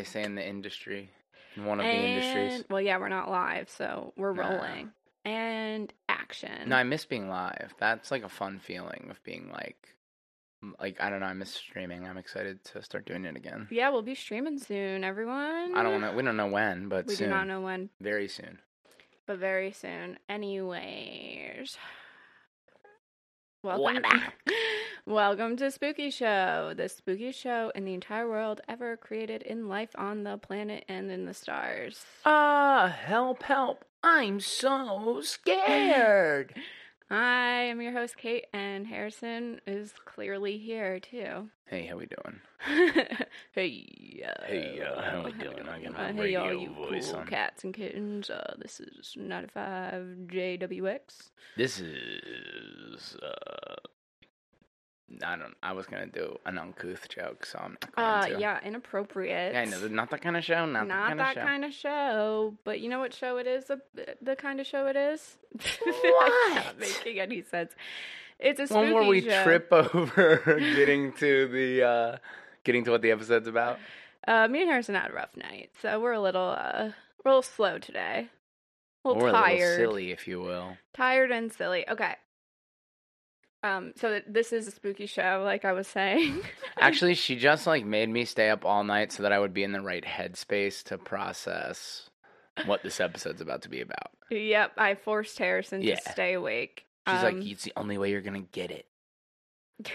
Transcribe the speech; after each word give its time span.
they 0.00 0.04
say 0.04 0.22
in 0.22 0.34
the 0.34 0.46
industry, 0.46 1.10
in 1.56 1.64
one 1.66 1.78
of 1.80 1.86
and, 1.86 1.98
the 1.98 2.06
industries. 2.08 2.64
Well, 2.70 2.80
yeah, 2.80 2.96
we're 2.98 3.08
not 3.10 3.30
live, 3.30 3.68
so 3.68 4.12
we're 4.16 4.32
Nah. 4.32 4.48
rolling. 4.48 4.92
And 5.26 5.92
action. 6.08 6.68
No, 6.70 6.76
I 6.76 6.82
miss 6.84 7.04
being 7.04 7.28
live. 7.28 7.74
That's 7.78 8.10
like 8.10 8.22
a 8.24 8.28
fun 8.30 8.58
feeling 8.58 9.08
of 9.10 9.22
being 9.22 9.50
like, 9.52 9.76
like 10.80 10.98
I 11.00 11.10
don't 11.10 11.20
know. 11.20 11.26
I 11.26 11.34
miss 11.34 11.50
streaming. 11.50 12.06
I'm 12.06 12.16
excited 12.16 12.64
to 12.72 12.82
start 12.82 13.04
doing 13.04 13.26
it 13.26 13.36
again. 13.36 13.68
yeah, 13.70 13.90
we'll 13.90 14.00
be 14.02 14.14
streaming 14.14 14.58
soon, 14.58 15.04
everyone. 15.04 15.74
I 15.76 15.82
don't 15.82 16.00
know. 16.00 16.12
We 16.14 16.22
don't 16.22 16.36
know 16.38 16.46
when, 16.46 16.88
but 16.88 17.06
We 17.06 17.14
soon. 17.14 17.28
do 17.28 17.34
not 17.34 17.46
know 17.46 17.60
when, 17.60 17.90
Very 18.00 18.28
soon. 18.28 18.58
but 19.26 19.36
very 19.38 19.72
soon. 19.72 20.18
Anyways. 20.28 21.76
Welcome, 23.62 24.02
Welcome. 24.02 24.20
welcome 25.04 25.56
to 25.58 25.70
Spooky 25.70 26.10
Show, 26.10 26.72
the 26.74 26.88
spooky 26.88 27.30
show 27.30 27.70
in 27.74 27.84
the 27.84 27.92
entire 27.92 28.26
world 28.26 28.62
ever 28.70 28.96
created 28.96 29.42
in 29.42 29.68
life 29.68 29.90
on 29.96 30.24
the 30.24 30.38
planet 30.38 30.86
and 30.88 31.10
in 31.10 31.26
the 31.26 31.34
stars. 31.34 32.02
Ah, 32.24 32.88
help, 32.88 33.42
help! 33.42 33.84
I'm 34.02 34.40
so 34.40 35.20
scared. 35.22 36.54
I 37.10 37.62
am 37.64 37.80
your 37.80 37.92
host, 37.92 38.14
Kait, 38.16 38.42
and 38.52 38.86
Harrison 38.86 39.60
is 39.66 39.92
clearly 40.04 40.58
here 40.58 41.00
too. 41.00 41.48
hey, 41.66 41.86
how 41.86 41.96
we 41.96 42.06
doing? 42.06 42.40
hey, 43.52 44.22
uh, 44.24 44.44
Hey, 44.46 44.80
uh, 44.80 45.00
how 45.02 45.24
we 45.24 45.32
doing? 45.32 45.68
I 45.68 45.82
got 45.82 45.92
my 45.92 46.10
uh, 46.10 46.12
hey, 46.12 46.34
all 46.36 46.52
you 46.52 46.70
voice 46.72 47.10
cool 47.10 47.20
on. 47.20 47.26
cats 47.26 47.64
and 47.64 47.74
kittens. 47.74 48.30
Uh, 48.30 48.54
this 48.58 48.78
is 48.78 49.14
95 49.16 50.04
JWX. 50.26 51.00
This 51.56 51.80
is. 51.80 53.16
uh 53.22 53.74
I 55.26 55.36
don't. 55.36 55.54
I 55.62 55.72
was 55.72 55.86
gonna 55.86 56.06
do 56.06 56.38
an 56.46 56.56
uncouth 56.58 57.08
joke, 57.08 57.44
so 57.44 57.58
I'm 57.58 57.76
not 57.96 58.24
Uh, 58.24 58.28
to. 58.28 58.40
yeah, 58.40 58.60
inappropriate. 58.64 59.54
Yeah, 59.54 59.62
I 59.62 59.64
know. 59.64 59.88
Not 59.88 60.10
that 60.10 60.22
kind 60.22 60.36
of 60.36 60.44
show. 60.44 60.64
Not, 60.66 60.86
Not 60.86 60.88
that 60.88 61.08
kind 61.08 61.18
that 61.20 61.28
of 61.28 61.34
show. 61.34 61.46
kind 61.46 61.64
of 61.64 61.72
show, 61.74 62.54
but 62.64 62.80
you 62.80 62.88
know 62.88 63.00
what 63.00 63.12
show 63.12 63.36
it 63.38 63.46
is? 63.46 63.64
The, 63.64 63.80
the 64.22 64.36
kind 64.36 64.60
of 64.60 64.66
show 64.66 64.86
it 64.86 64.96
is. 64.96 65.36
What? 65.84 66.54
Not 66.54 66.78
making 66.78 67.18
any 67.20 67.42
sense. 67.42 67.72
It's 68.38 68.70
a 68.70 68.74
One 68.74 68.94
where 68.94 69.04
we 69.04 69.20
show. 69.20 69.42
trip 69.42 69.68
over 69.72 70.40
getting 70.58 71.12
to 71.14 71.48
the 71.48 71.82
uh 71.82 72.16
getting 72.64 72.84
to 72.84 72.90
what 72.92 73.02
the 73.02 73.10
episode's 73.10 73.48
about. 73.48 73.78
Uh, 74.28 74.46
me 74.48 74.60
and 74.62 74.70
Harrison 74.70 74.94
had 74.94 75.10
a 75.10 75.14
rough 75.14 75.36
night, 75.36 75.70
so 75.82 75.98
we're 76.00 76.12
a 76.12 76.20
little 76.20 76.50
uh, 76.56 76.90
we're 77.24 77.30
a 77.30 77.34
little 77.34 77.42
slow 77.42 77.78
today. 77.78 78.28
A 79.04 79.08
little 79.08 79.22
or 79.24 79.28
a 79.28 79.32
tired. 79.32 79.78
little 79.80 79.92
silly, 79.92 80.10
if 80.12 80.28
you 80.28 80.40
will. 80.40 80.76
tired 80.94 81.30
and 81.30 81.50
silly. 81.52 81.88
Okay. 81.88 82.14
Um, 83.62 83.92
so 83.96 84.08
th- 84.10 84.24
this 84.26 84.52
is 84.52 84.66
a 84.66 84.70
spooky 84.70 85.06
show, 85.06 85.42
like 85.44 85.64
I 85.64 85.72
was 85.72 85.86
saying. 85.86 86.40
Actually, 86.80 87.14
she 87.14 87.36
just 87.36 87.66
like 87.66 87.84
made 87.84 88.08
me 88.08 88.24
stay 88.24 88.48
up 88.50 88.64
all 88.64 88.84
night 88.84 89.12
so 89.12 89.22
that 89.22 89.32
I 89.32 89.38
would 89.38 89.52
be 89.52 89.62
in 89.64 89.72
the 89.72 89.82
right 89.82 90.04
headspace 90.04 90.82
to 90.84 90.96
process 90.98 92.08
what 92.64 92.82
this 92.82 93.00
episode's 93.00 93.40
about 93.40 93.62
to 93.62 93.68
be 93.68 93.80
about. 93.80 94.10
yep, 94.30 94.72
I 94.78 94.94
forced 94.94 95.38
Harrison 95.38 95.82
Yeah. 95.82 95.96
to 95.96 96.12
stay 96.12 96.32
awake. 96.34 96.86
She's 97.08 97.22
Um, 97.22 97.38
like, 97.40 97.46
"It's 97.50 97.64
the 97.64 97.72
only 97.76 97.98
way 97.98 98.10
you're 98.10 98.20
gonna 98.22 98.40
get 98.40 98.70
it." 98.70 98.86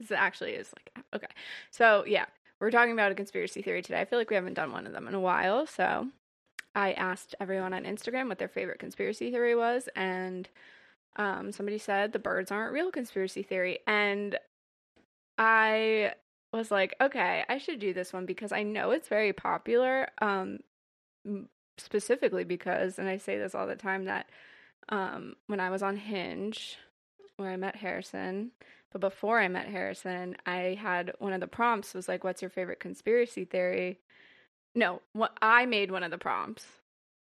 This 0.00 0.10
actually 0.10 0.54
is 0.54 0.72
like 0.76 1.04
okay. 1.14 1.32
So 1.70 2.04
yeah, 2.08 2.24
we're 2.58 2.72
talking 2.72 2.92
about 2.92 3.12
a 3.12 3.14
conspiracy 3.14 3.62
theory 3.62 3.82
today. 3.82 4.00
I 4.00 4.04
feel 4.04 4.18
like 4.18 4.30
we 4.30 4.34
haven't 4.34 4.54
done 4.54 4.72
one 4.72 4.84
of 4.84 4.92
them 4.92 5.06
in 5.06 5.14
a 5.14 5.20
while, 5.20 5.64
so 5.64 6.08
I 6.74 6.92
asked 6.94 7.36
everyone 7.38 7.72
on 7.72 7.84
Instagram 7.84 8.28
what 8.28 8.38
their 8.40 8.48
favorite 8.48 8.80
conspiracy 8.80 9.30
theory 9.30 9.54
was, 9.54 9.88
and 9.94 10.48
um, 11.16 11.52
somebody 11.52 11.78
said 11.78 12.12
the 12.12 12.18
birds 12.18 12.50
aren't 12.50 12.72
real 12.72 12.90
conspiracy 12.90 13.42
theory, 13.42 13.80
and 13.86 14.38
I 15.38 16.14
was 16.52 16.70
like, 16.70 16.94
okay, 17.00 17.44
I 17.48 17.58
should 17.58 17.78
do 17.78 17.92
this 17.94 18.12
one 18.12 18.26
because 18.26 18.52
I 18.52 18.62
know 18.62 18.90
it's 18.90 19.08
very 19.08 19.32
popular. 19.32 20.08
Um, 20.20 20.60
specifically 21.78 22.44
because, 22.44 22.98
and 22.98 23.08
I 23.08 23.16
say 23.16 23.38
this 23.38 23.54
all 23.54 23.66
the 23.66 23.76
time 23.76 24.04
that 24.04 24.28
um, 24.88 25.36
when 25.46 25.60
I 25.60 25.70
was 25.70 25.82
on 25.82 25.96
Hinge, 25.96 26.78
where 27.36 27.50
I 27.50 27.56
met 27.56 27.76
Harrison, 27.76 28.50
but 28.92 29.00
before 29.00 29.40
I 29.40 29.48
met 29.48 29.68
Harrison, 29.68 30.36
I 30.44 30.78
had 30.80 31.12
one 31.18 31.32
of 31.32 31.40
the 31.40 31.46
prompts 31.46 31.94
was 31.94 32.08
like, 32.08 32.24
"What's 32.24 32.42
your 32.42 32.50
favorite 32.50 32.80
conspiracy 32.80 33.44
theory?" 33.44 34.00
No, 34.74 35.02
what 35.12 35.36
I 35.40 35.66
made 35.66 35.90
one 35.90 36.02
of 36.02 36.10
the 36.10 36.18
prompts. 36.18 36.66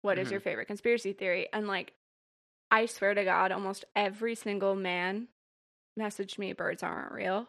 What 0.02 0.18
is 0.18 0.28
Mhm. 0.28 0.32
your 0.32 0.40
favorite 0.40 0.66
conspiracy 0.66 1.12
theory? 1.12 1.48
And 1.52 1.66
like, 1.66 1.94
I 2.70 2.86
swear 2.86 3.14
to 3.14 3.24
God, 3.24 3.52
almost 3.52 3.84
every 3.94 4.34
single 4.34 4.74
man 4.74 5.28
messaged 5.98 6.38
me, 6.38 6.52
"Birds 6.52 6.82
aren't 6.82 7.12
real," 7.12 7.48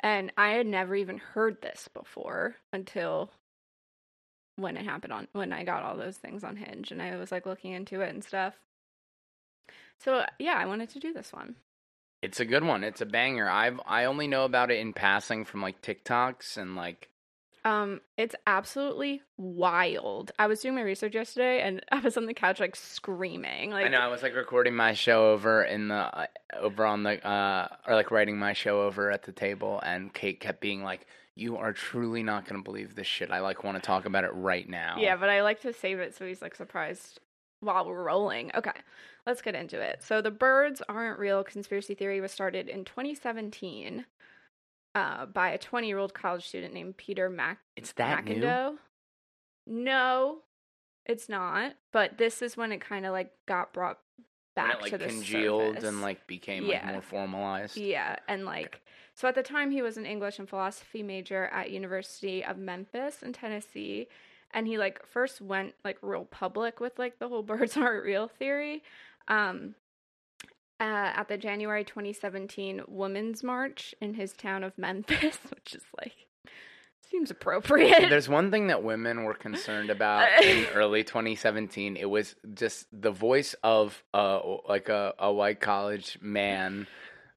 and 0.00 0.32
I 0.36 0.50
had 0.52 0.66
never 0.66 0.94
even 0.94 1.18
heard 1.18 1.60
this 1.60 1.88
before 1.88 2.56
until 2.72 3.32
when 4.56 4.76
it 4.76 4.84
happened 4.84 5.12
on 5.12 5.28
when 5.32 5.52
I 5.52 5.64
got 5.64 5.82
all 5.82 5.96
those 5.96 6.16
things 6.16 6.44
on 6.44 6.56
Hinge, 6.56 6.90
and 6.90 7.02
I 7.02 7.16
was 7.16 7.30
like 7.32 7.46
looking 7.46 7.72
into 7.72 8.00
it 8.00 8.10
and 8.10 8.24
stuff. 8.24 8.54
So 9.98 10.24
yeah, 10.38 10.54
I 10.54 10.66
wanted 10.66 10.90
to 10.90 11.00
do 11.00 11.12
this 11.12 11.32
one. 11.32 11.56
It's 12.22 12.40
a 12.40 12.44
good 12.44 12.64
one. 12.64 12.82
It's 12.84 13.00
a 13.00 13.06
banger. 13.06 13.48
I've 13.48 13.80
I 13.86 14.04
only 14.04 14.26
know 14.26 14.44
about 14.44 14.70
it 14.70 14.78
in 14.78 14.92
passing 14.92 15.44
from 15.44 15.62
like 15.62 15.82
TikToks 15.82 16.56
and 16.56 16.76
like 16.76 17.10
Um, 17.66 18.00
it's 18.16 18.36
absolutely 18.46 19.22
wild. 19.36 20.30
I 20.38 20.46
was 20.46 20.60
doing 20.60 20.76
my 20.76 20.82
research 20.82 21.16
yesterday, 21.16 21.60
and 21.62 21.84
I 21.92 21.98
was 21.98 22.16
on 22.16 22.26
the 22.26 22.32
couch 22.32 22.60
like 22.60 22.76
screaming. 22.76 23.72
Like, 23.72 23.86
I 23.86 23.88
know 23.88 23.98
I 23.98 24.06
was 24.06 24.22
like 24.22 24.36
recording 24.36 24.76
my 24.76 24.94
show 24.94 25.32
over 25.32 25.64
in 25.64 25.88
the 25.88 25.96
uh, 25.96 26.26
over 26.60 26.86
on 26.86 27.02
the 27.02 27.26
uh 27.26 27.66
or 27.88 27.96
like 27.96 28.12
writing 28.12 28.38
my 28.38 28.52
show 28.52 28.82
over 28.82 29.10
at 29.10 29.24
the 29.24 29.32
table 29.32 29.80
and 29.84 30.14
Kait 30.14 30.38
kept 30.38 30.60
being 30.60 30.84
like 30.84 31.08
you 31.34 31.56
are 31.56 31.72
truly 31.72 32.22
not 32.22 32.46
going 32.46 32.62
to 32.62 32.64
believe 32.64 32.94
this 32.94 33.06
shit. 33.08 33.32
I 33.32 33.40
like 33.40 33.64
want 33.64 33.76
to 33.76 33.82
talk 33.82 34.06
about 34.06 34.22
it 34.22 34.30
right 34.32 34.68
now. 34.68 34.96
yeah, 34.98 35.16
but 35.16 35.28
I 35.28 35.42
like 35.42 35.60
to 35.62 35.72
save 35.72 35.98
it 35.98 36.14
so 36.14 36.24
he's 36.24 36.40
like 36.40 36.54
surprised 36.54 37.18
while 37.60 37.84
we're 37.84 38.04
rolling. 38.04 38.52
Okay, 38.54 38.70
let's 39.26 39.42
get 39.42 39.54
into 39.54 39.80
it. 39.80 40.02
So, 40.02 40.22
the 40.22 40.30
birds 40.30 40.82
aren't 40.88 41.18
real 41.18 41.42
conspiracy 41.42 41.94
theory 41.94 42.20
was 42.20 42.32
started 42.32 42.68
in 42.68 42.84
2017 42.84 44.06
uh, 44.96 45.26
by 45.26 45.50
a 45.50 45.58
20 45.58 45.86
year 45.86 45.98
old 45.98 46.14
college 46.14 46.46
student 46.48 46.74
named 46.74 46.96
Peter 46.96 47.28
Mac. 47.30 47.58
It's 47.76 47.92
that 47.92 48.24
new. 48.24 48.78
No, 49.66 50.38
it's 51.04 51.28
not. 51.28 51.74
But 51.92 52.18
this 52.18 52.42
is 52.42 52.56
when 52.56 52.72
it 52.72 52.80
kind 52.80 53.06
of 53.06 53.12
like 53.12 53.30
got 53.46 53.72
brought 53.72 53.98
back 54.54 54.76
it, 54.76 54.82
like 54.82 54.90
to 54.92 54.98
the 54.98 55.06
congealed 55.06 55.74
surface. 55.74 55.84
and 55.84 56.00
like 56.02 56.26
became 56.26 56.64
Yeah. 56.64 56.82
like 56.84 56.92
more 56.92 57.02
formalized. 57.02 57.76
Yeah, 57.76 58.16
and 58.28 58.44
like 58.44 58.80
so 59.14 59.28
at 59.28 59.34
the 59.34 59.42
time 59.42 59.70
he 59.70 59.82
was 59.82 59.96
an 59.96 60.06
English 60.06 60.38
and 60.38 60.48
philosophy 60.48 61.02
major 61.02 61.46
at 61.46 61.70
University 61.70 62.44
of 62.44 62.56
Memphis 62.58 63.22
in 63.22 63.32
Tennessee, 63.32 64.08
and 64.52 64.66
he 64.66 64.78
like 64.78 65.04
first 65.06 65.40
went 65.40 65.74
like 65.84 65.98
real 66.02 66.24
public 66.24 66.80
with 66.80 66.98
like 66.98 67.18
the 67.18 67.28
whole 67.28 67.42
birds 67.52 67.76
aren't 67.76 68.04
real 68.04 68.28
theory. 68.28 68.82
Um 69.28 69.74
uh, 70.80 71.12
at 71.14 71.28
the 71.28 71.38
January 71.38 71.84
2017 71.84 72.82
Women's 72.88 73.42
March 73.42 73.94
in 74.00 74.14
his 74.14 74.32
town 74.32 74.64
of 74.64 74.76
Memphis, 74.76 75.38
which 75.54 75.74
is 75.74 75.82
like 75.98 76.26
seems 77.10 77.30
appropriate. 77.30 78.10
There's 78.10 78.28
one 78.28 78.50
thing 78.50 78.66
that 78.66 78.82
women 78.82 79.24
were 79.24 79.34
concerned 79.34 79.90
about 79.90 80.28
in 80.42 80.66
early 80.74 81.04
2017. 81.04 81.96
It 81.96 82.10
was 82.10 82.34
just 82.54 82.86
the 82.92 83.12
voice 83.12 83.54
of 83.62 84.02
uh 84.12 84.40
like 84.68 84.88
a, 84.88 85.14
a 85.18 85.32
white 85.32 85.60
college 85.60 86.18
man 86.20 86.86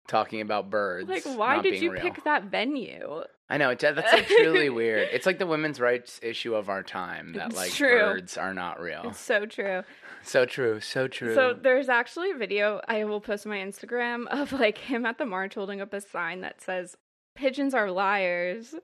talking 0.07 0.41
about 0.41 0.69
birds. 0.69 1.07
like, 1.07 1.24
why 1.25 1.62
did 1.62 1.80
you 1.81 1.91
real. 1.91 2.01
pick 2.01 2.24
that 2.24 2.45
venue? 2.45 3.24
I 3.50 3.57
know 3.57 3.72
it's 3.72 3.81
that's 3.81 4.13
like 4.13 4.28
truly 4.28 4.69
weird. 4.69 5.07
It's 5.12 5.25
like 5.25 5.40
the 5.40 5.48
women's 5.48 5.80
rights 5.80 6.19
issue 6.22 6.54
of 6.54 6.69
our 6.69 6.84
time 6.84 7.34
that 7.34 7.48
It's 7.48 7.56
like 7.56 7.72
true. 7.72 7.98
birds 8.00 8.38
are 8.38 8.54
not 8.54 8.80
real. 8.80 9.01
It's 9.06 9.19
so 9.19 9.46
true. 9.46 9.84
So 10.22 10.46
true, 10.46 10.80
so 10.80 11.07
true. 11.07 11.34
So 11.34 11.54
there's 11.60 11.90
actually 11.90 12.31
a 12.31 12.36
video 12.36 12.81
I 12.88 13.06
will 13.06 13.22
post 13.22 13.46
on 13.48 13.51
my 13.51 13.57
Instagram 13.57 14.28
of 14.28 14.51
like 14.54 14.78
him 14.78 15.06
at 15.06 15.18
the 15.18 15.25
march 15.25 15.56
holding 15.56 15.81
up 15.81 15.94
a 15.94 16.01
sign 16.01 16.42
that 16.42 16.62
says 16.62 16.96
pigeons 17.36 17.74
are 17.74 17.90
liars 17.90 18.75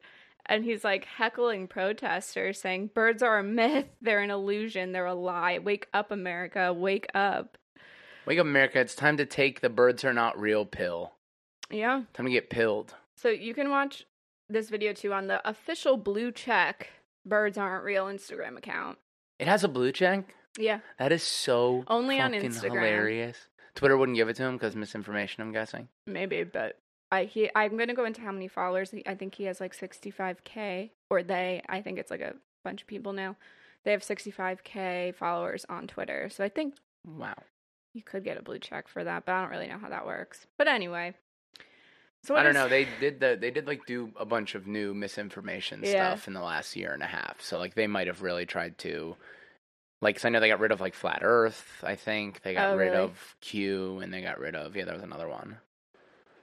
and 0.47 0.63
he's 0.63 0.83
like 0.83 1.05
heckling 1.05 1.67
protesters 1.67 2.59
saying 2.59 2.89
birds 2.95 3.21
are 3.21 3.37
a 3.39 3.43
myth, 3.43 3.85
they're 4.01 4.21
an 4.21 4.31
illusion, 4.31 4.91
they're 4.93 5.05
a 5.05 5.13
lie. 5.13 5.59
Wake 5.59 5.87
up 5.93 6.11
America, 6.11 6.73
wake 6.73 7.07
up. 7.13 7.57
Wake 8.25 8.39
up, 8.39 8.45
America! 8.45 8.79
It's 8.79 8.95
time 8.95 9.17
to 9.17 9.25
take 9.27 9.61
the 9.61 9.69
birds 9.69 10.03
are 10.03 10.13
not 10.13 10.39
real 10.39 10.65
pill. 10.65 11.11
Yeah. 11.69 12.03
Time 12.13 12.25
to 12.25 12.31
get 12.31 12.49
pilled. 12.49 12.95
So 13.15 13.29
you 13.29 13.53
can 13.53 13.69
watch 13.69 14.05
this 14.49 14.69
video 14.69 14.93
too 14.93 15.13
on 15.13 15.27
the 15.27 15.47
official 15.47 15.97
blue 15.97 16.31
check 16.31 16.89
birds 17.25 17.57
aren't 17.57 17.83
real 17.83 18.05
Instagram 18.05 18.57
account. 18.57 18.97
It 19.39 19.47
has 19.47 19.63
a 19.63 19.67
blue 19.67 19.91
check. 19.91 20.35
Yeah. 20.57 20.79
That 20.99 21.11
is 21.11 21.23
so 21.23 21.83
Only 21.87 22.19
on 22.21 22.31
Instagram. 22.33 22.63
hilarious. 22.75 23.37
Twitter 23.75 23.97
wouldn't 23.97 24.15
give 24.17 24.29
it 24.29 24.35
to 24.37 24.43
him 24.43 24.53
because 24.55 24.75
misinformation. 24.75 25.41
I'm 25.41 25.51
guessing. 25.51 25.89
Maybe, 26.07 26.43
but 26.43 26.77
I 27.11 27.25
he 27.25 27.49
I'm 27.55 27.75
gonna 27.77 27.93
go 27.93 28.05
into 28.05 28.21
how 28.21 28.31
many 28.31 28.47
followers. 28.47 28.93
I 29.05 29.15
think 29.15 29.35
he 29.35 29.43
has 29.45 29.59
like 29.59 29.75
65k, 29.77 30.91
or 31.09 31.23
they. 31.23 31.61
I 31.67 31.81
think 31.81 31.99
it's 31.99 32.11
like 32.11 32.21
a 32.21 32.35
bunch 32.63 32.81
of 32.81 32.87
people 32.87 33.11
now. 33.13 33.35
They 33.83 33.91
have 33.91 34.01
65k 34.01 35.13
followers 35.15 35.65
on 35.69 35.87
Twitter, 35.87 36.29
so 36.29 36.43
I 36.43 36.49
think 36.49 36.75
Wow. 37.05 37.35
you 37.93 38.01
could 38.01 38.23
get 38.23 38.37
a 38.37 38.41
blue 38.41 38.57
check 38.59 38.87
for 38.87 39.03
that, 39.03 39.25
but 39.25 39.33
I 39.33 39.41
don't 39.41 39.51
really 39.51 39.67
know 39.67 39.77
how 39.77 39.89
that 39.89 40.05
works. 40.07 40.47
But 40.57 40.67
anyway, 40.67 41.13
So 42.25 42.35
I 42.35 42.41
don't 42.43 42.51
is- 42.51 42.55
know. 42.55 42.67
They 42.67 42.87
did 42.99 43.19
the 43.19 43.37
they 43.39 43.51
did 43.51 43.67
like 43.67 43.85
do 43.85 44.11
a 44.19 44.25
bunch 44.25 44.55
of 44.55 44.67
new 44.67 44.93
misinformation 44.93 45.81
Yeah. 45.83 45.89
stuff 46.15 46.27
in 46.27 46.33
the 46.33 46.41
last 46.41 46.75
year 46.75 46.91
and 46.93 47.03
a 47.03 47.07
half. 47.07 47.41
So 47.41 47.57
like 47.59 47.75
they 47.75 47.87
might 47.87 48.07
have 48.07 48.21
really 48.21 48.45
tried 48.45 48.77
to 48.79 49.15
like 50.01 50.15
'cause 50.17 50.25
I 50.25 50.29
know 50.29 50.39
they 50.39 50.49
got 50.49 50.59
rid 50.59 50.71
of 50.71 50.81
like 50.81 50.93
flat 50.93 51.19
Earth. 51.21 51.83
I 51.83 51.95
think 51.95 52.41
they 52.41 52.53
got 52.53 52.73
Oh, 52.73 52.77
rid 52.77 52.91
really? 52.91 52.97
of 53.03 53.35
Q 53.41 53.99
and 53.99 54.13
they 54.13 54.21
got 54.21 54.39
rid 54.39 54.55
of 54.55 54.75
yeah. 54.75 54.85
There 54.85 54.93
was 54.93 55.03
another 55.03 55.27
one. 55.29 55.57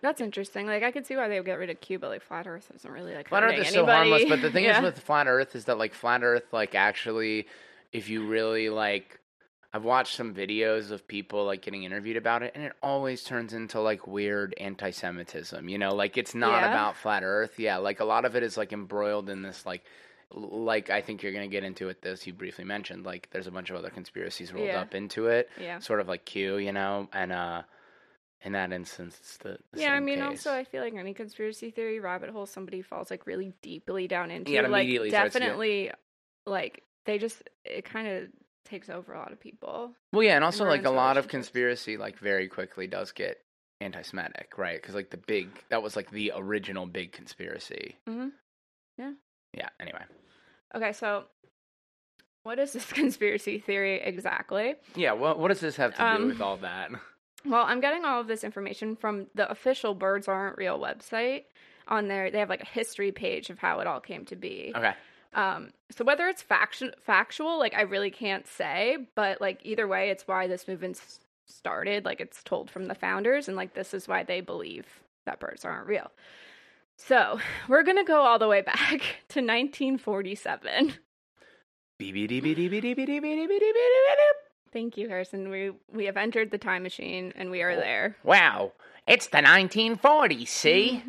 That's 0.01 0.21
interesting. 0.21 0.67
Like 0.67 0.83
I 0.83 0.91
could 0.91 1.07
see 1.07 1.15
why 1.17 1.29
they 1.29 1.39
would 1.39 1.47
get 1.47 1.59
rid 1.59 1.71
of 1.71 1.81
Q, 1.81 1.99
but 1.99 2.11
like 2.11 2.23
flat 2.23 2.47
Earth 2.47 2.71
isn't 2.75 2.91
really 2.91 3.15
like 3.15 3.29
Flat 3.29 3.45
Earth 3.45 3.59
is 3.59 3.69
so 3.69 3.87
harmless, 3.87 4.25
but 4.29 4.41
the 4.43 4.51
thing 4.51 4.65
Yeah. 4.65 4.79
is 4.79 4.83
with 4.85 4.99
flat 5.01 5.27
Earth 5.29 5.55
is 5.55 5.67
that 5.67 5.79
like 5.79 5.95
flat 5.95 6.23
Earth, 6.25 6.45
like 6.53 6.75
actually, 6.75 7.47
if 7.93 8.09
you 8.09 8.27
really 8.27 8.69
like, 8.69 9.21
I've 9.75 9.85
watched 9.85 10.15
some 10.17 10.35
videos 10.35 10.91
of 10.91 11.07
people 11.09 11.47
like 11.47 11.63
getting 11.63 11.85
interviewed 11.85 12.17
about 12.19 12.43
it, 12.43 12.53
and 12.55 12.63
it 12.65 12.73
always 12.83 13.25
turns 13.25 13.53
into 13.55 13.81
like 13.81 14.07
weird 14.07 14.55
anti-Semitism. 14.61 15.69
You 15.69 15.79
know, 15.79 15.95
like 15.95 16.19
it's 16.19 16.35
not 16.35 16.63
Yeah? 16.63 16.69
about 16.71 16.97
flat 16.97 17.23
Earth. 17.25 17.59
Yeah, 17.59 17.79
like 17.79 18.01
a 18.01 18.05
lot 18.05 18.25
of 18.25 18.37
it 18.37 18.43
is 18.43 18.57
like 18.57 18.73
embroiled 18.73 19.29
in 19.31 19.43
this 19.43 19.65
like. 19.67 19.83
Like 20.35 20.89
I 20.89 21.03
think 21.03 21.23
you're 21.23 21.33
gonna 21.33 21.47
get 21.47 21.63
into 21.63 21.91
it. 21.91 22.01
This 22.01 22.27
you 22.27 22.33
briefly 22.33 22.65
mentioned. 22.65 23.05
Like 23.05 23.29
there's 23.33 23.47
a 23.47 23.51
bunch 23.51 23.69
of 23.69 23.77
other 23.77 23.91
conspiracies 23.91 24.51
rolled 24.51 24.67
Yeah. 24.67 24.81
up 24.81 24.95
into 24.95 25.27
it, 25.27 25.51
yeah. 25.61 25.79
sort 25.79 26.01
of 26.01 26.09
like 26.09 26.25
Q, 26.25 26.57
you 26.57 26.73
know. 26.73 27.07
And 27.13 27.33
uh, 27.33 27.63
in 28.43 28.53
that 28.53 28.73
instance, 28.73 29.15
it's 29.21 29.37
the, 29.37 29.59
the 29.73 29.81
Yeah, 29.83 29.93
I 29.93 30.01
mean, 30.01 30.21
case. 30.21 30.47
also, 30.47 30.55
I 30.55 30.65
feel 30.65 30.83
like 30.83 30.95
any 30.95 31.13
conspiracy 31.13 31.71
theory 31.71 32.01
rabbit 32.01 32.31
hole 32.31 32.47
somebody 32.47 32.81
falls 32.81 33.11
like 33.11 33.27
really 33.27 33.53
deeply 33.61 34.09
down 34.09 34.31
into, 34.31 34.53
Yeah, 34.53 34.63
it 34.65 34.71
like 34.71 34.85
immediately 34.85 35.11
starts 35.11 35.35
to 35.35 35.39
get- 35.41 35.45
definitely, 35.45 35.91
like 36.47 36.83
they 37.05 37.19
just 37.19 37.43
it 37.67 37.85
kind 37.85 38.09
of 38.09 38.29
takes 38.65 38.89
over 38.89 39.13
a 39.13 39.19
lot 39.19 39.33
of 39.33 39.41
people. 39.41 39.93
Well, 40.13 40.23
yeah, 40.23 40.37
and 40.37 40.45
also 40.45 40.65
like 40.65 40.85
a 40.85 40.91
lot 40.91 41.17
of 41.17 41.29
conspiracy, 41.29 41.97
like 41.97 42.19
very 42.19 42.49
quickly 42.49 42.87
does 42.87 43.13
get 43.13 43.39
anti-Semitic, 43.81 44.53
right? 44.57 44.81
Because 44.81 44.95
like 44.95 45.11
the 45.11 45.17
big, 45.17 45.49
that 45.71 45.83
was 45.83 45.97
like 45.97 46.11
the 46.11 46.33
original 46.35 46.87
big 46.87 47.13
conspiracy. 47.13 47.97
hmm 48.07 48.29
Yeah. 48.99 49.13
Yeah. 49.57 49.69
Anyway. 49.81 50.03
Okay, 50.75 50.93
so 50.93 51.25
what 52.45 52.59
is 52.59 52.73
this 52.73 52.85
conspiracy 52.93 53.59
theory 53.59 54.01
exactly? 54.01 54.75
Yeah. 54.95 55.13
What 55.13 55.39
What 55.39 55.49
does 55.49 55.61
this 55.61 55.77
have 55.77 55.93
to 55.97 55.99
do 55.99 56.05
Um, 56.05 56.27
with 56.29 56.41
all 56.41 56.57
that? 56.59 56.91
Well, 57.45 57.65
I'm 57.67 57.81
getting 57.81 58.05
all 58.05 58.21
of 58.21 58.29
this 58.29 58.45
information 58.45 58.95
from 58.95 59.27
the 59.35 59.51
official 59.51 59.95
Birds 59.95 60.29
Aren't 60.29 60.59
Real 60.59 60.79
website. 60.79 61.43
On 61.89 62.07
there, 62.07 62.31
they 62.31 62.39
have 62.39 62.49
like 62.49 62.63
a 62.63 62.67
history 62.67 63.11
page 63.11 63.51
of 63.51 63.59
how 63.59 63.81
it 63.81 63.89
all 63.89 63.99
came 63.99 64.25
to 64.27 64.37
be. 64.37 64.73
Okay. 64.77 64.93
Um, 65.35 65.71
so 65.91 66.05
whether 66.05 66.27
it's 66.29 66.43
faction 66.43 66.93
factual, 67.01 67.59
like 67.59 67.75
I 67.75 67.83
really 67.83 68.11
can't 68.11 68.47
say, 68.47 68.99
but 69.15 69.41
like 69.41 69.61
either 69.65 69.89
way, 69.89 70.11
it's 70.11 70.27
why 70.27 70.47
this 70.47 70.69
movement 70.69 71.01
started. 71.47 72.05
Like 72.05 72.21
it's 72.21 72.43
told 72.43 72.71
from 72.71 72.87
the 72.87 72.95
founders, 72.95 73.49
and 73.49 73.57
like 73.57 73.75
this 73.75 73.95
is 73.95 74.09
why 74.09 74.23
they 74.23 74.41
believe 74.41 74.87
that 75.25 75.41
birds 75.41 75.65
aren't 75.65 75.87
real. 75.87 76.11
So 76.97 77.41
we're 77.69 77.83
gonna 77.83 78.05
go 78.05 78.23
all 78.23 78.39
the 78.39 78.49
way 78.49 78.63
back 78.63 79.01
to 79.29 79.41
1947. 79.41 80.95
Thank 84.73 84.97
you, 84.97 85.09
Harrison. 85.09 85.51
We 85.51 85.73
we 85.93 86.07
have 86.07 86.17
entered 86.17 86.51
the 86.51 86.59
time 86.59 86.83
machine, 86.83 87.33
and 87.37 87.51
we 87.51 87.63
are 87.63 87.77
there. 87.77 88.17
Wow. 88.25 88.73
It's 89.07 89.27
the 89.27 89.39
1940s. 89.39 90.49
See. 90.49 91.03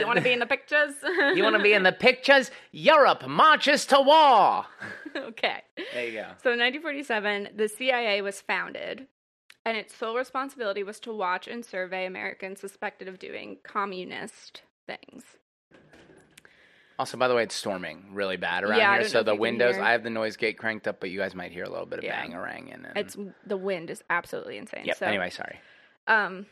You 0.00 0.06
want 0.06 0.18
to 0.18 0.24
be 0.24 0.32
in 0.32 0.38
the 0.38 0.46
pictures? 0.46 0.94
you 1.34 1.42
want 1.42 1.56
to 1.56 1.62
be 1.62 1.72
in 1.72 1.82
the 1.82 1.92
pictures? 1.92 2.50
Europe 2.72 3.26
marches 3.26 3.86
to 3.86 4.00
war. 4.00 4.64
okay. 5.16 5.62
There 5.92 6.06
you 6.06 6.12
go. 6.12 6.26
So 6.42 6.52
in 6.52 6.58
1947, 6.60 7.50
the 7.56 7.68
CIA 7.68 8.22
was 8.22 8.40
founded, 8.40 9.06
and 9.64 9.76
its 9.76 9.94
sole 9.94 10.16
responsibility 10.16 10.82
was 10.82 11.00
to 11.00 11.12
watch 11.12 11.48
and 11.48 11.64
survey 11.64 12.06
Americans 12.06 12.60
suspected 12.60 13.08
of 13.08 13.18
doing 13.18 13.58
communist 13.62 14.62
things. 14.86 15.24
Also, 16.98 17.16
by 17.16 17.26
the 17.26 17.34
way, 17.34 17.42
it's 17.42 17.54
storming 17.56 18.04
really 18.12 18.36
bad 18.36 18.62
around 18.62 18.78
Yeah, 18.78 19.00
here. 19.00 19.08
So 19.08 19.22
the 19.24 19.34
windows. 19.34 19.76
I 19.78 19.90
have 19.92 20.04
the 20.04 20.10
noise 20.10 20.36
gate 20.36 20.58
cranked 20.58 20.86
up, 20.86 21.00
but 21.00 21.10
you 21.10 21.18
guys 21.18 21.34
might 21.34 21.50
hear 21.50 21.64
a 21.64 21.68
little 21.68 21.86
bit 21.86 21.98
of 21.98 22.04
Yeah. 22.04 22.24
bang 22.24 22.68
in 22.68 22.84
it. 22.84 22.92
It's 22.94 23.16
the 23.44 23.56
wind 23.56 23.90
is 23.90 24.04
absolutely 24.10 24.58
insane. 24.58 24.84
Yep. 24.84 24.96
So, 24.98 25.06
Anyway, 25.06 25.30
sorry. 25.30 25.58
um, 26.06 26.46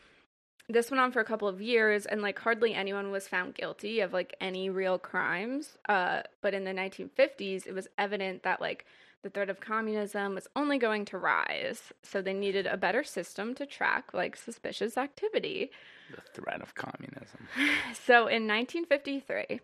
this 0.69 0.89
went 0.89 1.01
on 1.01 1.11
for 1.11 1.19
a 1.19 1.25
couple 1.25 1.47
of 1.47 1.61
years, 1.61 2.05
and 2.05 2.21
like 2.21 2.39
hardly 2.39 2.73
anyone 2.73 3.11
was 3.11 3.27
found 3.27 3.55
guilty 3.55 3.99
of 3.99 4.13
like 4.13 4.35
any 4.39 4.69
real 4.69 4.97
crimes. 4.97 5.77
Uh, 5.89 6.21
but 6.41 6.53
in 6.53 6.63
the 6.63 6.71
1950s, 6.71 7.67
it 7.67 7.73
was 7.73 7.87
evident 7.97 8.43
that 8.43 8.61
like 8.61 8.85
the 9.23 9.29
threat 9.29 9.49
of 9.49 9.59
communism 9.59 10.35
was 10.35 10.47
only 10.55 10.77
going 10.77 11.05
to 11.05 11.17
rise. 11.17 11.93
So 12.03 12.21
they 12.21 12.33
needed 12.33 12.67
a 12.67 12.77
better 12.77 13.03
system 13.03 13.55
to 13.55 13.65
track 13.65 14.13
like 14.13 14.35
suspicious 14.35 14.97
activity. 14.97 15.71
The 16.11 16.41
threat 16.41 16.61
of 16.61 16.75
communism. 16.75 17.47
So 17.93 18.27
in 18.27 18.47
1953, 18.47 19.61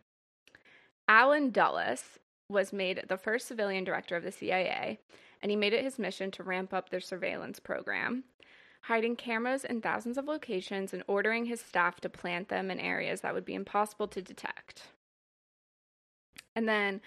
Allen 1.07 1.51
Dulles 1.51 2.19
was 2.50 2.74
made 2.74 3.04
the 3.07 3.18
first 3.18 3.48
civilian 3.48 3.84
director 3.84 4.16
of 4.16 4.24
the 4.24 4.31
CIA, 4.31 5.00
and 5.42 5.50
he 5.50 5.56
made 5.56 5.74
it 5.74 5.84
his 5.84 6.00
mission 6.00 6.31
to 6.31 6.44
ramp 6.44 6.74
up 6.74 6.90
their 6.90 7.00
surveillance 7.00 7.60
program, 7.60 8.24
hiding 8.81 9.15
cameras 9.15 9.63
in 9.63 9.81
thousands 9.81 10.17
of 10.17 10.25
locations 10.25 10.93
and 10.93 11.03
ordering 11.07 11.45
his 11.45 11.61
staff 11.61 11.99
to 12.01 12.09
plant 12.09 12.49
them 12.49 12.71
in 12.71 12.79
areas 12.79 13.21
that 13.21 13.33
would 13.33 13.45
be 13.45 13.53
impossible 13.53 14.07
to 14.07 14.21
detect. 14.21 14.83
And 16.55 16.67
then 16.67 17.01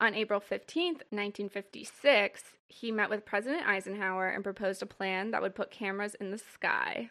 on 0.00 0.14
April 0.14 0.40
15th, 0.40 1.02
1956, 1.10 2.42
he 2.68 2.92
met 2.92 3.10
with 3.10 3.24
President 3.26 3.66
Eisenhower 3.66 4.28
and 4.28 4.44
proposed 4.44 4.82
a 4.82 4.86
plan 4.86 5.30
that 5.32 5.42
would 5.42 5.54
put 5.54 5.70
cameras 5.70 6.14
in 6.14 6.30
the 6.30 6.38
sky. 6.38 7.10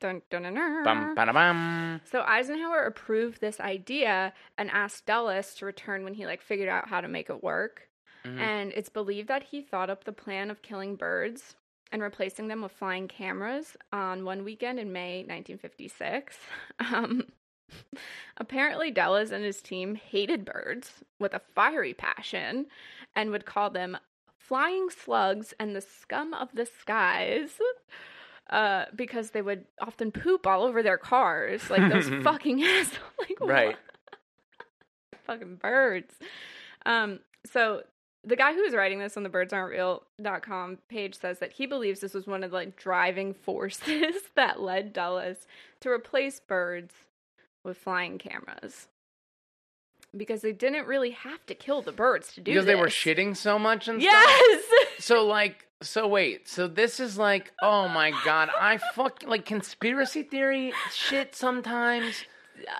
Dun, 0.00 0.22
dun, 0.30 0.42
dun, 0.44 0.54
dun. 0.54 0.84
Bum, 0.84 1.14
ba, 1.14 1.32
bum. 1.32 2.00
So 2.04 2.22
Eisenhower 2.22 2.82
approved 2.82 3.40
this 3.40 3.58
idea 3.58 4.32
and 4.56 4.70
asked 4.70 5.06
Dulles 5.06 5.54
to 5.56 5.66
return 5.66 6.04
when 6.04 6.14
he 6.14 6.24
like 6.26 6.40
figured 6.40 6.68
out 6.68 6.88
how 6.88 7.00
to 7.00 7.08
make 7.08 7.28
it 7.30 7.42
work. 7.42 7.88
Mhm. 8.24 8.38
And 8.38 8.72
it's 8.74 8.88
believed 8.88 9.28
that 9.28 9.44
he 9.44 9.60
thought 9.60 9.90
up 9.90 10.04
the 10.04 10.12
plan 10.12 10.50
of 10.50 10.62
killing 10.62 10.94
birds 10.96 11.56
and 11.92 12.02
replacing 12.02 12.48
them 12.48 12.62
with 12.62 12.72
flying 12.72 13.08
cameras 13.08 13.76
on 13.92 14.24
one 14.24 14.44
weekend 14.44 14.78
in 14.78 14.92
May 14.92 15.18
1956. 15.20 16.36
Um, 16.80 17.24
apparently, 18.38 18.90
Dulles 18.90 19.30
and 19.30 19.44
his 19.44 19.60
team 19.60 19.94
hated 19.94 20.44
birds 20.44 20.92
with 21.18 21.34
a 21.34 21.42
fiery 21.54 21.92
passion 21.92 22.66
and 23.14 23.30
would 23.30 23.44
call 23.44 23.68
them 23.68 23.98
flying 24.38 24.88
slugs 24.88 25.52
and 25.60 25.76
the 25.76 25.80
scum 25.82 26.32
of 26.32 26.48
the 26.54 26.66
skies. 26.66 27.50
Uh, 28.48 28.86
because 28.96 29.32
they 29.32 29.42
would 29.42 29.66
often 29.82 30.10
poop 30.10 30.46
all 30.46 30.62
over 30.62 30.82
their 30.82 30.96
cars, 30.96 31.68
like 31.68 31.92
those 31.92 32.08
fucking 32.22 32.62
assholes. 32.64 32.98
Like. 33.18 33.38
Right. 33.42 33.76
fucking 35.26 35.56
birds. 35.56 36.14
Um, 36.86 37.20
so 37.44 37.82
the 38.24 38.36
guy 38.36 38.52
who 38.52 38.62
was 38.62 38.74
writing 38.74 38.98
this 38.98 39.16
on 39.16 39.22
the 39.22 39.30
birdsaren'treal.com 39.30 40.78
page 40.88 41.18
says 41.18 41.38
that 41.38 41.52
he 41.52 41.66
believes 41.66 42.00
this 42.00 42.14
was 42.14 42.26
one 42.26 42.42
of 42.42 42.50
the 42.50 42.56
like 42.56 42.76
driving 42.76 43.32
forces 43.32 44.14
that 44.34 44.60
led 44.60 44.92
Dulles 44.92 45.46
to 45.80 45.90
replace 45.90 46.40
birds 46.40 46.94
with 47.64 47.76
flying 47.78 48.18
cameras. 48.18 48.88
Because 50.16 50.40
they 50.40 50.52
didn't 50.52 50.86
really 50.86 51.10
have 51.10 51.44
to 51.46 51.54
kill 51.54 51.82
the 51.82 51.92
birds 51.92 52.32
to 52.32 52.40
do 52.40 52.52
Because 52.52 52.64
they 52.64 52.74
were 52.74 52.86
shitting 52.86 53.36
so 53.36 53.58
much 53.58 53.88
and 53.88 54.00
stuff. 54.00 54.12
Yes. 54.12 54.64
So 55.00 55.24
like, 55.24 55.68
so 55.80 56.08
wait, 56.08 56.48
so 56.48 56.66
this 56.66 56.98
is 56.98 57.16
like, 57.16 57.52
oh 57.62 57.86
my 57.86 58.12
god, 58.24 58.50
I 58.60 58.78
fuck 58.96 59.22
like 59.24 59.44
conspiracy 59.44 60.24
theory 60.24 60.72
shit 60.92 61.36
sometimes. 61.36 62.24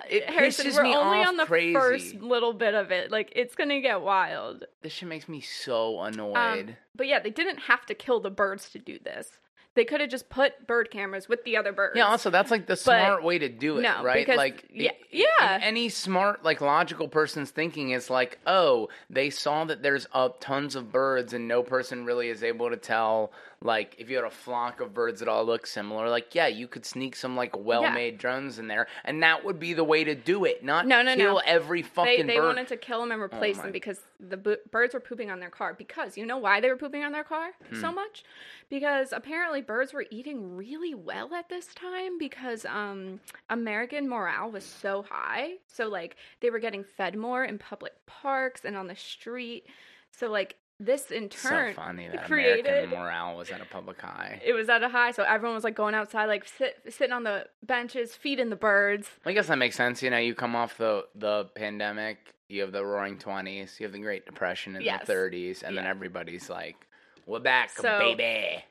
It 0.09 0.29
Harrison, 0.29 0.67
pisses 0.67 0.75
we're 0.75 0.83
me 0.83 0.95
only 0.95 1.19
off 1.19 1.27
on 1.29 1.37
the 1.37 1.45
crazy. 1.45 1.73
first 1.73 2.15
little 2.15 2.53
bit 2.53 2.73
of 2.73 2.91
it. 2.91 3.11
Like 3.11 3.31
it's 3.35 3.55
gonna 3.55 3.81
get 3.81 4.01
wild. 4.01 4.65
This 4.81 4.93
shit 4.93 5.07
makes 5.09 5.27
me 5.29 5.41
so 5.41 6.01
annoyed. 6.01 6.35
Um, 6.69 6.75
but 6.95 7.07
yeah, 7.07 7.19
they 7.19 7.29
didn't 7.29 7.59
have 7.59 7.85
to 7.87 7.93
kill 7.93 8.19
the 8.19 8.29
birds 8.31 8.69
to 8.71 8.79
do 8.79 8.99
this. 9.03 9.29
They 9.75 9.85
could 9.85 10.01
have 10.01 10.09
just 10.09 10.29
put 10.29 10.65
bird 10.67 10.89
cameras 10.89 11.29
with 11.29 11.43
the 11.45 11.55
other 11.55 11.71
birds. 11.71 11.95
yeah, 11.95 12.07
also 12.07 12.31
that's 12.31 12.49
like 12.51 12.65
the 12.65 12.75
smart 12.75 13.23
way 13.23 13.37
to 13.37 13.47
do 13.47 13.77
it, 13.77 13.83
no, 13.83 14.03
right? 14.03 14.17
because- 14.25 14.35
like, 14.35 14.65
yeah- 14.73 14.91
i- 14.91 14.95
i- 14.95 15.07
yeah. 15.11 15.59
any 15.61 15.89
smart, 15.89 16.43
like 16.43 16.59
logical 16.59 17.07
person's 17.07 17.51
thinking 17.51 17.91
is 17.91 18.09
like, 18.09 18.39
oh, 18.47 18.89
they 19.11 19.29
saw 19.29 19.63
that 19.65 19.83
there's 19.83 20.07
uh, 20.11 20.29
tons 20.39 20.75
of 20.75 20.91
birds, 20.91 21.33
and 21.33 21.47
no 21.47 21.61
person 21.61 22.03
really 22.03 22.29
is 22.29 22.43
able 22.43 22.69
to 22.71 22.77
tell. 22.77 23.31
Like, 23.61 23.95
if 23.97 24.09
you 24.09 24.15
had 24.15 24.23
a 24.25 24.29
flock 24.29 24.79
of 24.79 24.93
birds 24.93 25.19
that 25.19 25.27
all 25.27 25.43
look 25.43 25.67
similar, 25.67 26.09
like, 26.09 26.33
yeah, 26.33 26.47
you 26.47 26.65
could 26.65 26.85
sneak 26.85 27.13
some 27.13 27.35
like 27.35 27.57
well-made 27.57 28.17
drones 28.17 28.57
in 28.57 28.67
there, 28.69 28.87
and 29.03 29.21
that 29.21 29.43
would 29.43 29.59
be 29.59 29.73
the 29.73 29.83
way 29.83 30.05
to 30.05 30.15
do 30.15 30.45
it. 30.45 30.63
Not 30.63 30.87
No, 30.87 31.01
no, 31.01 31.13
kill 31.15 31.33
no. 31.35 31.41
every 31.45 31.81
they, 31.81 31.87
fucking 31.89 32.27
they 32.27 32.37
bird. 32.37 32.45
wanted 32.45 32.67
to 32.69 32.77
kill 32.77 33.01
them 33.01 33.11
and 33.11 33.21
replace 33.21 33.57
my- 33.57 33.63
them 33.63 33.71
because 33.73 33.99
the 34.17 34.37
birds 34.71 34.93
were 34.93 35.01
pooping 35.01 35.29
on 35.29 35.41
their 35.41 35.49
car. 35.49 35.73
Because 35.73 36.17
you 36.17 36.25
know 36.25 36.37
why 36.37 36.61
they 36.61 36.69
were 36.69 36.77
pooping 36.77 37.03
on 37.03 37.11
their 37.11 37.25
car 37.25 37.51
Hmm. 37.69 37.81
so 37.81 37.91
much? 37.91 38.23
Because 38.69 39.11
apparently 39.11 39.61
birds 39.61 39.91
were 39.91 40.05
eating 40.09 40.55
really 40.55 40.93
well 40.95 41.33
at 41.33 41.49
this 41.49 41.73
time 41.73 42.17
because 42.17 42.63
um, 42.65 43.19
American 43.49 44.07
morale 44.07 44.51
was 44.51 44.63
so 44.63 45.03
high. 45.09 45.55
So 45.67 45.89
like 45.89 46.15
they 46.39 46.49
were 46.49 46.59
getting 46.59 46.85
fed 46.85 47.17
more 47.17 47.43
in 47.43 47.57
public 47.57 47.93
parks 48.05 48.63
and 48.63 48.77
on 48.77 48.87
the 48.87 48.95
street. 48.95 49.65
So 50.11 50.29
like 50.29 50.55
this 50.79 51.11
in 51.11 51.27
turn 51.29 51.73
so 51.73 51.81
funny 51.81 52.07
that 52.07 52.25
created- 52.25 52.65
American 52.65 52.89
morale 52.99 53.35
was 53.37 53.49
at 53.51 53.59
a 53.61 53.65
public 53.65 53.99
high. 54.01 54.41
it 54.45 54.53
was 54.53 54.69
at 54.69 54.81
a 54.81 54.89
high, 54.89 55.11
so 55.11 55.23
everyone 55.23 55.55
was 55.55 55.63
like 55.63 55.75
going 55.75 55.93
outside, 55.93 56.25
like 56.27 56.45
sit, 56.47 56.77
sitting 56.89 57.11
on 57.13 57.23
the 57.23 57.47
benches, 57.63 58.15
feeding 58.15 58.49
the 58.49 58.55
birds. 58.55 59.09
I 59.25 59.33
guess 59.33 59.47
that 59.47 59.57
makes 59.57 59.75
sense. 59.75 60.01
You 60.01 60.09
know, 60.09 60.17
you 60.17 60.33
come 60.35 60.55
off 60.55 60.77
the 60.77 61.05
the 61.15 61.45
pandemic, 61.55 62.33
you 62.47 62.61
have 62.61 62.71
the 62.71 62.85
Roaring 62.85 63.17
Twenties, 63.17 63.77
you 63.79 63.85
have 63.85 63.93
the 63.93 63.99
Great 63.99 64.25
Depression 64.25 64.75
in 64.75 64.81
Yes. 64.81 65.01
the 65.01 65.07
Thirties, 65.07 65.63
and 65.63 65.77
then 65.77 65.85
everybody's 65.85 66.49
like, 66.49 66.77
"We're 67.25 67.39
back, 67.39 67.71
So- 67.71 67.99
baby." 67.99 68.63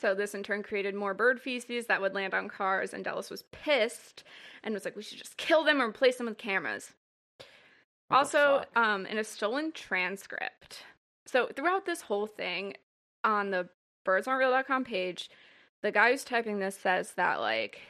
So 0.00 0.14
this 0.14 0.32
in 0.32 0.44
turn 0.44 0.62
created 0.62 0.94
more 0.94 1.12
bird 1.12 1.40
feces 1.40 1.86
that 1.86 2.00
would 2.00 2.14
land 2.14 2.32
on 2.32 2.46
cars, 2.48 2.94
and 2.94 3.04
Dulles 3.04 3.30
was 3.30 3.42
pissed 3.50 4.22
and 4.62 4.72
was 4.72 4.84
like, 4.84 4.94
"We 4.94 5.02
should 5.02 5.18
just 5.18 5.36
kill 5.36 5.64
them 5.64 5.82
or 5.82 5.88
replace 5.88 6.18
them 6.18 6.26
with 6.26 6.38
cameras." 6.38 6.92
What 8.06 8.18
also, 8.18 8.60
fuck? 8.60 8.76
um, 8.76 9.06
in 9.06 9.18
a 9.18 9.24
stolen 9.24 9.72
transcript. 9.72 10.84
So 11.30 11.46
throughout 11.54 11.84
this 11.84 12.00
whole 12.02 12.26
thing, 12.26 12.74
on 13.22 13.50
the 13.50 13.68
birdsaren'treal.com 14.06 14.84
page, 14.84 15.28
the 15.82 15.92
guy 15.92 16.10
who's 16.10 16.24
typing 16.24 16.58
this 16.58 16.76
says 16.78 17.12
that 17.16 17.40
like 17.40 17.80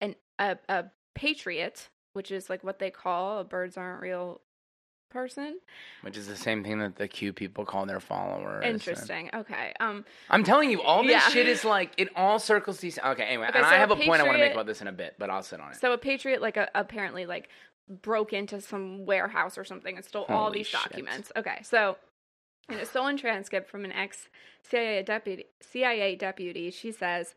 an 0.00 0.14
a, 0.38 0.56
a 0.68 0.84
patriot, 1.14 1.88
which 2.12 2.30
is 2.30 2.48
like 2.48 2.62
what 2.62 2.78
they 2.78 2.90
call 2.90 3.40
a 3.40 3.44
birds 3.44 3.76
aren't 3.76 4.00
real 4.00 4.40
person. 5.10 5.58
Which 6.02 6.16
is 6.16 6.26
the 6.28 6.36
same 6.36 6.62
thing 6.62 6.78
that 6.78 6.96
the 6.96 7.08
Q 7.08 7.32
people 7.32 7.64
call 7.64 7.84
their 7.86 7.98
followers. 8.00 8.62
and- 8.64 8.74
Interesting. 8.74 9.28
Okay. 9.34 9.72
Um. 9.80 10.04
I'm 10.30 10.44
telling 10.44 10.70
you, 10.70 10.80
all 10.80 11.02
this 11.02 11.10
Yeah. 11.12 11.28
shit 11.30 11.48
is 11.48 11.64
like 11.64 11.92
it 11.96 12.10
all 12.14 12.38
circles 12.38 12.78
these. 12.78 12.98
Okay, 12.98 13.24
anyway, 13.24 13.48
Okay, 13.48 13.58
and 13.58 13.66
so 13.66 13.72
I 13.74 13.78
have 13.78 13.90
a 13.90 13.96
point 13.96 14.20
I 14.20 14.24
want 14.24 14.36
to 14.38 14.44
make 14.44 14.52
about 14.52 14.66
this 14.66 14.80
in 14.80 14.86
a 14.86 14.92
bit, 14.92 15.16
but 15.18 15.30
I'll 15.30 15.42
sit 15.42 15.60
on 15.60 15.72
it. 15.72 15.76
So 15.80 15.92
a 15.92 15.98
patriot, 15.98 16.40
like 16.40 16.56
a, 16.56 16.70
apparently, 16.76 17.26
like 17.26 17.48
broke 17.88 18.32
into 18.32 18.60
some 18.60 19.04
warehouse 19.04 19.58
or 19.58 19.64
something 19.64 19.96
and 19.96 20.04
stole 20.04 20.24
all 20.28 20.50
these 20.52 20.66
shit. 20.68 20.80
documents. 20.80 21.30
Okay, 21.36 21.58
so 21.62 21.96
in 22.68 22.78
a 22.78 22.86
stolen 22.86 23.16
transcript 23.16 23.68
from 23.70 23.84
an 23.84 23.92
ex 23.92 24.28
CIA 24.62 25.02
deputy, 25.02 25.44
CIA 25.60 26.16
deputy, 26.16 26.70
she 26.70 26.92
says, 26.92 27.34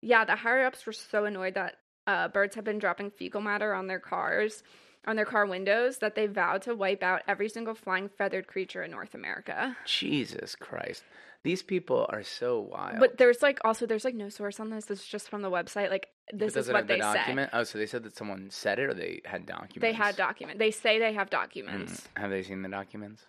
"Yeah, 0.00 0.24
the 0.24 0.36
higher 0.36 0.64
ups 0.64 0.86
were 0.86 0.92
so 0.92 1.24
annoyed 1.24 1.54
that 1.54 1.76
uh, 2.06 2.28
birds 2.28 2.54
have 2.56 2.64
been 2.64 2.78
dropping 2.78 3.10
fecal 3.10 3.40
matter 3.40 3.72
on 3.74 3.86
their 3.86 4.00
cars." 4.00 4.62
On 5.06 5.16
their 5.16 5.24
car 5.24 5.46
windows, 5.46 5.96
that 6.00 6.14
they 6.14 6.26
vowed 6.26 6.60
to 6.60 6.74
wipe 6.74 7.02
out 7.02 7.22
every 7.26 7.48
single 7.48 7.74
flying 7.74 8.10
feathered 8.10 8.46
creature 8.46 8.82
in 8.82 8.90
North 8.90 9.14
America. 9.14 9.74
Jesus 9.86 10.54
Christ, 10.54 11.04
these 11.42 11.62
people 11.62 12.04
are 12.10 12.22
so 12.22 12.60
wild. 12.60 12.98
But 13.00 13.16
there's 13.16 13.40
like 13.40 13.60
also 13.64 13.86
there's 13.86 14.04
like 14.04 14.14
no 14.14 14.28
source 14.28 14.60
on 14.60 14.68
this. 14.68 14.84
This 14.84 15.00
is 15.00 15.06
just 15.06 15.30
from 15.30 15.40
the 15.40 15.50
website. 15.50 15.88
Like 15.88 16.08
this 16.34 16.54
is 16.54 16.68
what 16.68 16.86
they 16.86 16.96
say. 16.96 17.14
document? 17.14 17.48
Oh, 17.54 17.62
so 17.64 17.78
they 17.78 17.86
said 17.86 18.02
that 18.02 18.14
someone 18.14 18.50
said 18.50 18.78
it, 18.78 18.90
or 18.90 18.92
they 18.92 19.22
had 19.24 19.46
documents. 19.46 19.80
They 19.80 19.94
had 19.94 20.16
document. 20.16 20.58
They 20.58 20.70
say 20.70 20.98
they 20.98 21.14
have 21.14 21.28
Mm. 21.28 21.30
documents. 21.30 22.06
Have 22.16 22.28
they 22.28 22.42
seen 22.42 22.60
the 22.60 22.68
documents? 22.68 23.24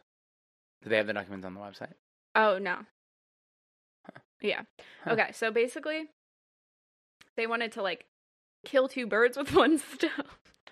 Do 0.83 0.89
they 0.89 0.97
have 0.97 1.07
the 1.07 1.13
documents 1.13 1.45
on 1.45 1.53
the 1.53 1.59
website? 1.59 1.93
Oh 2.35 2.57
no. 2.57 2.77
Yeah. 4.41 4.61
Huh. 5.03 5.11
Okay, 5.11 5.31
so 5.33 5.51
basically 5.51 6.09
they 7.37 7.45
wanted 7.47 7.71
to 7.73 7.81
like 7.83 8.05
kill 8.65 8.87
two 8.87 9.05
birds 9.07 9.37
with 9.37 9.53
one 9.55 9.77
stone. 9.77 10.09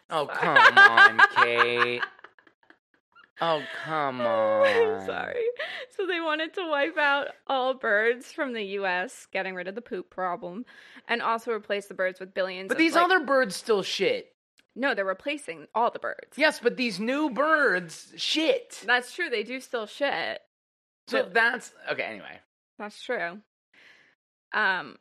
Oh 0.09 0.25
come 0.27 0.57
on, 0.77 1.17
Kait. 1.35 2.01
Oh 3.41 3.61
come 3.85 4.19
on. 4.25 4.67
I'm 4.67 5.05
sorry. 5.05 5.41
So 5.95 6.05
they 6.05 6.19
wanted 6.19 6.53
to 6.55 6.67
wipe 6.69 6.97
out 6.97 7.27
all 7.47 7.73
birds 7.73 8.33
from 8.33 8.51
the 8.51 8.63
US, 8.79 9.27
getting 9.31 9.55
rid 9.55 9.69
of 9.69 9.75
the 9.75 9.81
poop 9.81 10.09
problem, 10.09 10.65
and 11.07 11.21
also 11.21 11.51
replace 11.53 11.85
the 11.85 11.93
birds 11.93 12.19
with 12.19 12.33
billions 12.33 12.67
But 12.67 12.77
these 12.77 12.95
like- 12.95 13.05
other 13.05 13.21
birds 13.21 13.55
still 13.55 13.81
shit. 13.81 14.33
No, 14.75 14.93
they're 14.93 15.03
replacing 15.05 15.67
all 15.75 15.91
the 15.91 15.99
birds. 15.99 16.37
Yes, 16.37 16.59
but 16.61 16.77
these 16.77 16.99
new 16.99 17.29
birds 17.29 18.13
shit. 18.15 18.81
That's 18.85 19.13
true. 19.13 19.29
They 19.29 19.43
do 19.43 19.59
still 19.59 19.85
shit. 19.85 20.39
So 21.07 21.23
But- 21.23 21.33
that's 21.33 21.73
okay. 21.91 22.03
Anyway, 22.03 22.39
That's 22.77 23.01
true. 23.01 23.41
Um 24.53 24.97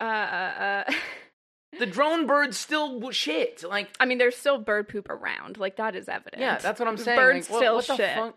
uh 0.00 0.04
uh, 0.04 0.84
uh 0.88 0.92
the 1.78 1.86
drone 1.86 2.26
birds 2.26 2.56
still 2.56 3.10
shit. 3.10 3.62
Like, 3.68 3.88
I 4.00 4.06
mean, 4.06 4.18
there's 4.18 4.36
still 4.36 4.58
bird 4.58 4.88
poop 4.88 5.08
around. 5.10 5.58
Like 5.58 5.76
that 5.76 5.94
is 5.96 6.08
evident. 6.08 6.40
yeah, 6.40 6.58
that's 6.58 6.80
what 6.80 6.88
I'm 6.88 6.96
saying. 6.96 7.18
Birds 7.18 7.50
Like, 7.50 7.58
still 7.58 7.80
shit. 7.82 8.14
fuck? 8.14 8.36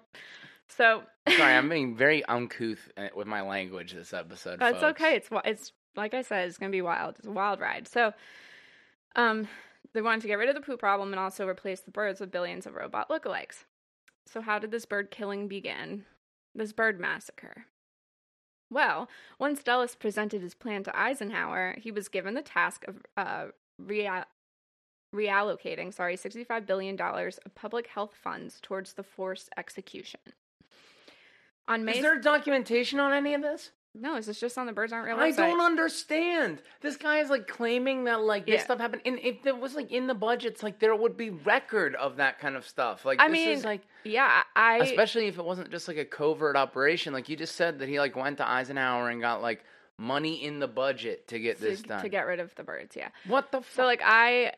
So 0.70 1.04
Sorry, 1.38 1.54
I'm 1.56 1.70
being 1.70 1.96
very 1.96 2.26
uncouth 2.26 2.90
uh, 2.98 3.08
with 3.16 3.28
my 3.28 3.42
language 3.42 3.94
this 3.94 4.14
episode. 4.14 4.60
that's 4.60 4.80
folks. 4.80 5.02
okay. 5.02 5.16
It's 5.16 5.30
it's 5.46 5.72
like 5.96 6.14
I 6.14 6.22
said, 6.24 6.48
it's 6.48 6.58
gonna 6.58 6.72
be 6.72 6.82
wild. 6.82 7.16
It's 7.20 7.28
a 7.28 7.32
wild 7.32 7.60
ride. 7.60 7.88
So, 7.88 8.14
um, 9.16 9.48
they 9.94 10.02
wanted 10.02 10.22
to 10.22 10.28
get 10.28 10.38
rid 10.38 10.50
of 10.50 10.56
the 10.56 10.62
poop 10.62 10.80
problem 10.80 11.12
and 11.12 11.20
also 11.20 11.48
replace 11.48 11.82
the 11.82 11.92
birds 11.92 12.20
with 12.20 12.32
billions 12.32 12.66
of 12.66 12.76
robot 12.76 13.10
lookalikes. 13.10 13.66
So, 14.26 14.42
how 14.42 14.60
did 14.60 14.72
this 14.72 14.86
bird 14.86 15.12
killing 15.12 15.48
begin? 15.48 16.06
This 16.56 16.74
bird 16.74 17.00
massacre. 17.00 17.66
Well, 18.70 19.10
once 19.38 19.64
Dulles 19.64 19.96
presented 19.96 20.42
his 20.42 20.54
plan 20.54 20.84
to 20.84 20.98
Eisenhower, 20.98 21.76
he 21.78 21.92
was 21.92 22.08
given 22.08 22.36
the 22.36 22.42
task 22.42 22.86
of 22.88 23.04
uh, 23.18 23.48
rea- 23.78 24.24
reallocating, 25.14 25.94
sorry, 25.94 26.16
$65 26.16 26.66
billion 26.66 27.00
of 27.00 27.56
public 27.56 27.88
health 27.88 28.14
funds 28.22 28.60
towards 28.62 28.94
the 28.94 29.04
forced 29.04 29.50
execution. 29.58 30.22
On 31.68 31.84
May 31.84 31.98
Is 31.98 32.02
there 32.02 32.20
documentation 32.20 33.00
on 33.00 33.12
any 33.12 33.34
of 33.34 33.42
this? 33.42 33.72
No, 33.94 34.16
this 34.16 34.28
is 34.30 34.40
just 34.40 34.58
on 34.58 34.66
the 34.68 34.72
Birds 34.72 34.94
Aren't 34.94 35.06
Real 35.08 35.20
I 35.20 35.32
website. 35.32 35.36
don't 35.38 35.62
understand. 35.62 36.62
This 36.82 36.96
guy 36.96 37.18
is 37.18 37.30
like 37.30 37.48
claiming 37.48 38.06
that 38.06 38.22
like 38.22 38.46
this 38.46 38.56
Yeah. 38.60 38.64
stuff 38.64 38.80
happened. 38.80 39.02
And 39.06 39.20
if 39.20 39.46
it 39.46 39.58
was 39.60 39.76
like 39.76 39.92
in 39.92 40.08
the 40.08 40.14
budgets, 40.14 40.64
like 40.64 40.80
there 40.80 40.96
would 40.96 41.18
be 41.18 41.30
record 41.30 41.96
of 41.96 42.16
that 42.18 42.40
kind 42.40 42.56
of 42.56 42.66
stuff. 42.68 43.04
Like 43.06 43.20
I 43.20 43.28
this 43.28 43.34
mean, 43.34 43.50
is 43.50 43.66
like 43.66 43.82
Yeah, 44.06 44.44
I 44.56 44.78
especially 44.78 45.28
if 45.28 45.38
it 45.38 45.44
wasn't 45.44 45.72
just 45.72 45.88
like 45.88 45.98
a 45.98 46.06
covert 46.06 46.56
operation. 46.56 47.12
Like 47.14 47.28
you 47.28 47.36
just 47.36 47.56
said 47.56 47.80
that 47.80 47.90
he 47.90 48.00
like 48.00 48.16
went 48.16 48.38
to 48.38 48.48
Eisenhower 48.50 49.10
and 49.10 49.20
got 49.20 49.42
like 49.42 49.64
money 49.98 50.44
in 50.44 50.60
the 50.60 50.68
budget 50.68 51.28
to 51.28 51.38
get 51.40 51.58
to, 51.58 51.64
this 51.64 51.82
done. 51.82 52.02
to 52.02 52.10
get 52.10 52.26
rid 52.26 52.40
of 52.40 52.56
the 52.56 52.64
birds. 52.64 52.96
Yeah. 52.96 53.10
what 53.28 53.52
the 53.52 53.58
fuck? 53.62 53.72
So 53.76 53.84
like 53.86 54.02
I, 54.04 54.54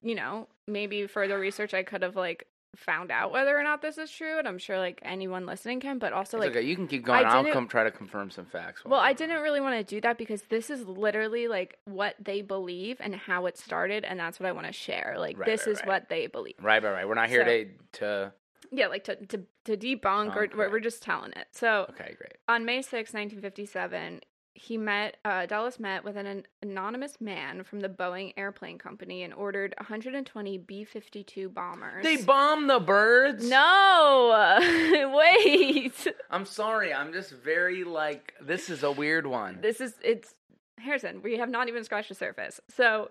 you 0.00 0.14
know, 0.14 0.46
maybe 0.68 1.06
further 1.08 1.38
research 1.38 1.74
I 1.74 1.82
could 1.82 2.02
have 2.02 2.14
like 2.16 2.46
found 2.76 3.10
out 3.10 3.32
whether 3.32 3.56
or 3.58 3.62
not 3.62 3.82
this 3.82 3.98
is 3.98 4.10
true, 4.10 4.38
and 4.38 4.46
I'm 4.46 4.58
sure 4.58 4.78
like 4.78 5.00
anyone 5.02 5.46
listening 5.46 5.80
can. 5.80 5.98
But 5.98 6.12
also 6.12 6.36
It's 6.38 6.46
like, 6.46 6.56
okay, 6.56 6.66
you 6.66 6.76
can 6.76 6.86
keep 6.86 7.04
going. 7.04 7.24
I 7.24 7.28
I'll 7.28 7.44
come 7.52 7.66
try 7.68 7.84
to 7.84 7.90
confirm 7.90 8.30
some 8.30 8.46
facts. 8.46 8.84
well, 8.84 9.00
I 9.00 9.12
didn't 9.12 9.40
really 9.42 9.60
want 9.60 9.76
to 9.76 9.84
do 9.94 10.00
that 10.02 10.18
because 10.18 10.42
this 10.42 10.70
is 10.70 10.86
literally 10.86 11.48
like 11.48 11.78
what 11.84 12.14
they 12.20 12.42
believe 12.42 12.96
and 13.00 13.14
how 13.14 13.46
it 13.46 13.58
started, 13.58 14.04
and 14.04 14.18
that's 14.18 14.38
what 14.38 14.48
I 14.48 14.52
want 14.52 14.66
to 14.66 14.72
share. 14.72 15.16
Like 15.18 15.38
Right, 15.38 15.46
this 15.46 15.66
right, 15.66 15.72
is 15.72 15.78
right. 15.80 15.88
what 15.88 16.08
they 16.08 16.26
believe. 16.26 16.54
Right, 16.60 16.82
right, 16.82 16.92
right. 16.92 17.08
We're 17.08 17.14
not 17.14 17.28
here 17.28 17.44
So- 17.44 17.46
to 17.46 17.68
to. 17.98 18.32
Yeah, 18.72 18.86
like 18.86 19.02
to 19.04 19.16
to 19.26 19.42
to 19.64 19.76
debunk 19.76 20.36
or 20.36 20.44
Okay. 20.44 20.54
we're, 20.56 20.70
we're 20.70 20.80
just 20.80 21.02
telling 21.02 21.32
it. 21.32 21.48
So 21.50 21.86
Okay, 21.90 22.14
great. 22.16 22.36
on 22.46 22.64
May 22.64 22.82
6, 22.82 23.12
1957, 23.12 24.20
he 24.60 24.76
met, 24.76 25.16
uh, 25.24 25.46
Dulles 25.46 25.80
met 25.80 26.04
with 26.04 26.18
an, 26.18 26.26
an 26.26 26.44
anonymous 26.60 27.18
man 27.18 27.64
from 27.64 27.80
the 27.80 27.88
Boeing 27.88 28.34
Airplane 28.36 28.76
Company 28.76 29.22
and 29.22 29.32
ordered 29.32 29.74
120 29.78 30.58
B 30.58 30.84
52 30.84 31.48
bombers. 31.48 32.04
They 32.04 32.18
bomb 32.18 32.66
the 32.66 32.78
birds. 32.78 33.48
No! 33.48 34.58
Wait! 35.16 36.06
I'm 36.30 36.44
sorry. 36.44 36.92
I'm 36.92 37.10
just 37.14 37.30
very 37.30 37.84
like 37.84 38.34
this 38.38 38.68
is 38.68 38.82
a 38.82 38.92
weird 38.92 39.26
one. 39.26 39.60
This 39.62 39.80
is, 39.80 39.94
it's, 40.04 40.34
Harrison, 40.78 41.22
we 41.22 41.38
have 41.38 41.48
not 41.48 41.68
even 41.68 41.82
scratched 41.82 42.10
the 42.10 42.14
surface. 42.14 42.60
So, 42.68 43.10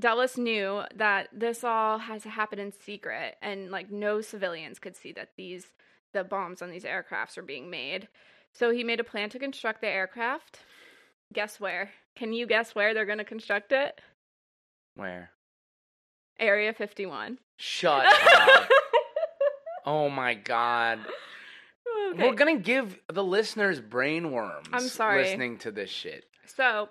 Dulles 0.00 0.38
knew 0.38 0.84
that 0.94 1.28
this 1.34 1.62
all 1.62 1.98
has 1.98 2.22
to 2.22 2.30
happen 2.30 2.58
in 2.58 2.72
secret 2.72 3.36
and 3.42 3.70
like 3.70 3.90
no 3.90 4.22
civilians 4.22 4.78
could 4.78 4.96
see 4.96 5.12
that 5.12 5.32
these 5.36 5.66
the 6.14 6.24
bombs 6.24 6.62
on 6.62 6.70
these 6.70 6.84
aircrafts 6.84 7.36
are 7.36 7.42
being 7.42 7.68
made. 7.68 8.08
So 8.54 8.70
he 8.70 8.84
made 8.84 9.00
a 9.00 9.04
plan 9.04 9.30
to 9.30 9.38
construct 9.38 9.80
the 9.80 9.88
aircraft. 9.88 10.60
Guess 11.32 11.60
where? 11.60 11.90
Can 12.16 12.32
you 12.32 12.46
guess 12.46 12.74
where 12.74 12.94
they're 12.94 13.04
going 13.04 13.18
to 13.18 13.24
construct 13.24 13.72
it? 13.72 14.00
Where? 14.94 15.30
Area 16.38 16.72
51. 16.72 17.38
Shut 17.56 18.06
up. 18.48 18.68
oh 19.86 20.08
my 20.08 20.34
god. 20.34 21.00
Okay. 22.12 22.28
We're 22.28 22.34
gonna 22.34 22.58
give 22.58 22.98
the 23.12 23.22
listeners 23.22 23.80
brain 23.80 24.32
worms. 24.32 24.66
I'm 24.72 24.88
sorry. 24.88 25.22
Listening 25.22 25.58
to 25.58 25.70
this 25.70 25.90
shit. 25.90 26.24
So 26.46 26.88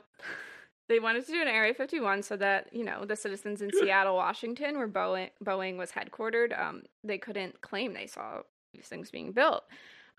they 0.89 1.00
wanted 1.00 1.25
to 1.25 1.32
do 1.32 1.41
an 1.41 1.48
Area 1.48 1.74
51 1.74 2.24
so 2.24 2.38
that, 2.38 2.67
you 2.72 2.84
know, 2.84 3.05
the 3.05 3.15
citizens 3.15 3.62
in 3.62 3.70
Seattle, 3.79 4.15
Washington, 4.15 4.77
where 4.77 4.88
Boeing, 4.88 5.29
Boeing 5.43 5.77
was 5.77 5.91
headquartered, 5.91 6.58
um, 6.60 6.84
they 7.03 7.17
couldn't 7.17 7.62
claim 7.62 7.93
they 7.93 8.08
saw 8.08 8.41
these 8.74 8.86
things 8.88 9.12
being 9.12 9.32
built. 9.32 9.63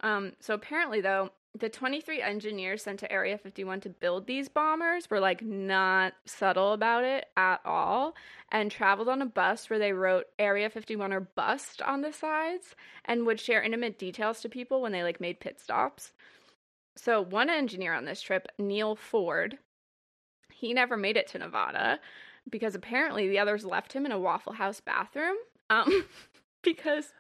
Um, 0.01 0.33
so 0.41 0.55
apparently, 0.55 1.01
though, 1.01 1.31
the 1.57 1.69
23 1.69 2.21
engineers 2.21 2.83
sent 2.83 2.99
to 3.01 3.13
Area 3.13 3.39
51 3.39 3.81
to 3.83 3.89
build 3.89 4.27
these 4.27 4.49
bombers 4.49 5.09
were 5.09 5.21
like 5.21 5.41
not 5.41 6.15
subtle 6.27 6.73
about 6.73 7.05
it 7.05 7.27
at 7.37 7.61
all 7.65 8.15
and 8.51 8.71
traveled 8.71 9.09
on 9.09 9.23
a 9.23 9.27
bus 9.27 9.71
where 9.71 9.79
they 9.79 9.93
wrote 9.93 10.27
Area 10.39 10.69
51 10.69 11.13
or 11.13 11.21
bust 11.21 11.81
on 11.81 12.01
the 12.01 12.13
sides 12.13 12.75
and 13.05 13.25
would 13.25 13.39
share 13.39 13.63
intimate 13.63 13.99
details 13.99 14.41
to 14.41 14.49
people 14.49 14.83
when 14.83 14.91
they 14.91 15.05
like 15.05 15.21
made 15.21 15.39
pit 15.39 15.61
stops. 15.61 16.13
So 16.97 17.21
one 17.23 17.49
engineer 17.49 17.95
on 17.95 18.05
this 18.05 18.21
trip, 18.21 18.49
Neil 18.59 18.97
Ford, 18.97 19.59
he 20.53 20.75
never 20.75 20.97
made 20.97 21.17
it 21.17 21.29
to 21.29 21.39
Nevada 21.39 22.01
because 22.51 22.75
apparently 22.75 23.29
the 23.29 23.39
others 23.39 23.65
left 23.65 23.93
him 23.93 24.07
in 24.07 24.13
a 24.13 24.19
Waffle 24.19 24.55
House 24.55 24.81
bathroom. 24.81 25.37
Um, 25.71 26.05
because 26.63 27.13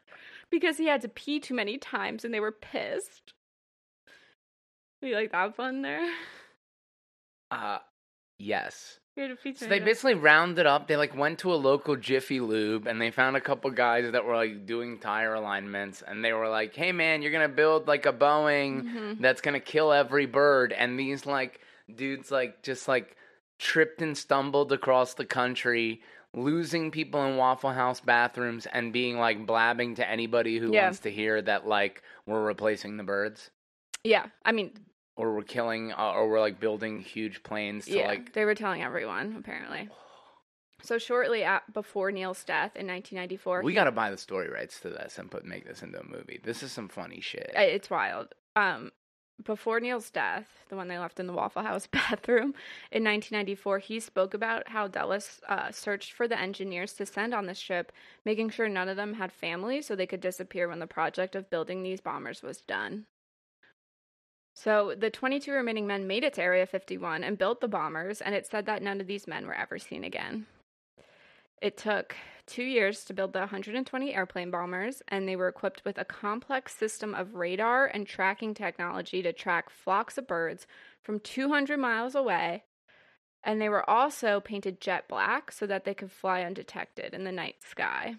because 0.58 0.78
he 0.78 0.86
had 0.86 1.00
to 1.02 1.08
pee 1.08 1.40
too 1.40 1.54
many 1.54 1.78
times 1.78 2.24
and 2.24 2.32
they 2.32 2.40
were 2.40 2.52
pissed. 2.52 3.32
You 5.02 5.14
like 5.14 5.32
that 5.32 5.54
fun 5.54 5.82
there? 5.82 6.08
Uh, 7.50 7.78
yes. 8.38 8.98
He 9.14 9.20
had 9.20 9.28
to 9.30 9.36
pee 9.36 9.52
too 9.52 9.58
So 9.58 9.66
they 9.66 9.78
basically 9.78 10.14
rounded 10.14 10.66
up. 10.66 10.88
They 10.88 10.96
like 10.96 11.14
went 11.16 11.38
to 11.40 11.52
a 11.52 11.56
local 11.56 11.94
Jiffy 11.94 12.40
Lube 12.40 12.86
and 12.86 13.00
they 13.00 13.10
found 13.10 13.36
a 13.36 13.40
couple 13.40 13.70
guys 13.70 14.10
that 14.12 14.24
were 14.24 14.34
like 14.34 14.66
doing 14.66 14.98
tire 14.98 15.34
alignments 15.34 16.02
and 16.02 16.24
they 16.24 16.32
were 16.32 16.48
like, 16.48 16.74
"Hey 16.74 16.90
man, 16.90 17.22
you're 17.22 17.30
gonna 17.32 17.48
build 17.48 17.86
like 17.86 18.06
a 18.06 18.12
Boeing 18.12 18.82
Mhm. 18.84 19.20
that's 19.20 19.40
gonna 19.40 19.60
kill 19.60 19.92
every 19.92 20.26
bird." 20.26 20.72
And 20.72 20.98
these 20.98 21.26
like 21.26 21.60
dudes 21.94 22.30
like 22.30 22.62
just 22.62 22.88
like 22.88 23.16
tripped 23.58 24.02
and 24.02 24.16
stumbled 24.18 24.72
across 24.72 25.14
the 25.14 25.26
country, 25.26 26.02
losing 26.34 26.90
people 26.90 27.24
in 27.24 27.36
Waffle 27.36 27.70
House 27.72 28.00
bathrooms 28.00 28.66
and 28.66 28.92
being 28.92 29.18
like 29.18 29.46
blabbing 29.46 29.94
to 29.96 30.08
anybody 30.08 30.58
who 30.58 30.72
Yeah. 30.72 30.84
wants 30.84 30.98
to 31.00 31.10
hear 31.10 31.40
that 31.42 31.66
like 31.66 32.02
we're 32.26 32.44
replacing 32.44 32.96
the 32.96 33.04
birds 33.04 33.50
Yeah, 34.02 34.26
I 34.44 34.52
mean, 34.52 34.72
or 35.16 35.34
we're 35.34 35.42
killing 35.42 35.92
uh, 35.92 36.12
or 36.12 36.28
we're 36.28 36.40
like 36.40 36.58
building 36.60 37.00
huge 37.00 37.42
planes 37.42 37.84
to 37.86 37.98
yeah, 37.98 38.06
like 38.08 38.32
they 38.32 38.44
were 38.44 38.54
telling 38.54 38.82
everyone 38.82 39.36
apparently. 39.38 39.88
So 40.82 40.98
shortly 40.98 41.44
at, 41.44 41.72
before 41.72 42.10
Neil's 42.12 42.44
death 42.44 42.76
in 42.76 42.86
1994, 42.86 43.62
We 43.62 43.72
got 43.72 43.84
to 43.84 43.92
buy 43.92 44.10
the 44.10 44.18
story 44.18 44.50
rights 44.50 44.80
to 44.80 44.90
this 44.90 45.16
and 45.18 45.30
put 45.30 45.46
make 45.46 45.66
this 45.66 45.82
into 45.82 45.98
a 45.98 46.04
movie. 46.04 46.40
This 46.44 46.62
is 46.62 46.72
some 46.72 46.88
funny 46.90 47.20
shit. 47.22 47.52
It's 47.54 47.88
wild. 47.88 48.34
Um, 48.54 48.90
before 49.42 49.80
Neil's 49.80 50.10
death, 50.10 50.46
the 50.68 50.76
one 50.76 50.88
they 50.88 50.98
left 50.98 51.18
in 51.18 51.26
the 51.26 51.32
Waffle 51.32 51.62
House 51.62 51.86
bathroom 51.92 52.54
in 52.92 53.04
1994, 53.04 53.78
he 53.80 54.00
spoke 54.00 54.34
about 54.34 54.68
how 54.68 54.86
Dulles 54.86 55.40
uh, 55.48 55.70
searched 55.72 56.12
for 56.12 56.28
the 56.28 56.38
engineers 56.38 56.92
to 56.94 57.06
send 57.06 57.34
on 57.34 57.46
the 57.46 57.54
ship, 57.54 57.92
making 58.24 58.50
sure 58.50 58.68
none 58.68 58.88
of 58.88 58.96
them 58.96 59.14
had 59.14 59.32
families 59.32 59.86
so 59.86 59.96
they 59.96 60.06
could 60.06 60.20
disappear 60.20 60.68
when 60.68 60.78
the 60.78 60.86
project 60.86 61.34
of 61.34 61.50
building 61.50 61.82
these 61.82 62.00
bombers 62.00 62.42
was 62.42 62.60
done. 62.60 63.06
So 64.54 64.94
the 64.96 65.10
22 65.10 65.50
remaining 65.50 65.86
men 65.86 66.06
made 66.06 66.22
it 66.22 66.34
to 66.34 66.42
Area 66.42 66.64
51 66.64 67.24
and 67.24 67.36
built 67.36 67.60
the 67.60 67.68
bombers, 67.68 68.20
and 68.20 68.34
it 68.34 68.46
said 68.46 68.66
that 68.66 68.82
none 68.82 69.00
of 69.00 69.08
these 69.08 69.26
men 69.26 69.46
were 69.46 69.54
ever 69.54 69.78
seen 69.78 70.04
again. 70.04 70.46
It 71.60 71.76
took 71.76 72.14
two 72.46 72.62
years 72.62 73.04
to 73.04 73.14
build 73.14 73.32
the 73.32 73.40
120 73.40 74.14
airplane 74.14 74.50
bombers, 74.50 75.02
and 75.08 75.28
they 75.28 75.36
were 75.36 75.48
equipped 75.48 75.84
with 75.84 75.98
a 75.98 76.04
complex 76.04 76.74
system 76.74 77.14
of 77.14 77.34
radar 77.34 77.86
and 77.86 78.06
tracking 78.06 78.54
technology 78.54 79.22
to 79.22 79.32
track 79.32 79.70
flocks 79.70 80.18
of 80.18 80.26
birds 80.26 80.66
from 81.02 81.20
200 81.20 81.78
miles 81.78 82.14
away. 82.14 82.64
And 83.42 83.60
they 83.60 83.68
were 83.68 83.88
also 83.88 84.40
painted 84.40 84.80
jet 84.80 85.06
black 85.08 85.52
so 85.52 85.66
that 85.66 85.84
they 85.84 85.94
could 85.94 86.10
fly 86.10 86.42
undetected 86.42 87.12
in 87.12 87.24
the 87.24 87.32
night 87.32 87.56
sky. 87.68 88.16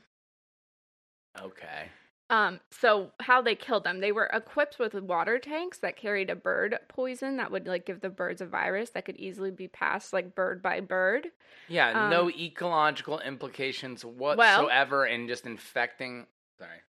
okay. 1.41 1.89
Um, 2.29 2.59
so 2.71 3.11
how 3.19 3.41
they 3.41 3.53
killed 3.53 3.83
them? 3.83 3.99
They 3.99 4.11
were 4.11 4.29
equipped 4.33 4.79
with 4.79 4.95
water 4.95 5.37
tanks 5.37 5.77
that 5.79 5.95
carried 5.95 6.31
a 6.31 6.35
bird 6.35 6.79
poison 6.87 7.37
that 7.37 7.51
would 7.51 7.67
like 7.67 7.85
give 7.85 8.01
the 8.01 8.09
birds 8.09 8.41
a 8.41 8.47
virus 8.47 8.89
that 8.91 9.05
could 9.05 9.17
easily 9.17 9.51
be 9.51 9.67
passed 9.67 10.11
like 10.11 10.33
bird 10.33 10.61
by 10.61 10.79
bird. 10.79 11.27
Yeah, 11.67 12.05
Um, 12.05 12.09
no 12.09 12.29
ecological 12.31 13.19
implications 13.19 14.03
whatsoever 14.03 15.05
in 15.05 15.27
just 15.27 15.45
infecting. 15.45 16.25
Sorry. 16.57 16.81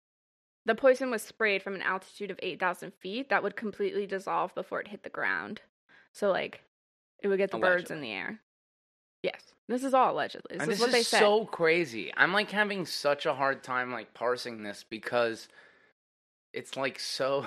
The 0.67 0.75
poison 0.75 1.11
was 1.11 1.23
sprayed 1.23 1.63
from 1.63 1.75
an 1.75 1.83
altitude 1.83 2.31
of 2.31 2.39
8,000 2.43 2.93
feet 2.95 3.29
that 3.29 3.43
would 3.43 3.57
completely 3.57 4.07
dissolve 4.07 4.55
before 4.55 4.81
it 4.81 4.89
hit 4.89 5.03
the 5.03 5.11
ground. 5.11 5.63
So, 6.13 6.31
like, 6.31 6.63
it 7.23 7.29
would 7.29 7.39
get 7.39 7.51
the 7.51 7.59
birds 7.59 7.91
in 7.91 8.01
the 8.01 8.13
air. 8.13 8.41
Yes. 9.23 9.54
This 9.69 9.85
is 9.85 9.95
all 9.95 10.13
allegedly. 10.13 10.57
This 10.57 10.63
and 10.63 10.73
is 10.73 10.79
this 10.79 10.87
what 10.87 10.93
they 10.93 10.99
said. 10.99 11.01
This 11.01 11.07
is 11.07 11.11
said. 11.11 11.21
so 11.21 11.45
crazy. 11.47 12.13
I'm 12.17 12.33
like 12.33 12.51
having 12.51 12.85
such 12.85 13.27
a 13.27 13.35
hard 13.35 13.63
time 13.63 13.93
like 13.93 14.13
parsing 14.15 14.63
this 14.63 14.85
because 14.89 15.49
it's 16.53 16.77
like 16.77 16.99
so. 16.99 17.47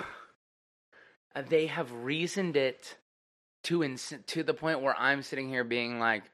uh, 1.36 1.42
They 1.42 1.66
have 1.66 1.92
reasoned 1.92 2.56
it 2.56 2.96
to 3.64 3.84
ins- 3.84 4.14
to 4.26 4.42
the 4.42 4.54
point 4.54 4.82
where 4.82 4.96
I'm 4.98 5.22
sitting 5.22 5.48
here 5.48 5.64
being 5.64 6.00
like, 6.00 6.24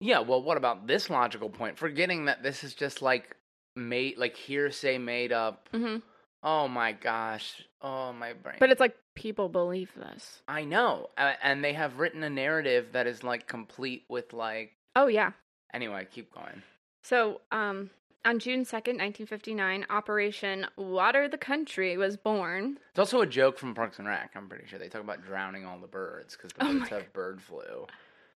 yeah, 0.00 0.20
well, 0.20 0.42
what 0.42 0.56
about 0.56 0.86
this 0.86 1.10
logical 1.10 1.50
point? 1.50 1.78
Forgetting 1.78 2.26
that 2.26 2.42
this 2.42 2.64
is 2.64 2.74
just 2.74 3.02
like 3.02 3.36
made 3.76 4.16
like 4.16 4.36
hearsay 4.36 4.98
made 4.98 5.32
up. 5.32 5.68
Mm-hmm. 5.72 5.98
Oh 6.42 6.68
my 6.68 6.92
gosh. 6.92 7.62
Oh 7.82 8.12
my 8.12 8.32
brain. 8.32 8.56
But 8.60 8.70
it's 8.70 8.80
like 8.80 8.96
people 9.14 9.48
believe 9.48 9.90
this. 9.96 10.42
I 10.46 10.64
know, 10.64 11.08
uh, 11.18 11.32
and 11.42 11.64
they 11.64 11.72
have 11.72 11.98
written 11.98 12.22
a 12.22 12.30
narrative 12.30 12.88
that 12.92 13.06
is 13.06 13.22
like 13.22 13.46
complete 13.46 14.04
with 14.08 14.32
like. 14.32 14.72
Oh, 14.96 15.06
yeah. 15.06 15.32
Anyway, 15.72 16.06
keep 16.10 16.32
going. 16.32 16.62
So, 17.02 17.40
um, 17.52 17.90
on 18.24 18.38
June 18.38 18.64
2nd, 18.64 18.98
1959, 18.98 19.86
Operation 19.90 20.66
Water 20.76 21.28
the 21.28 21.38
Country 21.38 21.96
was 21.96 22.16
born. 22.16 22.78
It's 22.90 22.98
also 22.98 23.20
a 23.20 23.26
joke 23.26 23.58
from 23.58 23.74
Parks 23.74 23.98
and 23.98 24.08
Rec. 24.08 24.32
I'm 24.34 24.48
pretty 24.48 24.66
sure 24.66 24.78
they 24.78 24.88
talk 24.88 25.02
about 25.02 25.22
drowning 25.24 25.64
all 25.64 25.78
the 25.78 25.86
birds 25.86 26.36
because 26.36 26.52
the 26.52 26.64
Oh 26.64 26.78
birds 26.78 26.88
have 26.90 27.12
bird 27.12 27.40
flu. 27.40 27.86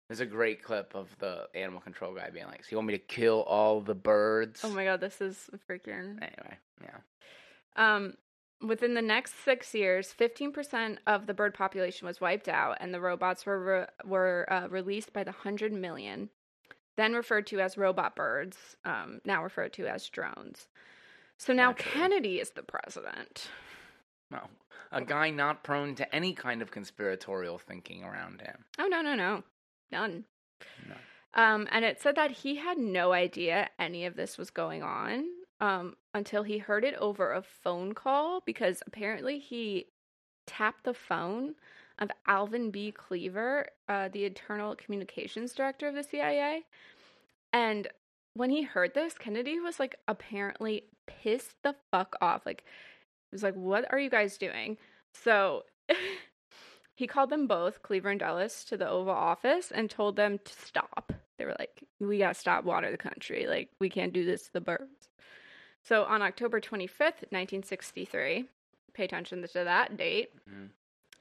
There's 0.07 0.19
a 0.19 0.25
great 0.25 0.61
clip 0.61 0.93
of 0.93 1.07
the 1.19 1.47
animal 1.55 1.79
control 1.79 2.13
guy 2.13 2.29
being 2.29 2.45
like, 2.45 2.63
"So 2.63 2.69
you 2.71 2.77
want 2.77 2.87
me 2.87 2.93
to 2.93 3.03
kill 3.03 3.43
all 3.43 3.81
the 3.81 3.95
birds?" 3.95 4.61
Oh 4.63 4.69
my 4.69 4.83
god, 4.83 4.99
this 4.99 5.21
is 5.21 5.49
freaking. 5.69 6.21
Anyway, 6.21 6.57
yeah. 6.83 6.97
Um, 7.75 8.15
within 8.61 8.93
the 8.93 9.01
next 9.01 9.35
six 9.43 9.73
years, 9.73 10.13
15% 10.17 10.97
of 11.07 11.27
the 11.27 11.33
bird 11.33 11.53
population 11.53 12.07
was 12.07 12.19
wiped 12.21 12.49
out, 12.49 12.77
and 12.81 12.93
the 12.93 12.99
robots 12.99 13.45
were 13.45 13.59
re- 13.63 13.85
were 14.05 14.45
uh, 14.51 14.67
released 14.67 15.13
by 15.13 15.23
the 15.23 15.31
hundred 15.31 15.71
million, 15.71 16.29
then 17.01 17.13
referred 17.13 17.47
to 17.47 17.59
as 17.59 17.77
robot 17.77 18.15
birds, 18.15 18.57
um, 18.85 19.21
now 19.25 19.43
referred 19.43 19.73
to 19.73 19.87
as 19.87 20.07
drones. 20.09 20.67
So 21.37 21.53
now 21.53 21.69
Naturally. 21.69 21.91
Kennedy 21.91 22.39
is 22.39 22.51
the 22.51 22.63
president. 22.63 23.49
Well, 24.31 24.49
a 24.91 25.01
guy 25.01 25.31
not 25.31 25.63
prone 25.63 25.95
to 25.95 26.15
any 26.15 26.33
kind 26.33 26.61
of 26.61 26.69
conspiratorial 26.71 27.57
thinking 27.57 28.03
around 28.03 28.41
him. 28.41 28.65
Oh 28.77 28.87
no 28.87 29.01
no 29.01 29.15
no, 29.15 29.43
none. 29.91 30.25
No. 30.87 30.95
Um, 31.33 31.67
and 31.71 31.85
it 31.85 32.01
said 32.01 32.15
that 32.15 32.31
he 32.31 32.55
had 32.55 32.77
no 32.77 33.13
idea 33.13 33.69
any 33.79 34.05
of 34.05 34.15
this 34.15 34.37
was 34.37 34.49
going 34.49 34.83
on 34.83 35.25
um, 35.61 35.95
until 36.13 36.43
he 36.43 36.57
heard 36.57 36.83
it 36.83 36.95
over 36.95 37.31
a 37.31 37.41
phone 37.41 37.93
call 37.93 38.41
because 38.45 38.83
apparently 38.85 39.39
he 39.39 39.87
tapped 40.45 40.83
the 40.83 40.93
phone 40.93 41.55
of 41.99 42.09
Alvin 42.27 42.71
B. 42.71 42.91
Cleaver, 42.91 43.67
uh, 43.87 44.09
the 44.09 44.25
internal 44.25 44.75
communications 44.75 45.53
director 45.53 45.87
of 45.87 45.95
the 45.95 46.03
CIA. 46.03 46.63
And 47.53 47.87
when 48.33 48.49
he 48.49 48.63
heard 48.63 48.93
this, 48.93 49.13
Kennedy 49.17 49.59
was 49.59 49.79
like 49.79 49.95
apparently 50.07 50.85
pissed 51.05 51.55
the 51.63 51.75
fuck 51.91 52.15
off. 52.21 52.45
Like, 52.45 52.63
he 53.29 53.35
was 53.35 53.43
like, 53.43 53.55
What 53.55 53.85
are 53.91 53.99
you 53.99 54.09
guys 54.09 54.37
doing? 54.37 54.77
So 55.13 55.63
he 56.95 57.07
called 57.07 57.29
them 57.29 57.47
both, 57.47 57.81
Cleaver 57.83 58.09
and 58.09 58.19
Dulles, 58.19 58.63
to 58.65 58.77
the 58.77 58.89
Oval 58.89 59.13
Office 59.13 59.71
and 59.71 59.89
told 59.89 60.15
them 60.15 60.39
to 60.43 60.53
stop. 60.53 61.13
They 61.37 61.45
were 61.45 61.55
like, 61.59 61.83
We 61.99 62.19
gotta 62.19 62.33
stop 62.33 62.63
water 62.63 62.89
the 62.89 62.97
country. 62.97 63.47
Like, 63.47 63.69
we 63.79 63.89
can't 63.89 64.13
do 64.13 64.25
this 64.25 64.43
to 64.43 64.53
the 64.53 64.61
birds. 64.61 65.09
So 65.83 66.03
on 66.03 66.21
October 66.21 66.61
25th, 66.61 67.25
1963, 67.31 68.45
pay 68.93 69.05
attention 69.05 69.41
to 69.41 69.47
that 69.53 69.97
date, 69.97 70.31
Mhm. 70.49 70.69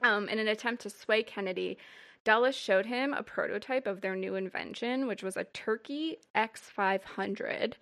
um, 0.03 0.29
in 0.29 0.39
an 0.39 0.49
attempt 0.49 0.83
to 0.83 0.91
sway 0.91 1.23
Kennedy, 1.23 1.79
Dulles 2.25 2.55
showed 2.55 2.87
him 2.87 3.15
a 3.15 3.23
prototype 3.23 3.87
of 3.87 4.01
their 4.03 4.15
new 4.15 4.35
invention, 4.35 5.07
which 5.07 5.23
was 5.23 5.37
a 5.37 5.45
Turkey 5.45 6.19
X500, 6.35 7.75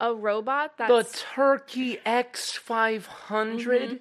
a 0.00 0.12
robot 0.14 0.76
that's 0.76 1.12
The 1.12 1.18
Turkey 1.34 1.98
X500? 2.04 3.90
Mhm. 3.90 4.00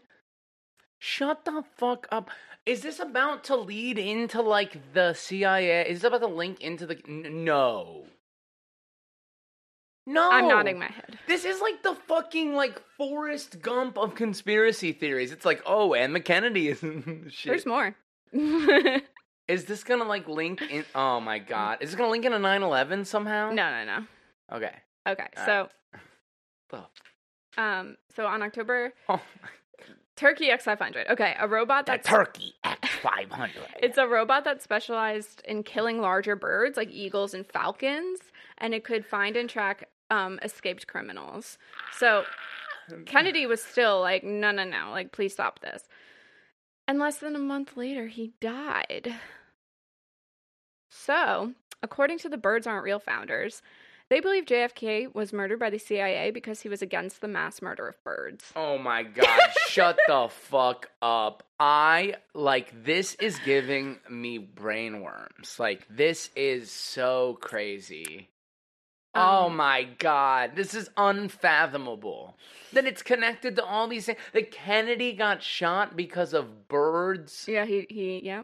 Shut 0.97 1.45
the 1.45 1.63
fuck 1.75 2.07
up. 2.11 2.31
Is 2.65 2.81
this 2.81 2.99
about 2.99 3.43
to 3.45 3.55
lead 3.55 3.99
into 3.99 4.41
like 4.41 4.93
the 4.93 5.13
CIA? 5.13 5.87
Is 5.87 6.01
this 6.01 6.07
about 6.07 6.21
to 6.21 6.27
link 6.27 6.61
into 6.61 6.87
the. 6.87 6.95
No. 7.07 8.07
No. 10.07 10.29
I'm 10.31 10.47
nodding 10.47 10.77
my 10.79 10.87
head. 10.87 11.17
This 11.27 11.45
is 11.45 11.61
like 11.61 11.81
the 11.81 11.95
fucking 11.95 12.53
like 12.53 12.81
Forrest 12.97 13.61
Gump 13.61 13.97
of 13.97 14.15
conspiracy 14.15 14.91
theories. 14.91 15.31
It's 15.31 15.45
like, 15.45 15.61
oh, 15.65 15.93
and 15.93 16.13
the 16.15 16.19
Kennedy 16.19 16.69
is 16.69 16.79
shit. 17.29 17.45
There's 17.45 17.65
more. 17.65 17.95
Is 19.47 19.65
this 19.65 19.83
gonna 19.83 20.05
like 20.05 20.27
link 20.27 20.61
in? 20.63 20.85
Oh 20.95 21.19
my 21.19 21.37
god, 21.37 21.77
is 21.81 21.91
this 21.91 21.97
gonna 21.97 22.09
link 22.09 22.25
into 22.25 22.39
9/11 22.39 23.05
somehow? 23.05 23.51
no, 23.51 23.85
no. 23.85 23.85
No. 23.85 24.07
Okay. 24.57 24.73
Okay, 25.07 25.27
All 25.37 25.45
so 25.45 25.69
Oh, 26.73 26.87
um, 27.61 27.95
so 28.15 28.25
on 28.25 28.41
October, 28.41 28.93
oh 29.07 29.21
Turkey 30.15 30.47
X500. 30.47 31.11
Okay, 31.11 31.35
a 31.39 31.47
robot 31.47 31.85
the 31.85 31.91
that's 31.91 32.07
Turkey 32.07 32.55
X500. 32.65 33.49
It's 33.83 33.99
a 33.99 34.07
robot 34.07 34.45
that 34.45 34.63
specialized 34.63 35.43
in 35.47 35.61
killing 35.61 36.01
larger 36.01 36.35
birds 36.35 36.75
like 36.75 36.89
eagles 36.89 37.35
and 37.35 37.45
falcons, 37.45 38.19
and 38.57 38.73
it 38.73 38.83
could 38.83 39.05
find 39.05 39.37
and 39.37 39.47
track 39.47 39.87
um, 40.09 40.39
escaped 40.43 40.87
criminals. 40.87 41.57
So 41.97 42.23
Kennedy 43.05 43.45
was 43.45 43.63
still 43.63 43.99
like, 44.01 44.23
no, 44.23 44.51
no, 44.51 44.63
no, 44.63 44.91
like, 44.91 45.11
please 45.11 45.33
stop 45.33 45.59
this. 45.59 45.83
And 46.87 46.99
less 46.99 47.17
than 47.17 47.35
a 47.35 47.39
month 47.39 47.75
later, 47.75 48.07
he 48.07 48.33
died. 48.39 49.13
So, 50.89 51.53
according 51.81 52.19
to 52.19 52.29
the 52.29 52.37
Birds 52.37 52.67
Aren't 52.67 52.83
Real 52.83 52.99
founders, 52.99 53.61
They 54.07 54.19
believe 54.19 54.45
JFK 54.45 55.15
was 55.15 55.33
murdered 55.33 55.57
by 55.57 55.71
the 55.71 55.79
CIA 55.79 56.29
because 56.29 56.61
he 56.61 56.69
was 56.69 56.83
against 56.83 57.21
the 57.21 57.27
mass 57.27 57.59
murder 57.59 57.87
of 57.87 58.03
birds. 58.03 58.53
Oh 58.55 58.77
my 58.77 59.01
god, 59.01 59.39
shut 59.67 59.97
the 60.07 60.27
fuck 60.29 60.91
up. 61.01 61.41
I 61.59 62.17
like 62.35 62.83
this 62.83 63.15
is 63.15 63.39
giving 63.39 63.97
me 64.07 64.37
brain 64.37 65.01
worms. 65.01 65.55
Like 65.57 65.87
this 65.89 66.29
is 66.35 66.69
so 66.69 67.39
crazy. 67.41 68.29
Oh 69.15 69.45
Um, 69.47 69.55
my 69.57 69.83
god, 69.83 70.55
this 70.55 70.73
is 70.73 70.89
unfathomable. 70.97 72.37
That 72.73 72.85
it's 72.85 73.01
connected 73.01 73.55
to 73.55 73.63
all 73.65 73.87
these 73.87 74.05
things. 74.07 74.19
That 74.33 74.51
Kennedy 74.51 75.13
got 75.13 75.41
shot 75.41 75.95
because 75.95 76.33
of 76.33 76.67
birds. 76.67 77.45
Yeah, 77.47 77.65
he 77.65 77.87
he 77.89 78.21
yeah. 78.23 78.43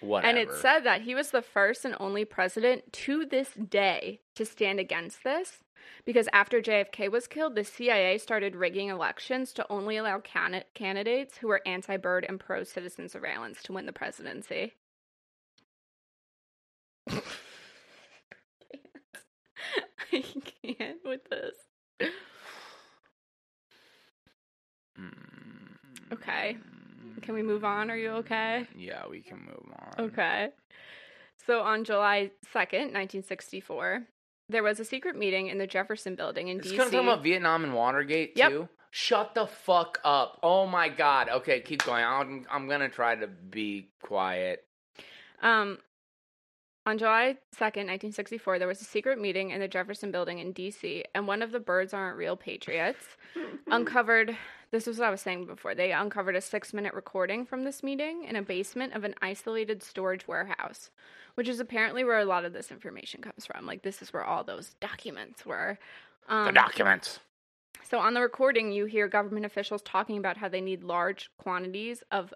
Whatever. 0.00 0.28
And 0.28 0.38
it 0.38 0.52
said 0.54 0.80
that 0.80 1.02
he 1.02 1.14
was 1.14 1.30
the 1.30 1.42
first 1.42 1.84
and 1.84 1.96
only 1.98 2.24
president 2.24 2.92
to 2.92 3.24
this 3.26 3.50
day 3.54 4.20
to 4.36 4.44
stand 4.44 4.78
against 4.80 5.24
this 5.24 5.58
because 6.04 6.28
after 6.32 6.60
JFK 6.60 7.10
was 7.10 7.26
killed, 7.26 7.54
the 7.56 7.64
CIA 7.64 8.18
started 8.18 8.54
rigging 8.56 8.88
elections 8.88 9.52
to 9.54 9.66
only 9.70 9.96
allow 9.96 10.20
can- 10.20 10.64
candidates 10.74 11.38
who 11.38 11.48
were 11.48 11.62
anti 11.66 11.96
bird 11.96 12.24
and 12.28 12.38
pro 12.38 12.64
citizen 12.64 13.08
surveillance 13.08 13.62
to 13.64 13.72
win 13.72 13.86
the 13.86 13.92
presidency. 13.92 14.74
I 20.12 20.24
can't 20.64 20.98
with 21.04 21.24
this. 21.30 21.54
Okay. 26.12 26.56
Can 27.22 27.34
we 27.34 27.42
move 27.42 27.64
on? 27.64 27.90
Are 27.90 27.96
you 27.96 28.10
okay? 28.10 28.66
Yeah, 28.76 29.02
we 29.08 29.20
can 29.20 29.38
move 29.38 29.72
on. 29.78 30.04
Okay. 30.06 30.48
So 31.46 31.60
on 31.60 31.84
July 31.84 32.30
2nd, 32.54 32.92
1964, 32.92 34.02
there 34.48 34.62
was 34.62 34.80
a 34.80 34.84
secret 34.84 35.16
meeting 35.16 35.46
in 35.48 35.58
the 35.58 35.66
Jefferson 35.66 36.14
building 36.14 36.48
in 36.48 36.58
It's 36.58 36.68
DC. 36.70 36.76
gonna 36.76 36.90
talk 36.90 37.02
about 37.02 37.22
Vietnam 37.22 37.64
and 37.64 37.74
Watergate 37.74 38.32
Yep. 38.36 38.50
too. 38.50 38.68
Shut 38.90 39.34
the 39.34 39.46
fuck 39.46 39.98
up! 40.04 40.38
Oh 40.42 40.66
my 40.66 40.90
god. 40.90 41.30
Okay, 41.30 41.60
keep 41.60 41.82
going. 41.84 42.04
I'm 42.04 42.44
I'm 42.50 42.68
gonna 42.68 42.90
try 42.90 43.14
to 43.14 43.26
be 43.26 43.88
quiet. 44.02 44.64
Um, 45.40 45.78
on 46.84 46.98
July 46.98 47.36
2nd, 47.54 47.86
1964, 47.86 48.58
there 48.58 48.68
was 48.68 48.80
a 48.80 48.84
secret 48.84 49.20
meeting 49.20 49.50
in 49.50 49.60
the 49.60 49.68
Jefferson 49.68 50.10
building 50.10 50.40
in 50.40 50.52
DC, 50.52 51.02
and 51.14 51.28
one 51.28 51.42
of 51.42 51.52
the 51.52 51.60
Birds 51.60 51.94
Aren't 51.94 52.16
Real 52.16 52.36
Patriots 52.36 53.04
uncovered. 53.70 54.36
This 54.72 54.86
was 54.86 54.98
what 54.98 55.06
I 55.06 55.10
was 55.10 55.20
saying 55.20 55.46
before. 55.46 55.74
They 55.74 55.92
uncovered 55.92 56.34
a 56.34 56.40
six 56.40 56.72
minute 56.72 56.94
recording 56.94 57.46
from 57.46 57.62
this 57.62 57.82
meeting 57.82 58.24
in 58.24 58.36
a 58.36 58.42
basement 58.42 58.94
of 58.94 59.04
an 59.04 59.14
isolated 59.22 59.82
storage 59.82 60.26
warehouse, 60.26 60.90
which 61.34 61.48
is 61.48 61.60
apparently 61.60 62.02
where 62.02 62.18
a 62.18 62.24
lot 62.24 62.44
of 62.44 62.52
this 62.52 62.72
information 62.72 63.20
comes 63.20 63.46
from. 63.46 63.64
Like, 63.64 63.82
this 63.82 64.02
is 64.02 64.12
where 64.12 64.24
all 64.24 64.42
those 64.42 64.74
documents 64.80 65.46
were. 65.46 65.78
Um, 66.28 66.46
the 66.46 66.52
documents. 66.52 67.20
So 67.88 67.98
on 67.98 68.14
the 68.14 68.22
recording, 68.22 68.72
you 68.72 68.86
hear 68.86 69.06
government 69.06 69.46
officials 69.46 69.82
talking 69.82 70.18
about 70.18 70.36
how 70.36 70.48
they 70.48 70.60
need 70.60 70.82
large 70.82 71.30
quantities 71.38 72.02
of 72.10 72.32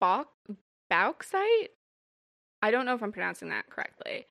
bauxite. 0.00 1.70
I 2.62 2.70
don't 2.70 2.86
know 2.86 2.94
if 2.94 3.02
I'm 3.02 3.12
pronouncing 3.12 3.48
that 3.50 3.68
correctly. 3.68 4.26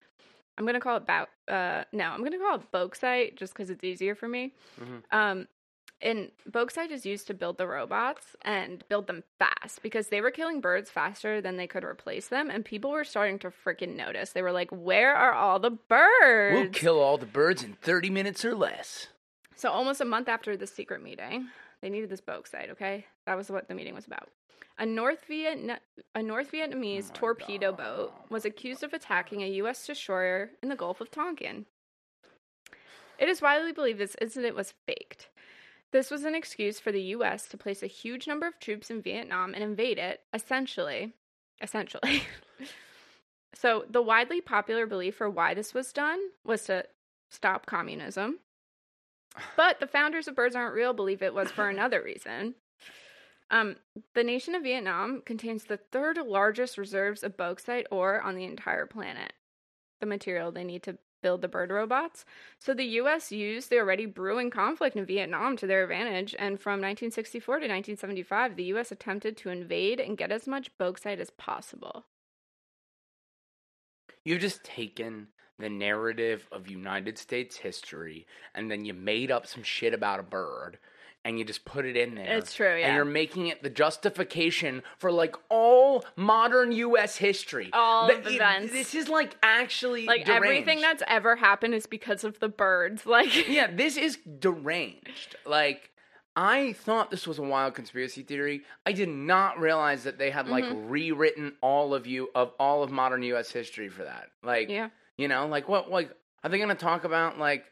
I'm 0.57 0.65
gonna 0.65 0.79
call 0.79 0.97
it 0.97 1.05
bau. 1.05 1.27
Uh, 1.47 1.83
no, 1.91 2.05
I'm 2.05 2.23
gonna 2.23 2.37
call 2.37 2.55
it 2.55 2.71
bauxite 2.71 3.35
just 3.35 3.53
because 3.53 3.69
it's 3.69 3.83
easier 3.83 4.15
for 4.15 4.27
me. 4.27 4.53
Mhm. 4.79 5.03
Um, 5.11 5.47
and 6.01 6.31
bauxite 6.47 6.91
is 6.91 7.05
used 7.05 7.27
to 7.27 7.33
build 7.33 7.57
the 7.57 7.67
robots 7.67 8.35
and 8.41 8.83
build 8.89 9.05
them 9.07 9.23
fast 9.37 9.83
because 9.83 10.07
they 10.07 10.19
were 10.19 10.31
killing 10.31 10.59
birds 10.59 10.89
faster 10.89 11.41
than 11.41 11.57
they 11.57 11.67
could 11.67 11.83
replace 11.83 12.27
them, 12.27 12.49
and 12.49 12.65
people 12.65 12.89
were 12.91 13.03
starting 13.03 13.37
to 13.39 13.51
freaking 13.51 13.95
notice. 13.95 14.31
They 14.31 14.41
were 14.41 14.51
like, 14.51 14.71
"Where 14.71 15.15
are 15.15 15.33
all 15.33 15.59
the 15.59 15.69
birds?" 15.71 16.55
We'll 16.59 16.69
kill 16.69 16.99
all 16.99 17.17
the 17.17 17.25
birds 17.27 17.63
in 17.63 17.73
30 17.73 18.09
minutes 18.09 18.43
or 18.43 18.55
less. 18.55 19.07
So 19.55 19.69
almost 19.69 20.01
a 20.01 20.05
month 20.05 20.27
after 20.27 20.57
the 20.57 20.65
secret 20.65 21.03
meeting, 21.03 21.49
they 21.81 21.89
needed 21.89 22.09
this 22.09 22.21
bauxite. 22.21 22.69
Okay, 22.71 23.05
that 23.25 23.35
was 23.37 23.49
what 23.49 23.67
the 23.67 23.75
meeting 23.75 23.95
was 23.95 24.05
about. 24.07 24.29
A 24.77 24.85
North 24.85 25.25
Vietna- 25.27 25.79
a 26.15 26.23
North 26.23 26.51
Vietnamese 26.51 27.09
Oh 27.09 27.13
torpedo 27.13 27.71
God. 27.71 27.77
boat 27.77 28.13
was 28.29 28.45
accused 28.45 28.83
of 28.83 28.93
attacking 28.93 29.41
a 29.43 29.47
U.S. 29.47 29.85
destroyer 29.85 30.51
in 30.63 30.69
the 30.69 30.75
Gulf 30.75 31.01
of 31.01 31.11
Tonkin. 31.11 31.65
It 33.19 33.29
is 33.29 33.41
widely 33.41 33.71
believed 33.71 33.99
this 33.99 34.15
incident 34.19 34.55
was 34.55 34.73
faked. 34.87 35.29
This 35.91 36.09
was 36.09 36.23
an 36.23 36.33
excuse 36.35 36.79
for 36.79 36.91
the 36.91 37.01
U.S. 37.01 37.47
to 37.49 37.57
place 37.57 37.83
a 37.83 37.87
huge 37.87 38.27
number 38.27 38.47
of 38.47 38.59
troops 38.59 38.89
in 38.89 39.01
Vietnam 39.01 39.53
and 39.53 39.63
invade 39.63 39.99
it. 39.99 40.21
Essentially, 40.33 41.13
essentially. 41.61 42.23
so 43.53 43.85
the 43.89 44.01
widely 44.01 44.41
popular 44.41 44.85
belief 44.87 45.15
for 45.15 45.29
why 45.29 45.53
this 45.53 45.73
was 45.73 45.91
done 45.91 46.19
was 46.45 46.63
to 46.63 46.85
stop 47.29 47.65
communism. 47.65 48.39
But 49.55 49.79
the 49.79 49.87
founders 49.87 50.27
of 50.27 50.35
Birds 50.35 50.55
Aren't 50.55 50.75
Real 50.75 50.93
believe 50.93 51.21
it 51.21 51.33
was 51.33 51.51
for 51.51 51.69
another 51.69 52.01
reason. 52.01 52.55
Um, 53.49 53.75
the 54.13 54.23
nation 54.23 54.55
of 54.55 54.63
Vietnam 54.63 55.21
contains 55.25 55.65
the 55.65 55.77
third 55.77 56.17
largest 56.17 56.77
reserves 56.77 57.23
of 57.23 57.37
bauxite 57.37 57.85
ore 57.91 58.21
on 58.21 58.35
the 58.35 58.45
entire 58.45 58.85
planet, 58.85 59.33
the 59.99 60.05
material 60.05 60.51
they 60.51 60.63
need 60.63 60.83
to 60.83 60.97
build 61.21 61.41
the 61.41 61.47
bird 61.47 61.69
robots. 61.69 62.25
So 62.59 62.73
the 62.73 62.85
US 62.85 63.31
used 63.31 63.69
the 63.69 63.79
already 63.79 64.05
brewing 64.05 64.49
conflict 64.49 64.95
in 64.95 65.05
Vietnam 65.05 65.57
to 65.57 65.67
their 65.67 65.83
advantage, 65.83 66.35
and 66.39 66.59
from 66.59 66.79
1964 66.79 67.55
to 67.55 67.67
1975, 67.67 68.55
the 68.55 68.63
US 68.75 68.91
attempted 68.91 69.37
to 69.37 69.49
invade 69.49 69.99
and 69.99 70.17
get 70.17 70.31
as 70.31 70.47
much 70.47 70.75
bauxite 70.77 71.19
as 71.19 71.29
possible. 71.29 72.05
You've 74.23 74.41
just 74.41 74.63
taken 74.63 75.27
the 75.61 75.69
narrative 75.69 76.47
of 76.51 76.67
United 76.67 77.17
States 77.17 77.57
history 77.57 78.25
and 78.55 78.69
then 78.69 78.83
you 78.85 78.93
made 78.93 79.31
up 79.31 79.47
some 79.47 79.63
shit 79.63 79.93
about 79.93 80.19
a 80.19 80.23
bird 80.23 80.77
and 81.23 81.37
you 81.37 81.45
just 81.45 81.65
put 81.65 81.85
it 81.85 81.95
in 81.95 82.15
there. 82.15 82.37
It's 82.37 82.55
true, 82.55 82.75
yeah. 82.79 82.87
And 82.87 82.95
you're 82.95 83.05
making 83.05 83.45
it 83.47 83.61
the 83.61 83.69
justification 83.69 84.81
for 84.97 85.11
like 85.11 85.35
all 85.49 86.03
modern 86.15 86.71
US 86.71 87.15
history. 87.17 87.69
All 87.73 88.07
the 88.07 88.19
it- 88.21 88.27
events. 88.35 88.71
This 88.71 88.95
is 88.95 89.07
like 89.07 89.35
actually 89.43 90.05
Like 90.07 90.27
everything 90.27 90.81
that's 90.81 91.03
ever 91.07 91.35
happened 91.35 91.75
is 91.75 91.85
because 91.85 92.23
of 92.23 92.39
the 92.39 92.49
birds. 92.49 93.05
Like 93.11 93.47
Yeah, 93.47 93.67
this 93.71 93.97
is 93.97 94.17
deranged. 94.39 95.35
Like 95.45 95.91
I 96.35 96.73
thought 96.73 97.11
this 97.11 97.27
was 97.27 97.39
a 97.39 97.43
wild 97.43 97.75
conspiracy 97.75 98.23
theory. 98.23 98.61
I 98.85 98.93
did 98.93 99.09
not 99.09 99.59
realize 99.59 100.03
that 100.05 100.17
they 100.17 100.31
had 100.31 100.47
like 100.47 100.63
Mm-hmm. 100.63 100.89
rewritten 100.89 101.53
all 101.61 101.93
of 101.93 102.07
you 102.07 102.29
of 102.33 102.53
all 102.59 102.83
of 102.83 102.89
modern 102.91 103.21
US 103.23 103.51
history 103.51 103.89
for 103.89 104.03
that. 104.05 104.29
Like 104.43 104.69
yeah. 104.69 104.89
You 105.21 105.27
know, 105.27 105.45
like 105.47 105.69
what 105.69 105.91
like 105.91 106.11
are 106.43 106.49
they 106.49 106.57
gonna 106.57 106.75
talk 106.75 107.03
about 107.03 107.37
like 107.37 107.65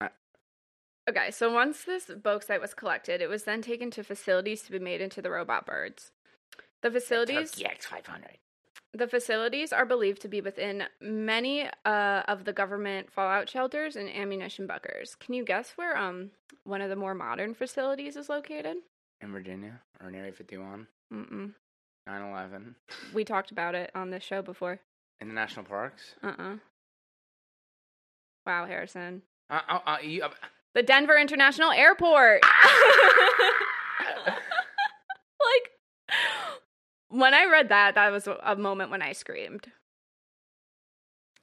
Okay, 1.08 1.30
so 1.32 1.52
once 1.52 1.84
this 1.84 2.10
bauxite 2.22 2.60
was 2.60 2.72
collected, 2.74 3.20
it 3.20 3.28
was 3.28 3.42
then 3.44 3.62
taken 3.62 3.90
to 3.92 4.04
facilities 4.04 4.62
to 4.62 4.70
be 4.70 4.78
made 4.78 5.00
into 5.00 5.20
the 5.20 5.30
robot 5.30 5.66
birds. 5.66 6.12
The 6.82 6.90
facilities 6.90 7.50
Turkey 7.52 7.66
X 7.66 7.86
five 7.86 8.06
hundred? 8.06 8.38
the 8.92 9.06
facilities 9.06 9.72
are 9.72 9.84
believed 9.86 10.20
to 10.22 10.28
be 10.28 10.40
within 10.40 10.84
many 11.00 11.68
uh, 11.84 12.22
of 12.26 12.44
the 12.44 12.52
government 12.52 13.10
fallout 13.10 13.48
shelters 13.48 13.94
and 13.96 14.08
ammunition 14.10 14.66
bunkers. 14.66 15.14
Can 15.14 15.34
you 15.34 15.44
guess 15.44 15.72
where 15.76 15.96
um 15.96 16.30
one 16.64 16.80
of 16.80 16.90
the 16.90 16.96
more 16.96 17.14
modern 17.14 17.54
facilities 17.54 18.16
is 18.16 18.28
located? 18.28 18.76
In 19.20 19.32
Virginia 19.32 19.80
or 20.00 20.08
in 20.08 20.14
Area 20.14 20.32
51, 20.32 20.86
Mm-mm. 21.12 21.52
9/11, 22.08 22.74
We 23.12 23.24
talked 23.24 23.50
about 23.50 23.74
it 23.74 23.90
on 23.94 24.10
this 24.10 24.24
show 24.24 24.42
before. 24.42 24.80
In 25.20 25.28
the 25.28 25.34
national 25.34 25.64
parks. 25.66 26.14
Uh-uh. 26.22 26.56
Wow, 28.46 28.66
Harrison. 28.66 29.22
Uh, 29.50 29.60
uh, 29.68 29.78
uh, 29.86 29.96
you, 30.02 30.22
uh, 30.22 30.30
The 30.74 30.82
Denver 30.82 31.16
International 31.18 31.70
Airport. 31.72 32.42
like 34.26 35.70
when 37.08 37.34
I 37.34 37.46
read 37.46 37.68
that, 37.68 37.94
that 37.96 38.10
was 38.10 38.26
a 38.26 38.56
moment 38.56 38.90
when 38.90 39.02
I 39.02 39.12
screamed. 39.12 39.66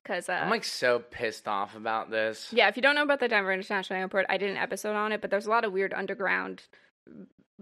Cause 0.06 0.30
uh, 0.30 0.34
I'm 0.34 0.50
like 0.50 0.64
so 0.64 1.00
pissed 1.00 1.50
off 1.50 1.76
about 1.76 2.10
this. 2.10 2.48
yeah, 2.54 2.70
if 2.70 2.78
you 2.78 2.82
don't 2.82 2.96
know 2.96 3.04
about 3.04 3.20
the 3.20 3.28
Denver 3.28 3.52
International 3.52 4.00
Airport, 4.00 4.26
I 4.30 4.38
did 4.38 4.50
an 4.50 4.56
episode 4.56 4.96
on 4.96 5.12
it, 5.12 5.20
but 5.20 5.30
there's 5.30 5.48
a 5.48 5.50
lot 5.50 5.66
of 5.66 5.74
weird 5.74 5.94
underground 5.94 6.64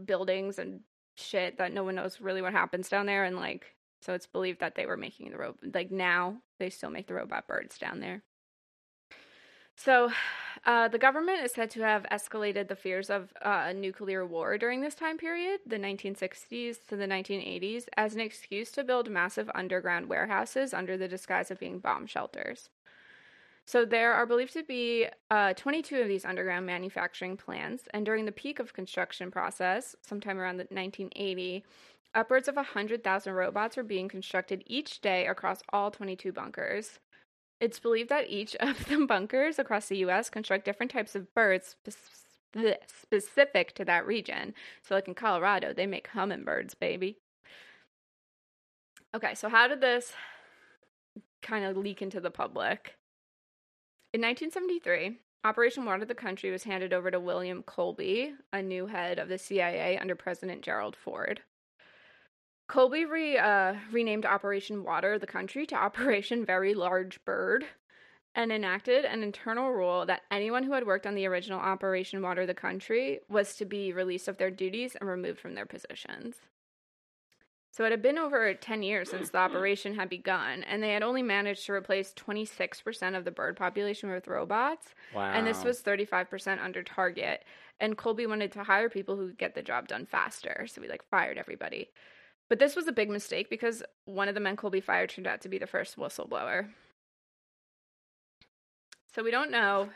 buildings 0.06 0.60
and 0.60 0.82
shit 1.18 1.58
that 1.58 1.74
no 1.74 1.84
one 1.84 1.96
knows 1.96 2.22
really 2.22 2.44
what 2.44 2.52
happens 2.54 2.88
down 2.88 3.08
there, 3.08 3.24
and 3.24 3.36
like 3.36 3.75
so 4.06 4.14
it's 4.14 4.28
believed 4.28 4.60
that 4.60 4.76
they 4.76 4.86
were 4.86 4.98
making 4.98 5.32
the 5.32 5.38
robot 5.38 5.74
like 5.74 5.92
now 5.92 6.38
they 6.60 6.70
still 6.70 6.92
make 6.92 7.08
the 7.08 7.14
robot 7.14 7.48
birds 7.48 7.78
down 7.78 8.00
there. 8.00 8.22
So, 9.76 10.12
uh, 10.66 10.88
the 10.88 10.98
government 10.98 11.44
is 11.44 11.52
said 11.52 11.70
to 11.72 11.82
have 11.82 12.06
escalated 12.12 12.68
the 12.68 12.76
fears 12.76 13.10
of 13.10 13.34
uh, 13.44 13.66
a 13.68 13.74
nuclear 13.74 14.26
war 14.26 14.58
during 14.58 14.82
this 14.82 14.96
time 14.96 15.18
period, 15.18 15.62
the 15.66 15.78
1960s 15.78 16.88
to 16.88 16.96
the 16.96 17.08
1980s, 17.08 17.86
as 17.98 18.16
an 18.16 18.22
excuse 18.22 18.72
to 18.72 18.84
build 18.84 19.10
massive 19.10 19.50
underground 19.54 20.08
warehouses 20.08 20.74
under 20.74 20.98
the 20.98 21.08
disguise 21.08 21.52
of 21.52 21.60
being 21.60 21.80
bomb 21.80 22.08
shelters. 22.08 22.70
So, 23.68 23.84
there 23.84 24.14
are 24.14 24.28
believed 24.28 24.54
to 24.54 24.64
be 24.64 25.08
uh, 25.32 25.54
22 25.56 26.00
of 26.02 26.08
these 26.08 26.26
underground 26.26 26.66
manufacturing 26.66 27.36
plants, 27.36 27.86
and 27.94 28.06
during 28.06 28.26
the 28.26 28.32
peak 28.32 28.60
of 28.60 28.74
construction 28.74 29.32
process, 29.32 29.96
sometime 30.02 30.40
around 30.40 30.58
the 30.58 30.68
1980, 30.70 31.64
upwards 32.16 32.48
of 32.48 32.56
100,000 32.56 33.34
robots 33.34 33.78
are 33.78 33.84
being 33.84 34.08
constructed 34.08 34.64
each 34.66 35.02
day 35.02 35.28
across 35.28 35.62
all 35.70 35.92
22 35.92 36.32
bunkers. 36.32 37.00
It's 37.60 37.80
believed 37.80 38.10
that 38.10 38.30
each 38.30 38.56
of 38.60 38.86
the 38.86 39.06
bunkers 39.06 39.60
across 39.60 39.88
the 39.88 39.98
U.S. 39.98 40.30
construct 40.30 40.66
different 40.66 40.92
types 40.92 41.16
of 41.16 41.34
birds 41.34 41.76
spe- 41.88 42.66
specific 42.88 43.76
to 43.76 43.86
that 43.86 44.08
region. 44.08 44.54
So, 44.82 44.96
like 44.96 45.08
in 45.08 45.14
Colorado, 45.14 45.74
they 45.74 45.86
make 45.86 46.08
hummingbirds, 46.08 46.74
baby. 46.74 47.18
Okay, 49.14 49.36
so 49.36 49.50
how 49.50 49.68
did 49.68 49.82
this 49.82 50.14
kind 51.42 51.64
of 51.64 51.78
leak 51.78 52.02
into 52.02 52.20
the 52.20 52.32
public? 52.32 52.96
In 54.14 54.22
1973, 54.22 55.20
Operation 55.44 55.86
Water 55.86 56.06
the 56.06 56.16
Country 56.16 56.50
was 56.52 56.64
handed 56.64 56.92
over 56.92 57.12
to 57.12 57.20
William 57.20 57.62
Colby, 57.64 58.34
a 58.52 58.62
new 58.62 58.88
head 58.88 59.20
of 59.20 59.30
the 59.30 59.38
CIA 59.38 59.98
under 59.98 60.16
President 60.16 60.62
Gerald 60.62 60.96
Ford. 60.96 61.42
Colby 62.68 63.06
re, 63.06 63.38
uh, 63.38 63.76
renamed 63.92 64.26
Operation 64.26 64.84
Water 64.84 65.20
the 65.20 65.28
Country 65.28 65.66
to 65.68 65.76
Operation 65.90 66.46
Very 66.46 66.74
Large 66.74 67.24
Bird 67.26 67.66
and 68.34 68.52
enacted 68.52 69.06
an 69.06 69.24
internal 69.24 69.72
rule 69.72 70.06
that 70.06 70.24
anyone 70.30 70.64
who 70.64 70.74
had 70.74 70.86
worked 70.86 71.08
on 71.08 71.16
the 71.16 71.26
original 71.26 71.60
Operation 71.60 72.22
Water 72.22 72.46
the 72.46 72.54
Country 72.54 73.20
was 73.30 73.56
to 73.56 73.66
be 73.66 73.94
released 73.94 74.28
of 74.28 74.38
their 74.38 74.52
duties 74.52 74.96
and 75.00 75.10
removed 75.10 75.40
from 75.40 75.56
their 75.56 75.66
positions. 75.66 76.36
So 77.72 77.84
it 77.84 77.92
had 77.92 78.02
been 78.02 78.18
over 78.18 78.54
10 78.54 78.84
years 78.84 79.10
since 79.10 79.30
the 79.30 79.38
operation 79.38 79.96
had 79.96 80.08
begun, 80.10 80.64
and 80.64 80.82
they 80.82 80.94
had 80.94 81.04
only 81.04 81.22
managed 81.22 81.66
to 81.66 81.74
replace 81.74 82.14
26% 82.14 83.18
of 83.18 83.26
the 83.26 83.32
bird 83.32 83.58
population 83.58 84.10
with 84.10 84.30
robots. 84.30 84.96
Wow. 85.14 85.34
And 85.34 85.46
this 85.46 85.62
was 85.62 85.82
35% 85.82 86.64
under 86.64 86.84
target. 86.84 87.44
And 87.82 87.98
Colby 87.98 88.28
wanted 88.28 88.54
to 88.54 88.64
hire 88.64 88.90
people 88.90 89.18
who 89.18 89.28
could 89.28 89.38
get 89.38 89.56
the 89.56 89.62
job 89.62 89.90
done 89.90 90.06
faster. 90.06 90.68
So 90.70 90.80
we 90.82 90.88
like 90.88 91.04
fired 91.12 91.38
everybody. 91.38 91.90
But 92.50 92.60
this 92.60 92.76
was 92.76 92.88
a 92.88 92.92
big 92.92 93.10
mistake 93.10 93.50
because 93.50 93.84
one 94.06 94.28
of 94.28 94.36
the 94.36 94.42
men 94.42 94.56
Colby 94.56 94.82
fired 94.82 95.10
turned 95.10 95.28
out 95.28 95.42
to 95.42 95.50
be 95.50 95.58
the 95.58 95.68
first 95.68 95.98
whistleblower. 95.98 96.70
So 99.14 99.24
we 99.24 99.32
don't 99.32 99.52
know. 99.52 99.90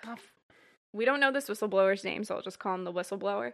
We 0.94 1.06
don't 1.06 1.20
know 1.20 1.32
this 1.32 1.50
whistleblower's 1.50 2.04
name, 2.04 2.24
so 2.24 2.36
I'll 2.36 2.42
just 2.42 2.60
call 2.60 2.74
him 2.74 2.86
the 2.86 2.94
whistleblower. 2.94 3.54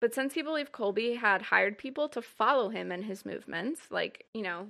But 0.00 0.14
since 0.14 0.34
he 0.34 0.42
believed 0.42 0.72
Colby 0.72 1.14
had 1.14 1.42
hired 1.42 1.78
people 1.78 2.08
to 2.10 2.22
follow 2.22 2.68
him 2.70 2.90
and 2.90 3.04
his 3.04 3.26
movements, 3.26 3.82
like, 3.90 4.26
you 4.32 4.42
know, 4.42 4.68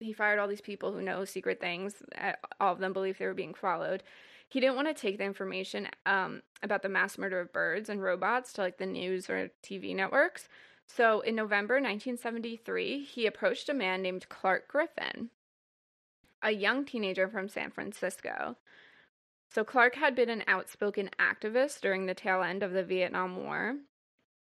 he 0.00 0.12
fired 0.12 0.38
all 0.38 0.48
these 0.48 0.60
people 0.60 0.92
who 0.92 1.02
know 1.02 1.24
secret 1.24 1.60
things, 1.60 2.02
all 2.60 2.72
of 2.72 2.78
them 2.78 2.92
believed 2.92 3.18
they 3.18 3.26
were 3.26 3.34
being 3.34 3.54
followed. 3.54 4.02
He 4.48 4.60
didn't 4.60 4.76
want 4.76 4.88
to 4.88 4.94
take 4.94 5.18
the 5.18 5.24
information 5.24 5.88
um, 6.06 6.42
about 6.62 6.82
the 6.82 6.88
mass 6.88 7.18
murder 7.18 7.40
of 7.40 7.52
birds 7.52 7.88
and 7.88 8.02
robots 8.02 8.52
to 8.54 8.62
like 8.62 8.78
the 8.78 8.86
news 8.86 9.28
or 9.28 9.50
TV 9.62 9.94
networks. 9.94 10.48
So 10.88 11.20
in 11.20 11.36
November 11.36 11.74
1973, 11.74 13.04
he 13.04 13.26
approached 13.26 13.68
a 13.68 13.74
man 13.74 14.02
named 14.02 14.28
Clark 14.28 14.68
Griffin, 14.68 15.30
a 16.42 16.50
young 16.50 16.84
teenager 16.84 17.28
from 17.28 17.48
San 17.48 17.70
Francisco. 17.70 18.56
So 19.50 19.64
Clark 19.64 19.94
had 19.94 20.14
been 20.14 20.30
an 20.30 20.44
outspoken 20.48 21.10
activist 21.20 21.80
during 21.80 22.06
the 22.06 22.14
tail 22.14 22.42
end 22.42 22.62
of 22.62 22.72
the 22.72 22.82
Vietnam 22.82 23.36
War. 23.44 23.76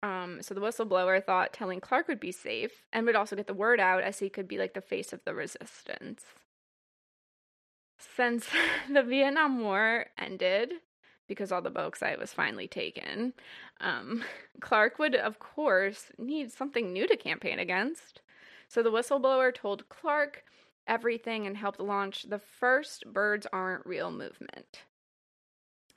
Um, 0.03 0.41
so 0.41 0.53
the 0.53 0.61
whistleblower 0.61 1.23
thought 1.23 1.51
telling 1.51 1.81
Clark 1.81 2.07
would 2.07 2.19
be 2.19 2.31
safe 2.31 2.85
and 2.93 3.05
would 3.05 3.15
also 3.15 3.35
get 3.35 3.47
the 3.47 3.53
word 3.53 3.79
out 3.79 4.03
as 4.03 4.19
he 4.19 4.29
could 4.29 4.47
be 4.47 4.57
like 4.57 4.75
the 4.75 4.81
face 4.81 5.13
of 5.13 5.23
the 5.25 5.33
resistance. 5.33 6.23
Since 7.97 8.47
the 8.91 9.03
Vietnam 9.03 9.61
War 9.61 10.05
ended, 10.17 10.73
because 11.27 11.51
all 11.51 11.61
the 11.61 11.69
bauxite 11.69 12.19
was 12.19 12.33
finally 12.33 12.67
taken, 12.67 13.33
um, 13.81 14.23
Clark 14.59 14.99
would, 14.99 15.15
of 15.15 15.39
course, 15.39 16.11
need 16.17 16.51
something 16.51 16.91
new 16.91 17.07
to 17.07 17.17
campaign 17.17 17.59
against. 17.59 18.21
So 18.67 18.81
the 18.81 18.91
whistleblower 18.91 19.53
told 19.53 19.87
Clark 19.89 20.43
everything 20.87 21.47
and 21.47 21.57
helped 21.57 21.79
launch 21.79 22.23
the 22.23 22.39
first 22.39 23.05
Birds 23.11 23.47
Aren't 23.51 23.85
Real 23.85 24.11
movement. 24.11 24.83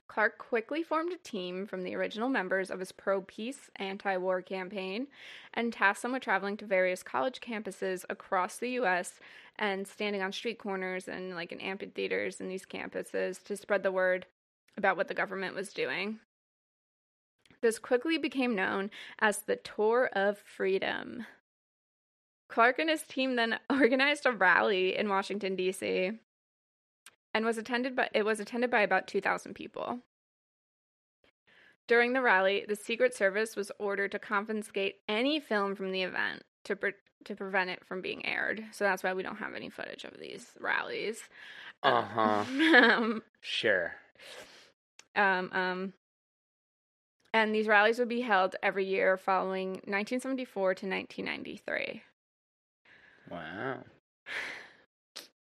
Clark 0.09 0.39
quickly 0.39 0.83
formed 0.83 1.13
a 1.13 1.19
team 1.19 1.67
from 1.67 1.85
the 1.85 1.95
original 1.95 2.31
members 2.31 2.71
of 2.71 2.81
his 2.81 2.93
pro 2.93 3.21
peace 3.21 3.71
anti 3.77 4.17
war 4.17 4.41
campaign 4.41 5.07
and 5.53 5.73
tasked 5.73 6.03
them 6.03 6.13
with 6.13 6.23
traveling 6.23 6.57
to 6.57 6.65
various 6.65 7.03
college 7.03 7.41
campuses 7.41 8.05
across 8.09 8.57
the 8.57 8.71
U.S. 8.71 9.21
and 9.59 9.87
standing 9.87 10.23
on 10.23 10.33
street 10.33 10.59
corners 10.59 11.09
and 11.09 11.35
like 11.35 11.53
in 11.53 11.61
amphitheaters 11.61 12.41
in 12.41 12.49
these 12.49 12.65
campuses 12.65 13.43
to 13.45 13.57
spread 13.57 13.83
the 13.83 13.93
word 13.93 14.27
about 14.79 14.97
what 14.97 15.09
the 15.09 15.15
government 15.15 15.55
was 15.55 15.75
doing. 15.75 16.21
This 17.61 17.79
quickly 17.79 18.17
became 18.19 18.55
known 18.55 18.91
as 19.19 19.39
the 19.39 19.57
Tour 19.57 20.09
of 20.13 20.39
Freedom. 20.39 21.27
Clark 22.49 22.79
and 22.79 22.89
his 22.89 23.03
team 23.03 23.37
then 23.37 23.59
organized 23.71 24.25
a 24.27 24.33
rally 24.33 24.97
in 24.97 25.09
Washington 25.09 25.57
D.C. 25.57 26.13
and 27.35 27.45
was 27.45 27.59
attended 27.59 27.95
by 27.95 28.09
it 28.15 28.25
was 28.25 28.41
attended 28.41 28.71
by 28.71 28.81
about 28.81 29.07
2000 29.07 29.55
people. 29.55 29.99
During 31.87 32.13
the 32.13 32.23
rally, 32.23 32.65
the 32.69 32.77
Secret 32.77 33.15
Service 33.15 33.57
was 33.57 33.73
ordered 33.79 34.13
to 34.13 34.19
confiscate 34.19 34.97
any 35.09 35.41
film 35.41 35.75
from 35.75 35.91
the 35.91 36.03
event 36.03 36.43
to 36.65 36.77
pre- 36.77 36.93
to 37.25 37.35
prevent 37.35 37.71
it 37.71 37.85
from 37.85 38.01
being 38.01 38.25
aired. 38.25 38.63
So 38.73 38.85
that's 38.85 39.03
why 39.03 39.15
we 39.15 39.23
don't 39.23 39.37
have 39.39 39.55
any 39.55 39.71
footage 39.71 40.05
of 40.05 40.19
these 40.21 40.47
rallies. 40.61 41.21
Uh 41.83 42.03
huh. 42.03 42.45
Um, 42.75 43.23
Sure. 43.41 43.93
Um, 45.19 45.51
um, 45.53 45.93
and 47.35 47.55
these 47.55 47.67
rallies 47.67 47.99
would 47.99 48.09
be 48.09 48.23
held 48.23 48.57
every 48.63 48.87
year 48.87 49.17
following 49.17 49.73
1974 49.85 50.75
to 50.77 50.87
1993. 50.87 52.03
Wow. 53.31 53.79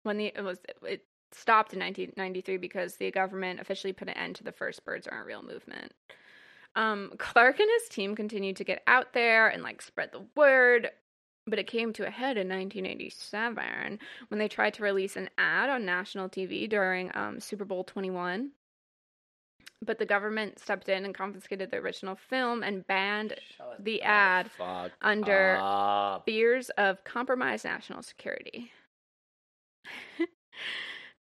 when 0.04 0.18
the 0.18 0.26
it 0.26 0.44
was 0.44 0.58
it 0.84 1.06
stopped 1.32 1.74
in 1.74 1.80
1993 1.80 2.58
because 2.58 2.96
the 2.96 3.12
government 3.12 3.60
officially 3.60 3.94
put 3.94 4.08
an 4.08 4.18
end 4.18 4.36
to 4.36 4.44
the 4.44 4.52
first 4.52 4.84
birds 4.84 5.08
aren't 5.08 5.26
real 5.26 5.44
movement 5.44 5.94
um 6.76 7.12
clark 7.18 7.60
and 7.60 7.70
his 7.80 7.90
team 7.90 8.16
continued 8.16 8.56
to 8.56 8.64
get 8.64 8.84
out 8.88 9.14
there 9.14 9.48
and 9.48 9.64
like 9.64 9.82
spread 9.82 10.12
the 10.12 10.26
word 10.36 10.90
but 11.46 11.60
it 11.60 11.68
came 11.68 11.94
to 11.94 12.06
a 12.06 12.10
head 12.10 12.38
in 12.38 12.50
1987 12.50 14.00
when 14.28 14.40
they 14.40 14.50
tried 14.50 14.74
to 14.74 14.84
release 14.84 15.16
an 15.16 15.30
ad 15.38 15.70
on 15.70 15.86
national 15.86 16.28
tv 16.30 16.68
during 16.68 17.12
um, 17.16 17.40
super 17.40 17.66
bowl 17.66 17.84
21 17.84 18.52
but 19.86 20.00
the 20.00 20.06
government 20.06 20.60
stepped 20.60 20.90
in 20.90 21.06
and 21.06 21.14
confiscated 21.14 21.72
the 21.72 21.78
original 21.78 22.16
film 22.16 22.64
and 22.64 22.86
banned 22.88 23.36
Shut 23.58 23.84
the 23.84 24.02
ad 24.02 24.50
under 25.02 25.58
up. 25.60 26.26
fears 26.26 26.70
of 26.72 27.04
compromised 27.04 27.66
national 27.66 28.02
security. 28.02 28.72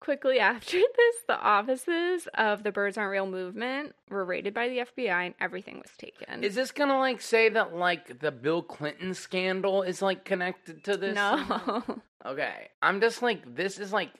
Quickly 0.00 0.38
after 0.38 0.78
this, 0.78 1.16
the 1.26 1.38
offices 1.40 2.28
of 2.34 2.62
the 2.62 2.70
Birds 2.70 2.96
Aren't 2.96 3.10
Real 3.10 3.26
movement 3.26 3.94
were 4.08 4.24
raided 4.24 4.54
by 4.54 4.68
the 4.68 4.78
FBI 4.78 5.26
and 5.26 5.34
everything 5.40 5.78
was 5.78 5.90
taken. 5.98 6.44
Is 6.44 6.54
this 6.54 6.70
gonna 6.70 6.98
like 6.98 7.20
say 7.20 7.48
that 7.48 7.74
like 7.74 8.20
the 8.20 8.30
Bill 8.30 8.62
Clinton 8.62 9.14
scandal 9.14 9.82
is 9.82 10.02
like 10.02 10.24
connected 10.24 10.84
to 10.84 10.96
this? 10.96 11.14
no. 11.14 11.82
Okay, 12.24 12.68
I'm 12.82 13.00
just 13.00 13.22
like 13.22 13.54
this 13.54 13.78
is 13.78 13.92
like 13.92 14.10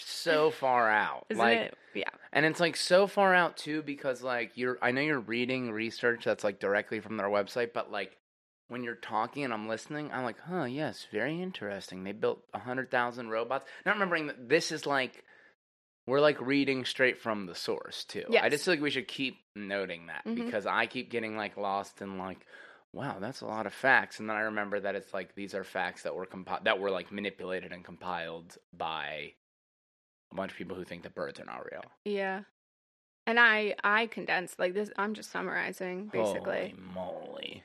so 0.00 0.50
far 0.50 0.90
out. 0.90 1.26
Isn't 1.30 1.38
like, 1.38 1.58
it? 1.58 1.74
Yeah. 1.94 2.10
and 2.32 2.44
it's 2.46 2.60
like 2.60 2.76
so 2.76 3.06
far 3.06 3.34
out 3.34 3.56
too 3.56 3.82
because 3.82 4.22
like 4.22 4.52
you're 4.56 4.78
I 4.82 4.90
know 4.92 5.00
you're 5.00 5.20
reading 5.20 5.70
research 5.72 6.24
that's 6.24 6.44
like 6.44 6.60
directly 6.60 7.00
from 7.00 7.16
their 7.16 7.28
website, 7.28 7.72
but 7.72 7.90
like 7.90 8.16
when 8.68 8.84
you're 8.84 8.94
talking 8.96 9.44
and 9.44 9.52
I'm 9.54 9.66
listening, 9.68 10.10
I'm 10.12 10.24
like, 10.24 10.38
huh, 10.40 10.64
yes, 10.64 11.06
very 11.10 11.40
interesting. 11.42 12.04
They 12.04 12.12
built 12.12 12.42
a 12.52 12.58
hundred 12.58 12.90
thousand 12.90 13.30
robots. 13.30 13.64
Not 13.86 13.94
remembering 13.94 14.26
that 14.28 14.48
this 14.48 14.70
is 14.72 14.86
like 14.86 15.24
we're 16.06 16.20
like 16.20 16.40
reading 16.40 16.84
straight 16.84 17.18
from 17.18 17.46
the 17.46 17.54
source 17.54 18.04
too. 18.04 18.24
Yes. 18.30 18.42
I 18.44 18.48
just 18.48 18.64
feel 18.64 18.72
like 18.74 18.82
we 18.82 18.90
should 18.90 19.08
keep 19.08 19.36
noting 19.54 20.06
that 20.06 20.24
Mhm. 20.24 20.36
because 20.36 20.66
I 20.66 20.86
keep 20.86 21.10
getting 21.10 21.36
like 21.36 21.56
lost 21.56 22.00
in 22.00 22.16
like, 22.18 22.46
wow, 22.92 23.18
that's 23.20 23.42
a 23.42 23.46
lot 23.46 23.66
of 23.66 23.74
facts, 23.74 24.18
and 24.18 24.28
then 24.30 24.36
I 24.36 24.40
remember 24.42 24.80
that 24.80 24.94
it's 24.94 25.12
like 25.12 25.34
these 25.34 25.54
are 25.54 25.64
facts 25.64 26.04
that 26.04 26.14
were 26.14 26.26
compi- 26.26 26.64
that 26.64 26.78
were 26.78 26.90
like 26.90 27.12
manipulated 27.12 27.72
and 27.72 27.84
compiled 27.84 28.56
by 28.72 29.32
a 30.32 30.34
bunch 30.34 30.52
of 30.52 30.58
people 30.58 30.76
who 30.76 30.84
think 30.84 31.02
that 31.02 31.14
birds 31.14 31.40
are 31.40 31.44
not 31.44 31.64
real. 31.70 31.84
Yeah. 32.04 32.42
And 33.26 33.38
I 33.38 33.74
I 33.84 34.06
condensed 34.06 34.58
like 34.58 34.74
this 34.74 34.90
I'm 34.96 35.14
just 35.14 35.30
summarizing 35.30 36.06
basically. 36.06 36.74
Holy 36.74 36.94
moly! 36.94 37.64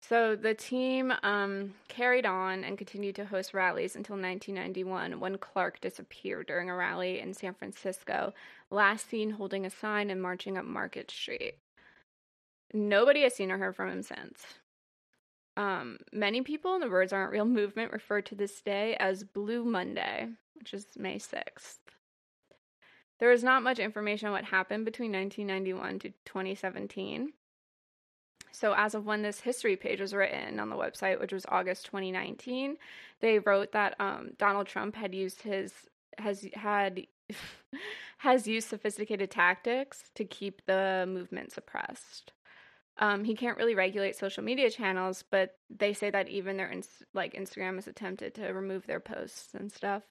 So 0.00 0.36
the 0.36 0.54
team 0.54 1.12
um, 1.22 1.74
carried 1.88 2.24
on 2.24 2.64
and 2.64 2.78
continued 2.78 3.16
to 3.16 3.26
host 3.26 3.52
rallies 3.52 3.94
until 3.94 4.14
1991 4.14 5.20
when 5.20 5.38
Clark 5.38 5.80
disappeared 5.80 6.46
during 6.46 6.70
a 6.70 6.74
rally 6.74 7.20
in 7.20 7.34
San 7.34 7.52
Francisco, 7.52 8.32
last 8.70 9.10
seen 9.10 9.30
holding 9.30 9.66
a 9.66 9.70
sign 9.70 10.08
and 10.08 10.22
marching 10.22 10.56
up 10.56 10.64
Market 10.64 11.10
Street. 11.10 11.58
Nobody 12.72 13.22
has 13.22 13.34
seen 13.34 13.50
or 13.50 13.58
heard 13.58 13.76
from 13.76 13.90
him 13.90 14.02
since. 14.02 14.44
Um, 15.58 15.98
many 16.12 16.42
people 16.42 16.76
in 16.76 16.80
the 16.80 16.86
Birds 16.86 17.12
Aren't 17.12 17.32
Real 17.32 17.44
movement 17.44 17.92
refer 17.92 18.20
to 18.22 18.36
this 18.36 18.60
day 18.60 18.94
as 19.00 19.24
Blue 19.24 19.64
Monday, 19.64 20.28
which 20.54 20.72
is 20.72 20.86
May 20.96 21.18
6th. 21.18 21.78
There 23.18 23.32
is 23.32 23.42
not 23.42 23.64
much 23.64 23.80
information 23.80 24.28
on 24.28 24.32
what 24.32 24.44
happened 24.44 24.84
between 24.84 25.10
1991 25.10 25.98
to 25.98 26.10
2017. 26.24 27.32
So, 28.52 28.72
as 28.76 28.94
of 28.94 29.04
when 29.04 29.22
this 29.22 29.40
history 29.40 29.74
page 29.74 30.00
was 30.00 30.14
written 30.14 30.60
on 30.60 30.70
the 30.70 30.76
website, 30.76 31.20
which 31.20 31.32
was 31.32 31.44
August 31.48 31.86
2019, 31.86 32.76
they 33.18 33.40
wrote 33.40 33.72
that 33.72 33.96
um, 33.98 34.30
Donald 34.38 34.68
Trump 34.68 34.94
had 34.94 35.12
used 35.12 35.42
his 35.42 35.72
has 36.18 36.46
had 36.54 37.04
has 38.18 38.46
used 38.46 38.68
sophisticated 38.68 39.32
tactics 39.32 40.04
to 40.14 40.24
keep 40.24 40.64
the 40.66 41.04
movement 41.08 41.50
suppressed. 41.50 42.32
Um, 43.00 43.24
he 43.24 43.34
can't 43.34 43.56
really 43.56 43.76
regulate 43.76 44.16
social 44.16 44.42
media 44.42 44.70
channels, 44.70 45.24
but 45.30 45.56
they 45.70 45.92
say 45.92 46.10
that 46.10 46.28
even 46.28 46.56
their 46.56 46.70
ins- 46.70 47.04
like 47.14 47.34
Instagram 47.34 47.76
has 47.76 47.86
attempted 47.86 48.34
to 48.34 48.48
remove 48.48 48.86
their 48.86 49.00
posts 49.00 49.54
and 49.54 49.70
stuff. 49.70 50.02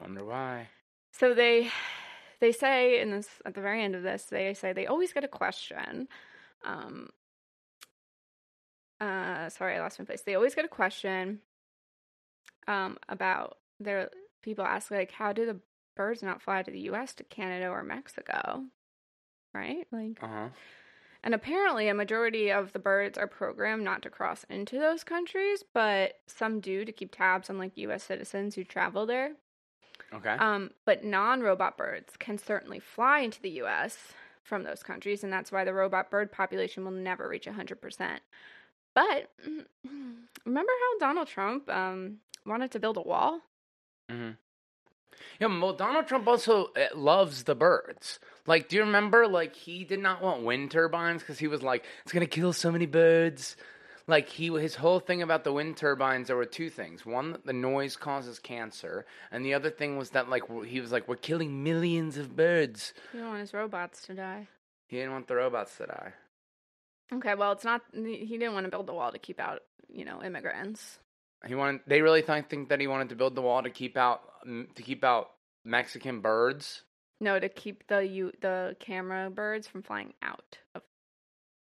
Wonder 0.00 0.24
why. 0.24 0.68
So 1.12 1.34
they 1.34 1.70
they 2.40 2.52
say 2.52 3.00
in 3.00 3.10
this 3.10 3.28
at 3.44 3.54
the 3.54 3.60
very 3.60 3.82
end 3.82 3.94
of 3.96 4.02
this, 4.02 4.24
they 4.24 4.54
say 4.54 4.72
they 4.72 4.86
always 4.86 5.12
get 5.12 5.24
a 5.24 5.28
question. 5.28 6.08
Um, 6.64 7.10
uh, 9.00 9.48
sorry, 9.48 9.76
I 9.76 9.80
lost 9.80 9.98
my 9.98 10.04
place. 10.04 10.22
They 10.22 10.34
always 10.34 10.54
get 10.54 10.64
a 10.64 10.68
question 10.68 11.40
um, 12.68 12.98
about 13.08 13.56
their 13.80 14.10
people 14.42 14.64
ask 14.64 14.90
like, 14.90 15.10
how 15.10 15.32
do 15.32 15.46
the 15.46 15.58
birds 15.96 16.22
not 16.22 16.42
fly 16.42 16.62
to 16.62 16.70
the 16.70 16.80
U.S. 16.80 17.14
to 17.14 17.24
Canada 17.24 17.68
or 17.68 17.82
Mexico? 17.82 18.64
Right, 19.52 19.86
like, 19.90 20.22
Uh 20.22 20.28
huh. 20.28 20.48
And 21.22 21.34
apparently 21.34 21.88
a 21.88 21.94
majority 21.94 22.50
of 22.50 22.72
the 22.72 22.78
birds 22.78 23.18
are 23.18 23.26
programmed 23.26 23.84
not 23.84 24.02
to 24.02 24.10
cross 24.10 24.44
into 24.48 24.78
those 24.78 25.04
countries, 25.04 25.62
but 25.74 26.20
some 26.26 26.60
do 26.60 26.84
to 26.84 26.92
keep 26.92 27.14
tabs 27.14 27.50
on 27.50 27.58
like 27.58 27.76
U.S. 27.76 28.04
citizens 28.04 28.54
who 28.54 28.64
travel 28.64 29.06
there. 29.06 29.32
Okay. 30.12 30.34
Um, 30.38 30.70
but 30.86 31.04
non-robot 31.04 31.76
birds 31.76 32.14
can 32.18 32.38
certainly 32.38 32.80
fly 32.80 33.20
into 33.20 33.40
the 33.40 33.50
U.S. 33.50 34.12
from 34.42 34.64
those 34.64 34.82
countries, 34.82 35.22
and 35.22 35.32
that's 35.32 35.52
why 35.52 35.64
the 35.64 35.74
robot 35.74 36.10
bird 36.10 36.32
population 36.32 36.84
will 36.84 36.92
never 36.92 37.28
reach 37.28 37.46
100%. 37.46 38.18
But 38.94 39.30
remember 40.44 40.72
how 40.72 40.98
Donald 40.98 41.28
Trump 41.28 41.68
um, 41.68 42.18
wanted 42.46 42.70
to 42.72 42.80
build 42.80 42.96
a 42.96 43.02
wall? 43.02 43.40
hmm 44.10 44.30
Yeah, 45.40 45.46
well, 45.60 45.72
Donald 45.72 46.06
Trump 46.06 46.26
also 46.26 46.66
uh, 46.76 46.86
loves 46.94 47.44
the 47.44 47.54
birds. 47.54 48.18
Like, 48.46 48.68
do 48.68 48.76
you 48.76 48.82
remember? 48.82 49.26
Like, 49.26 49.54
he 49.54 49.84
did 49.84 50.00
not 50.00 50.22
want 50.22 50.44
wind 50.44 50.70
turbines 50.70 51.22
because 51.22 51.38
he 51.38 51.46
was 51.46 51.62
like, 51.62 51.84
it's 52.02 52.12
gonna 52.12 52.26
kill 52.26 52.52
so 52.52 52.70
many 52.70 52.86
birds. 52.86 53.56
Like, 54.06 54.28
he 54.28 54.48
his 54.58 54.74
whole 54.74 54.98
thing 54.98 55.22
about 55.22 55.44
the 55.44 55.52
wind 55.52 55.76
turbines, 55.76 56.26
there 56.26 56.36
were 56.36 56.44
two 56.44 56.68
things. 56.68 57.06
One, 57.06 57.32
that 57.32 57.46
the 57.46 57.52
noise 57.52 57.96
causes 57.96 58.38
cancer, 58.38 59.06
and 59.30 59.44
the 59.44 59.54
other 59.54 59.70
thing 59.70 59.96
was 59.96 60.10
that 60.10 60.28
like 60.28 60.42
he 60.66 60.80
was 60.80 60.90
like, 60.90 61.06
we're 61.06 61.16
killing 61.16 61.62
millions 61.62 62.16
of 62.16 62.34
birds. 62.34 62.92
He 63.12 63.18
didn't 63.18 63.28
want 63.30 63.40
his 63.40 63.54
robots 63.54 64.02
to 64.06 64.14
die. 64.14 64.48
He 64.88 64.96
didn't 64.96 65.12
want 65.12 65.28
the 65.28 65.36
robots 65.36 65.76
to 65.76 65.86
die. 65.86 66.12
Okay, 67.12 67.34
well, 67.34 67.52
it's 67.52 67.64
not. 67.64 67.82
He 67.92 68.26
didn't 68.26 68.54
want 68.54 68.64
to 68.64 68.70
build 68.70 68.88
a 68.88 68.94
wall 68.94 69.12
to 69.12 69.18
keep 69.18 69.38
out, 69.38 69.62
you 69.88 70.04
know, 70.04 70.22
immigrants. 70.22 70.98
He 71.46 71.54
wanted. 71.54 71.80
They 71.86 72.02
really 72.02 72.22
th- 72.22 72.46
think 72.48 72.68
that 72.68 72.80
he 72.80 72.86
wanted 72.86 73.08
to 73.10 73.16
build 73.16 73.34
the 73.34 73.42
wall 73.42 73.62
to 73.62 73.70
keep 73.70 73.96
out 73.96 74.22
to 74.44 74.82
keep 74.82 75.02
out 75.04 75.30
Mexican 75.64 76.20
birds. 76.20 76.82
No, 77.20 77.38
to 77.38 77.48
keep 77.48 77.86
the 77.88 78.06
you 78.06 78.32
the 78.40 78.76
camera 78.80 79.30
birds 79.30 79.66
from 79.66 79.82
flying 79.82 80.14
out 80.22 80.58
of 80.74 80.82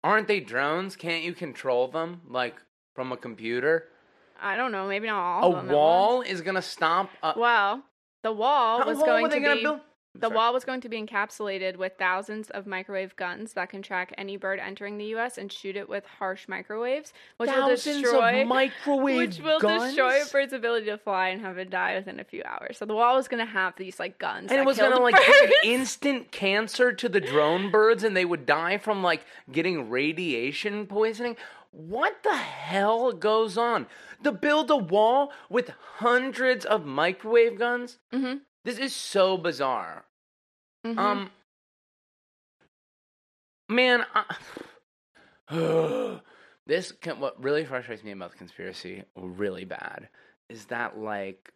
Aren't 0.04 0.28
they 0.28 0.40
drones? 0.40 0.96
Can't 0.96 1.24
you 1.24 1.34
control 1.34 1.88
them 1.88 2.22
like 2.28 2.56
from 2.96 3.12
a 3.12 3.18
computer? 3.18 3.86
I 4.40 4.56
don't 4.56 4.72
know, 4.72 4.88
maybe 4.88 5.08
not 5.08 5.20
all 5.42 5.54
A 5.54 5.58
of 5.58 5.66
them. 5.66 5.76
wall 5.76 6.22
is 6.22 6.42
gonna 6.42 6.62
stop. 6.62 7.10
A- 7.24 7.34
Well, 7.38 7.84
the 8.24 8.32
wall 8.32 8.80
How 8.82 8.88
was 8.88 9.00
going 9.00 9.30
to 9.32 9.38
be 9.38 9.64
build? 9.64 9.82
The 10.20 10.28
Sorry. 10.28 10.36
wall 10.36 10.54
was 10.54 10.64
going 10.66 10.82
to 10.82 10.90
be 10.90 11.02
encapsulated 11.02 11.78
with 11.78 11.94
thousands 12.00 12.50
of 12.50 12.66
microwave 12.68 13.16
guns 13.16 13.54
that 13.54 13.70
can 13.70 13.82
track 13.82 14.14
any 14.18 14.38
bird 14.38 14.60
entering 14.60 14.98
the 14.98 15.06
U.S. 15.06 15.38
and 15.38 15.52
shoot 15.52 15.76
it 15.76 15.88
with 15.88 16.06
harsh 16.06 16.48
microwaves, 16.48 17.14
which 17.38 17.50
will 17.50 17.70
destroy 17.70 18.44
microwave 18.48 19.18
which 19.18 19.40
will 19.42 19.60
guns? 19.60 19.84
destroy 19.86 20.22
a 20.22 20.26
bird's 20.26 20.54
ability 20.54 20.88
to 20.88 20.98
fly 20.98 21.30
and 21.30 21.42
have 21.42 21.58
it 21.58 21.70
die 21.70 21.96
within 21.96 22.20
a 22.20 22.24
few 22.24 22.42
hours. 22.46 22.78
So 22.78 22.86
the 22.86 22.96
wall 22.96 23.16
was 23.16 23.28
going 23.28 23.46
to 23.46 23.52
have 23.52 23.76
these 23.78 24.00
like 24.00 24.18
guns, 24.20 24.52
and 24.52 24.60
it 24.60 24.66
was 24.66 24.78
gonna 24.78 25.00
like 25.00 25.16
birds. 25.16 25.28
give 25.42 25.52
instant 25.64 26.32
cancer 26.32 26.92
to 26.94 27.08
the 27.10 27.22
drone 27.22 27.70
birds, 27.72 28.04
and 28.04 28.16
they 28.18 28.26
would 28.26 28.46
die 28.46 28.78
from 28.78 29.04
like 29.04 29.22
getting 29.52 29.90
radiation 29.90 30.88
poisoning. 30.88 31.36
What 31.72 32.24
the 32.24 32.36
hell 32.36 33.12
goes 33.12 33.58
on? 33.58 33.86
To 34.24 34.32
build 34.32 34.72
a 34.72 34.78
wall 34.78 35.32
with 35.50 35.70
hundreds 35.98 36.66
of 36.66 36.86
microwave 36.86 37.60
guns? 37.60 38.00
Mhm. 38.12 38.42
This 38.64 38.80
is 38.80 38.96
so 38.96 39.38
bizarre. 39.38 40.06
Mhm. 40.86 40.98
Um, 40.98 41.30
man, 43.70 44.06
I, 44.14 44.36
this 46.66 46.92
can, 46.92 47.20
what 47.20 47.42
really 47.42 47.66
frustrates 47.66 48.04
me 48.04 48.12
about 48.12 48.32
the 48.32 48.38
conspiracy 48.38 49.04
really 49.16 49.66
bad 49.66 50.10
is 50.50 50.66
that 50.66 50.98
like 50.98 51.52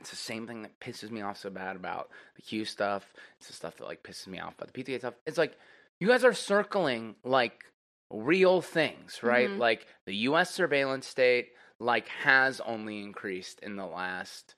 it's 0.00 0.10
the 0.10 0.16
same 0.16 0.46
thing 0.46 0.62
that 0.62 0.80
pisses 0.80 1.10
me 1.10 1.20
off 1.20 1.38
so 1.38 1.50
bad 1.50 1.76
about 1.76 2.10
the 2.36 2.42
Q 2.42 2.64
stuff. 2.64 3.12
It's 3.38 3.48
the 3.48 3.52
stuff 3.52 3.76
that 3.76 3.84
like 3.84 4.02
pisses 4.02 4.26
me 4.26 4.40
off 4.40 4.54
about 4.56 4.72
the 4.72 4.82
PTA 4.84 4.98
stuff. 4.98 5.14
It's 5.26 5.38
like 5.38 5.56
you 6.00 6.08
guys 6.08 6.24
are 6.24 6.32
circling 6.32 7.14
like 7.24 7.64
real 8.10 8.60
things, 8.62 9.20
right? 9.22 9.48
Mhm. 9.48 9.58
Like 9.58 9.86
the 10.06 10.14
U.S. 10.28 10.52
surveillance 10.52 11.06
state 11.06 11.50
like 11.78 12.08
has 12.08 12.60
only 12.60 13.00
increased 13.00 13.60
in 13.60 13.76
the 13.76 13.86
last 13.86 14.54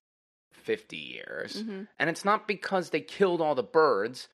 fifty 0.64 0.96
years. 0.96 1.62
Mhm. 1.62 1.88
And 1.98 2.10
it's 2.10 2.24
not 2.24 2.48
because 2.48 2.90
they 2.90 3.00
killed 3.00 3.40
all 3.40 3.54
the 3.54 3.62
birds. 3.62 4.28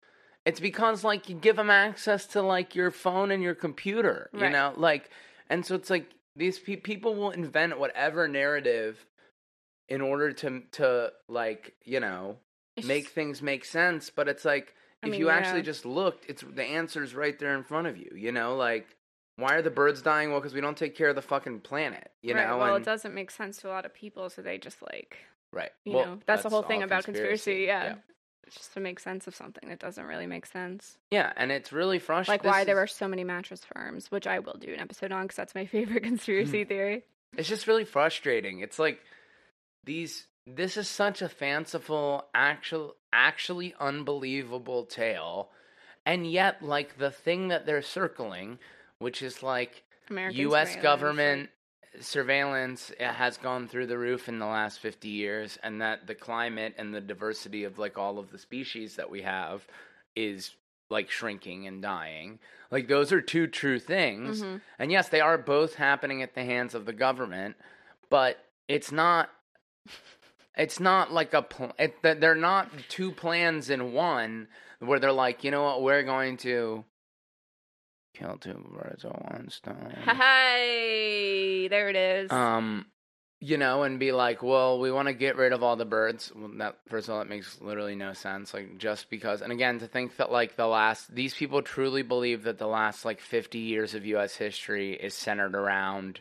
It's 0.47 0.61
because 0.61 1.05
like 1.05 1.29
you 1.29 1.35
give 1.35 1.57
them 1.57 1.71
access 1.71 2.27
to 2.29 2.41
like 2.43 2.75
your 2.75 2.91
phone 2.91 3.31
and 3.31 3.43
your 3.43 3.55
computer, 3.55 4.31
you 4.33 4.49
know? 4.49 4.73
Like 4.77 5.11
and 5.49 5.67
so 5.67 5.75
it's 5.75 5.91
like 5.91 6.09
these 6.37 6.59
pe- 6.59 6.77
people 6.77 7.15
will 7.15 7.31
invent 7.31 7.79
whatever 7.79 8.27
narrative 8.29 9.05
in 9.89 10.01
order 10.01 10.33
to 10.33 10.63
to 10.73 11.13
like, 11.29 11.75
you 11.85 12.01
know, 12.01 12.39
It's 12.77 12.87
make 12.87 13.05
just- 13.05 13.15
things 13.15 13.43
make 13.43 13.65
sense, 13.65 14.09
but 14.11 14.29
it's 14.29 14.45
like 14.45 14.75
I 15.03 15.07
if 15.07 15.13
mean, 15.13 15.21
you 15.21 15.31
actually 15.31 15.63
just 15.63 15.85
looked, 15.87 16.27
it's 16.29 16.43
the 16.43 16.65
answer's 16.65 17.15
right 17.15 17.39
there 17.39 17.55
in 17.57 17.65
front 17.65 17.87
of 17.87 17.97
you, 17.97 18.11
you 18.15 18.33
know? 18.33 18.55
Like 18.57 18.87
why 19.37 19.55
are 19.55 19.63
the 19.63 19.71
birds 19.71 20.03
dying? 20.03 20.31
Well, 20.31 20.41
because 20.41 20.53
we 20.55 20.61
don't 20.61 20.77
take 20.77 20.95
care 20.95 21.09
of 21.09 21.17
the 21.17 21.23
fucking 21.23 21.61
planet, 21.61 22.11
you 22.21 22.35
right, 22.35 22.47
know? 22.47 22.59
Well, 22.59 22.75
and, 22.75 22.83
it 22.83 22.85
doesn't 22.85 23.15
make 23.15 23.31
sense 23.31 23.57
to 23.59 23.69
a 23.69 23.71
lot 23.71 23.87
of 23.87 23.95
people, 23.95 24.29
so 24.29 24.43
they 24.43 24.59
just 24.59 24.83
like 24.83 25.17
right. 25.53 25.71
you 25.85 25.95
Well, 25.95 26.07
know 26.07 26.19
that's, 26.27 26.43
the 26.43 26.51
whole 26.51 26.63
thing 26.63 26.83
about 26.83 27.05
conspiracy. 27.05 27.65
Yeah. 27.67 27.97
It's 28.47 28.57
just 28.57 28.75
to 28.75 28.81
make 28.81 28.99
sense 28.99 29.29
of 29.29 29.37
something 29.37 29.69
that 29.69 29.79
doesn't 29.79 30.05
really 30.05 30.27
make 30.27 30.45
sense. 30.45 30.99
Yeah, 31.13 31.33
and 31.37 31.53
it's 31.53 31.73
really 31.73 32.01
frustrating. 32.01 32.45
Like 32.45 32.53
why 32.53 32.65
there 32.65 32.79
are 32.79 32.89
so 32.89 33.07
many 33.07 33.23
mattress 33.23 33.61
firms, 33.75 34.11
which 34.11 34.27
I 34.27 34.41
will 34.41 34.57
do 34.59 34.73
an 34.73 34.81
episode 34.81 35.13
on 35.13 35.23
because 35.23 35.37
that's 35.37 35.55
my 35.55 35.67
favorite 35.67 36.03
conspiracy 36.03 36.65
theory. 36.65 37.05
It's 37.37 37.49
just 37.49 37.69
really 37.69 37.85
frustrating. 37.85 38.59
It's 38.59 38.79
like 38.79 39.01
these 39.85 40.27
this 40.47 40.77
is 40.77 40.89
such 40.89 41.23
a 41.23 41.29
fanciful, 41.29 42.25
actual 42.35 42.97
actually 43.13 43.75
unbelievable 43.79 44.85
tale. 44.85 45.51
And 46.07 46.31
yet 46.31 46.63
like 46.63 46.99
the 46.99 47.11
thing 47.11 47.49
that 47.49 47.67
they're 47.67 47.83
circling, 47.83 48.59
which 48.99 49.23
is 49.23 49.43
like 49.43 49.85
American 50.09 50.41
US 50.51 50.75
government 50.77 51.51
surveillance 51.99 52.93
has 53.01 53.37
gone 53.37 53.67
through 53.67 53.87
the 53.87 53.99
roof 53.99 54.29
in 54.29 54.39
the 54.39 54.47
last 54.47 54.79
50 54.79 55.09
years 55.09 55.59
and 55.63 55.81
that 55.81 56.07
the 56.07 56.15
climate 56.15 56.75
and 56.79 56.95
the 56.95 57.01
diversity 57.01 57.65
of 57.65 57.79
like 57.79 57.99
all 57.99 58.19
of 58.19 58.31
the 58.31 58.39
species 58.39 58.97
that 58.97 59.11
we 59.11 59.23
have 59.23 59.67
is 60.15 60.53
like 60.89 61.11
shrinking 61.11 61.67
and 61.67 61.83
dying. 61.83 62.39
Like 62.71 62.89
those 62.89 63.13
are 63.13 63.21
two 63.21 63.47
true 63.47 63.79
things. 63.79 64.43
Mhm. 64.43 64.61
And 64.79 64.93
yes, 64.93 65.09
they 65.09 65.21
are 65.21 65.39
both 65.39 65.75
happening 65.77 66.23
at 66.23 66.35
the 66.35 66.45
hands 66.45 66.75
of 66.75 66.85
the 66.87 66.93
government, 66.93 67.57
but 68.09 68.45
it's 68.69 68.93
not 68.93 69.31
it's 70.57 70.81
not 70.81 71.13
like 71.13 71.33
a 71.33 71.43
pl- 71.43 71.75
it, 71.79 71.97
they're 72.03 72.35
not 72.35 72.71
two 72.89 73.13
plans 73.13 73.71
in 73.71 73.93
one 73.93 74.49
where 74.81 74.99
they're 74.99 75.13
like, 75.13 75.43
you 75.45 75.51
know 75.51 75.63
what, 75.63 75.83
we're 75.83 76.03
going 76.03 76.37
to 76.39 76.85
kill 78.15 78.37
two 78.39 78.55
birds 78.73 79.05
with 79.05 79.13
one 79.15 79.49
stone. 79.51 79.95
Hi, 80.05 81.69
there 81.69 81.89
it 81.89 81.97
is. 81.97 82.31
um, 82.31 82.87
you 83.43 83.57
know, 83.57 83.85
and 83.85 83.99
be 83.99 84.13
like, 84.13 84.43
well, 84.43 84.79
we 84.79 84.93
want 84.93 85.09
to 85.09 85.15
get 85.15 85.37
rid 85.37 85.53
of 85.55 85.63
all 85.63 85.77
the 85.77 85.87
birds. 85.87 86.31
Well, 86.35 86.51
that 86.59 86.77
first 86.89 87.09
of 87.09 87.15
all, 87.15 87.21
that 87.21 87.29
makes 87.29 87.61
literally 87.61 87.95
no 87.95 88.13
sense. 88.13 88.53
Like, 88.53 88.77
just 88.79 89.09
because, 89.09 89.41
and 89.41 89.51
again, 89.53 89.79
to 89.79 89.87
think 89.87 90.17
that 90.17 90.31
like 90.31 90.57
the 90.57 90.67
last, 90.67 91.15
these 91.15 91.33
people 91.35 91.63
truly 91.63 92.03
believe 92.03 92.43
that 92.43 92.59
the 92.59 92.67
last 92.67 93.05
like 93.05 93.21
fifty 93.21 93.61
years 93.61 93.95
of 93.95 94.05
U.S. 94.07 94.37
history 94.37 94.93
is 94.95 95.15
centered 95.15 95.55
around, 95.55 96.21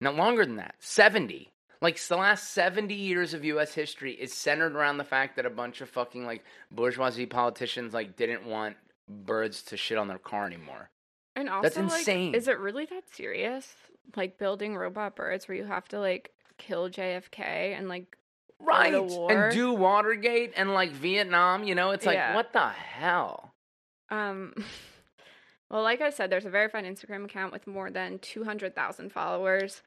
no 0.00 0.12
longer 0.12 0.44
than 0.44 0.56
that, 0.56 0.74
seventy. 0.80 1.50
Like 1.80 1.98
the 1.98 2.16
last 2.16 2.52
seventy 2.52 2.94
years 2.94 3.32
of 3.32 3.42
U.S. 3.46 3.72
history 3.72 4.12
is 4.12 4.34
centered 4.34 4.76
around 4.76 4.98
the 4.98 5.04
fact 5.04 5.36
that 5.36 5.46
a 5.46 5.50
bunch 5.50 5.80
of 5.80 5.88
fucking 5.88 6.26
like 6.26 6.44
bourgeoisie 6.70 7.24
politicians 7.24 7.94
like 7.94 8.16
didn't 8.16 8.44
want 8.44 8.76
birds 9.08 9.62
to 9.62 9.78
shit 9.78 9.96
on 9.96 10.08
their 10.08 10.18
car 10.18 10.44
anymore. 10.46 10.90
And 11.40 11.48
also, 11.48 11.62
that's 11.62 11.76
like, 11.76 12.00
insane. 12.00 12.34
is 12.34 12.46
it 12.48 12.58
really 12.58 12.84
that 12.86 13.04
serious? 13.12 13.74
Like 14.16 14.38
building 14.38 14.76
robot 14.76 15.16
birds 15.16 15.48
where 15.48 15.56
you 15.56 15.64
have 15.64 15.88
to 15.88 15.98
like 16.00 16.32
kill 16.58 16.88
JFK 16.90 17.40
and 17.78 17.88
like 17.88 18.16
right 18.58 18.92
and 18.94 19.52
do 19.52 19.72
watergate 19.72 20.52
and 20.54 20.74
like 20.74 20.90
vietnam 20.92 21.64
you 21.64 21.74
know 21.74 21.92
it's 21.92 22.04
like 22.04 22.16
Yeah. 22.16 22.34
what 22.34 22.52
the 22.52 22.68
hell 22.68 23.54
Um, 24.10 24.52
well, 25.70 25.82
like 25.82 26.00
I 26.00 26.10
said, 26.10 26.28
there's 26.30 26.44
a 26.44 26.50
verified 26.50 26.84
Instagram 26.84 27.24
account 27.24 27.52
with 27.52 27.66
more 27.66 27.90
than 27.90 28.18
200,000 28.18 29.10
followers, 29.12 29.82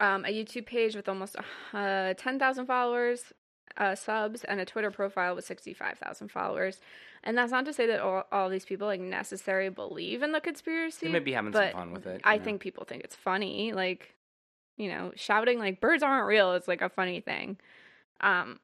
um, 0.00 0.24
a 0.24 0.28
YouTube 0.28 0.66
page 0.66 0.94
with 0.94 1.08
almost 1.08 1.34
uh, 1.72 2.14
10,000 2.14 2.66
followers, 2.66 3.32
uh, 3.76 3.94
subs 3.94 4.44
and 4.44 4.60
a 4.60 4.64
Twitter 4.64 4.90
profile 4.90 5.34
with 5.34 5.44
65,000 5.46 6.28
followers. 6.30 6.78
And 7.24 7.36
that's 7.36 7.50
not 7.50 7.64
to 7.64 7.72
say 7.72 7.86
that 7.86 8.00
all, 8.00 8.24
all 8.30 8.50
these 8.50 8.66
people 8.66 8.86
like 8.86 9.00
necessarily 9.00 9.70
believe 9.70 10.22
in 10.22 10.32
the 10.32 10.40
conspiracy. 10.40 11.06
They 11.06 11.12
may 11.12 11.18
be 11.18 11.32
having 11.32 11.52
some 11.52 11.72
fun 11.72 11.92
with 11.92 12.06
it. 12.06 12.20
I 12.22 12.36
know? 12.36 12.44
think 12.44 12.60
people 12.60 12.84
think 12.84 13.02
it's 13.02 13.16
funny. 13.16 13.72
Like, 13.72 14.14
you 14.76 14.88
know, 14.88 15.12
shouting 15.16 15.58
like 15.58 15.80
birds 15.80 16.02
aren't 16.02 16.26
real 16.26 16.52
is 16.52 16.68
like 16.68 16.82
a 16.82 16.88
funny 16.90 17.20
thing. 17.20 17.56
Um, 18.20 18.60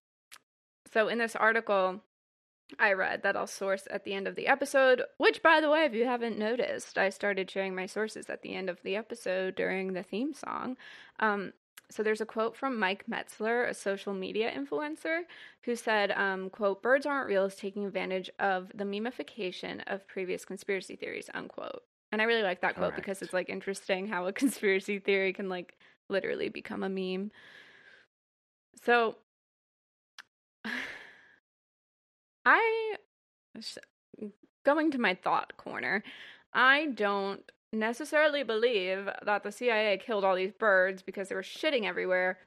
so 0.93 1.09
in 1.09 1.19
this 1.19 1.35
article, 1.35 2.01
I 2.79 2.93
read 2.93 3.23
that 3.23 3.37
I'll 3.37 3.47
source 3.47 3.89
at 3.91 4.05
the 4.05 4.13
end 4.13 4.29
of 4.29 4.37
the 4.37 4.47
episode, 4.47 5.03
which, 5.19 5.43
by 5.43 5.61
the 5.61 5.71
way, 5.71 5.85
if 5.85 5.95
you 5.95 6.05
haven't 6.05 6.39
noticed, 6.39 6.99
I 6.99 7.09
started 7.09 7.51
sharing 7.51 7.75
my 7.75 7.87
sources 7.87 8.29
at 8.29 8.43
the 8.43 8.55
end 8.55 8.69
of 8.69 8.83
the 8.83 8.95
episode 8.95 9.57
during 9.57 9.93
the 9.93 10.03
theme 10.03 10.35
song. 10.35 10.77
Um, 11.19 11.53
so 11.91 12.03
there's 12.03 12.21
a 12.21 12.27
quote 12.27 12.57
from 12.57 12.79
Mike 12.79 13.05
Metzler, 13.11 13.69
a 13.69 13.75
social 13.75 14.15
media 14.15 14.51
influencer, 14.51 15.23
who 15.65 15.75
said, 15.75 16.13
um, 16.13 16.49
quote, 16.51 16.83
birds 16.83 17.05
aren't 17.05 17.27
real 17.29 17.45
is 17.45 17.57
taking 17.57 17.85
advantage 17.85 18.31
of 18.39 18.71
the 18.75 18.85
memification 18.85 19.83
of 19.87 20.07
previous 20.07 20.45
conspiracy 20.45 20.97
theories, 20.97 21.29
unquote. 21.35 21.83
And 22.13 22.23
I 22.23 22.25
really 22.25 22.43
like 22.43 22.61
that 22.61 22.77
quote 22.77 22.97
because 22.97 23.23
it's 23.23 23.33
like 23.33 23.49
interesting 23.49 24.07
how 24.07 24.27
a 24.27 24.33
conspiracy 24.41 24.99
theory 24.99 25.33
can 25.33 25.49
like 25.49 25.77
literally 26.09 26.49
become 26.49 26.83
a 26.83 26.89
meme. 26.89 27.31
So 28.85 29.17
I 32.45 32.97
going 34.65 34.91
to 34.93 34.99
my 34.99 35.15
thought 35.15 35.57
corner. 35.57 36.03
I 36.53 36.87
don't 36.87 37.43
necessarily 37.73 38.43
believe 38.43 39.09
that 39.23 39.43
the 39.43 39.53
CIA 39.53 39.99
killed 39.99 40.25
all 40.25 40.37
these 40.37 40.53
birds 40.53 41.03
because 41.03 41.29
they 41.29 41.35
were 41.35 41.43
shitting 41.43 41.85
everywhere, 41.85 42.39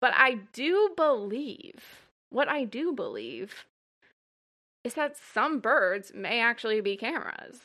but 0.00 0.12
I 0.16 0.40
do 0.52 0.90
believe 0.96 1.84
what 2.30 2.48
I 2.48 2.64
do 2.64 2.92
believe 2.92 3.64
is 4.84 4.94
that 4.94 5.16
some 5.16 5.60
birds 5.60 6.12
may 6.14 6.40
actually 6.40 6.80
be 6.80 6.96
cameras. 6.96 7.60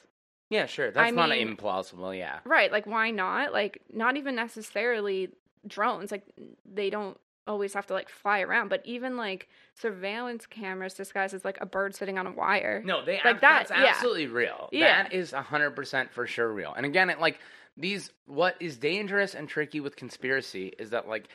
Yeah, 0.50 0.66
sure. 0.66 0.92
That's 0.92 1.16
not 1.16 1.30
mean- 1.30 1.56
implausible. 1.58 2.18
Yeah. 2.18 2.40
Right, 2.46 2.72
like 2.72 2.86
why 2.86 3.12
not? 3.12 3.54
Like 3.54 3.82
not 3.92 4.18
even 4.18 4.36
necessarily 4.36 5.30
drones. 5.68 6.12
Like 6.12 6.24
they 6.66 6.90
don't 6.90 7.18
always 7.48 7.74
have 7.74 7.88
to 7.88 7.94
like 7.94 8.10
fly 8.10 8.42
around, 8.42 8.70
but 8.70 8.82
even 8.86 9.18
like 9.18 9.48
surveillance 9.76 10.46
cameras 10.46 10.94
disguised 10.94 11.34
as 11.34 11.44
like 11.44 11.58
a 11.62 11.66
bird 11.66 11.96
sitting 11.96 12.18
on 12.18 12.28
a 12.28 12.32
wire. 12.32 12.82
No, 12.86 13.04
they 13.04 13.16
Like 13.16 13.26
like 13.26 13.42
that, 13.42 13.68
That's 13.68 13.82
yeah. 13.82 13.88
absolutely 13.90 14.28
real. 14.28 14.70
Yeah. 14.72 15.04
That 15.04 15.14
is 15.14 15.32
hundred 15.32 15.72
percent 15.72 16.12
for 16.14 16.28
sure 16.28 16.52
real. 16.52 16.74
And 16.74 16.86
again, 16.86 17.10
it 17.10 17.20
like 17.20 17.40
these. 17.78 18.12
What 18.26 18.56
is 18.60 18.78
dangerous 18.78 19.36
and 19.36 19.48
tricky 19.50 19.80
with 19.80 19.96
conspiracy 19.96 20.74
is 20.78 20.92
that 20.92 21.08
like 21.08 21.28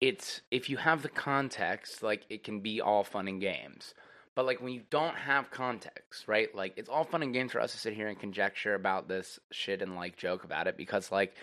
it's 0.00 0.40
if 0.50 0.68
you 0.70 0.76
have 0.78 1.02
the 1.02 1.08
context, 1.08 2.02
like 2.02 2.24
it 2.28 2.44
can 2.44 2.60
be 2.60 2.80
all 2.80 3.04
fun 3.04 3.28
and 3.28 3.40
games. 3.40 3.94
But 4.34 4.46
like 4.46 4.62
when 4.62 4.72
you 4.72 4.82
don't 4.90 5.14
have 5.14 5.50
context, 5.50 6.26
right? 6.26 6.54
Like 6.54 6.74
it's 6.76 6.88
all 6.88 7.04
fun 7.04 7.22
and 7.22 7.34
games 7.34 7.52
for 7.52 7.60
us 7.60 7.72
to 7.72 7.78
sit 7.78 7.92
here 7.92 8.08
and 8.08 8.18
conjecture 8.18 8.74
about 8.74 9.06
this 9.06 9.38
shit 9.50 9.82
and 9.82 9.94
like 9.94 10.16
joke 10.16 10.44
about 10.44 10.66
it 10.66 10.76
because 10.76 11.12
like 11.12 11.34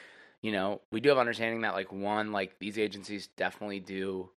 you 0.41 0.51
know 0.51 0.81
we 0.91 0.99
do 1.01 1.09
have 1.09 1.17
understanding 1.17 1.61
that 1.61 1.73
like 1.73 1.91
one 1.91 2.31
like 2.31 2.59
these 2.59 2.77
agencies 2.77 3.27
definitely 3.27 3.79
do 3.79 4.31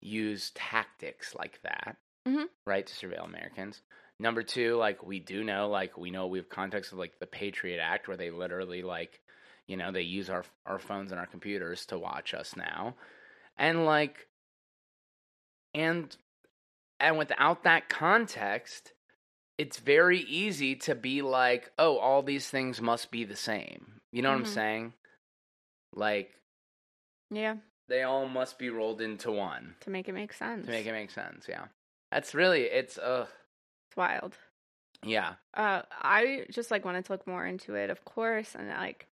use 0.00 0.50
tactics 0.54 1.34
like 1.34 1.60
that 1.62 1.96
Mhm. 2.26 2.48
right 2.66 2.86
to 2.86 2.94
surveil 2.94 3.24
americans 3.24 3.82
number 4.18 4.42
two 4.42 4.76
like 4.76 5.02
we 5.02 5.20
do 5.20 5.44
know 5.44 5.68
like 5.68 5.98
we 5.98 6.10
know 6.10 6.26
we 6.26 6.38
have 6.38 6.48
context 6.48 6.92
of 6.92 6.98
like 6.98 7.18
the 7.18 7.26
patriot 7.26 7.80
act 7.80 8.08
where 8.08 8.16
they 8.16 8.30
literally 8.30 8.82
like 8.82 9.20
you 9.66 9.76
know 9.76 9.92
they 9.92 10.02
use 10.02 10.30
our 10.30 10.44
our 10.66 10.78
phones 10.78 11.10
and 11.12 11.20
our 11.20 11.26
computers 11.26 11.86
to 11.86 11.98
watch 11.98 12.34
us 12.34 12.56
now 12.56 12.96
and 13.58 13.84
like 13.84 14.28
and 15.74 16.16
and 17.00 17.18
without 17.18 17.64
that 17.64 17.88
context 17.88 18.92
it's 19.58 19.78
very 19.80 20.20
easy 20.20 20.76
to 20.76 20.94
be 20.94 21.22
like 21.22 21.72
oh 21.78 21.98
all 21.98 22.22
these 22.22 22.50
things 22.50 22.80
must 22.80 23.10
be 23.10 23.24
the 23.24 23.36
same 23.36 24.00
you 24.12 24.22
know 24.22 24.30
what 24.30 24.36
Mhm. 24.36 24.38
i'm 24.38 24.44
saying 24.44 24.94
like 25.98 26.30
Yeah, 27.30 27.56
they 27.88 28.02
all 28.02 28.28
must 28.28 28.58
be 28.58 28.70
rolled 28.70 29.00
into 29.00 29.30
one 29.32 29.74
to 29.80 29.90
make 29.90 30.08
it 30.08 30.12
make 30.14 30.32
sense. 30.32 30.64
to 30.66 30.70
make 30.72 30.86
it 30.86 30.92
make 30.92 31.10
sense 31.10 31.46
yeah 31.48 31.66
that's 32.10 32.34
really 32.34 32.62
it's 32.62 32.96
uh 32.98 33.26
It's 33.90 33.96
wild. 33.96 34.36
yeah 35.04 35.34
Uh, 35.54 35.82
I 36.02 36.46
just 36.50 36.70
like 36.70 36.84
wanted 36.84 37.04
to 37.06 37.12
look 37.12 37.26
more 37.26 37.46
into 37.46 37.74
it, 37.74 37.90
of 37.90 38.04
course, 38.04 38.54
and 38.54 38.68
like 38.68 39.06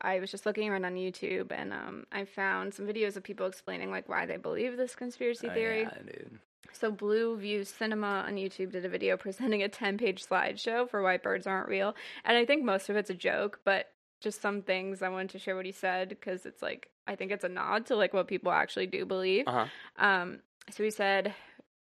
I 0.00 0.20
was 0.20 0.30
just 0.30 0.44
looking 0.46 0.68
around 0.68 0.84
on 0.84 0.94
YouTube 0.94 1.50
and 1.50 1.72
um 1.72 2.06
I 2.12 2.24
found 2.26 2.74
some 2.74 2.86
videos 2.86 3.16
of 3.16 3.22
people 3.22 3.46
explaining 3.46 3.90
like 3.90 4.08
why 4.08 4.26
they 4.26 4.36
believe 4.36 4.76
this 4.76 4.94
conspiracy 4.94 5.48
Oh, 5.50 5.54
theory. 5.54 5.82
yeah, 5.82 6.02
dude. 6.04 6.38
So 6.72 6.90
Blue 6.90 7.36
View 7.38 7.64
Cinema 7.64 8.24
on 8.26 8.34
YouTube 8.36 8.72
did 8.72 8.84
a 8.84 8.88
video 8.90 9.16
presenting 9.26 9.62
a 9.62 9.68
10-page 9.68 10.24
slideshow 10.26 10.88
for 10.90 11.00
why 11.02 11.16
birds 11.16 11.46
aren't 11.46 11.68
real, 11.68 11.94
and 12.24 12.36
I 12.36 12.44
think 12.44 12.62
most 12.64 12.88
of 12.90 12.96
it's 12.96 13.08
a 13.10 13.14
joke, 13.14 13.60
but 13.64 13.90
just 14.20 14.40
some 14.40 14.62
things 14.62 15.02
I 15.02 15.08
wanted 15.08 15.30
to 15.30 15.38
share 15.38 15.56
what 15.56 15.66
he 15.66 15.72
said 15.72 16.08
because 16.08 16.46
it's 16.46 16.62
like 16.62 16.90
I 17.06 17.14
think 17.14 17.30
it's 17.30 17.44
a 17.44 17.48
nod 17.48 17.86
to 17.86 17.96
like 17.96 18.12
what 18.12 18.28
people 18.28 18.50
actually 18.52 18.86
do 18.86 19.04
believe. 19.04 19.46
uh-huh 19.46 19.66
Um, 19.96 20.40
so 20.70 20.82
he 20.82 20.90
said, 20.90 21.34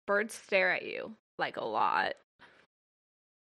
birds 0.06 0.34
stare 0.36 0.72
at 0.72 0.86
you 0.86 1.14
like 1.38 1.58
a 1.58 1.66
lot. 1.66 2.14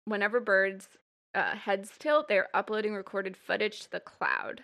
Whenever 0.05 0.39
birds' 0.39 0.89
uh, 1.35 1.55
heads 1.55 1.91
tilt, 1.99 2.27
they're 2.27 2.47
uploading 2.53 2.95
recorded 2.95 3.37
footage 3.37 3.81
to 3.81 3.91
the 3.91 3.99
cloud. 3.99 4.63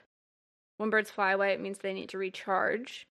When 0.77 0.89
birds 0.89 1.11
fly 1.11 1.31
away, 1.33 1.53
it 1.53 1.61
means 1.61 1.77
they 1.77 1.93
need 1.93 2.09
to 2.09 2.17
recharge. 2.17 3.07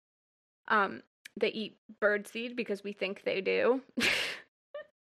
Um, 0.67 1.03
they 1.37 1.49
eat 1.49 1.77
birdseed 2.03 2.57
because 2.57 2.83
we 2.83 2.93
think 2.93 3.23
they 3.23 3.41
do. 3.41 3.83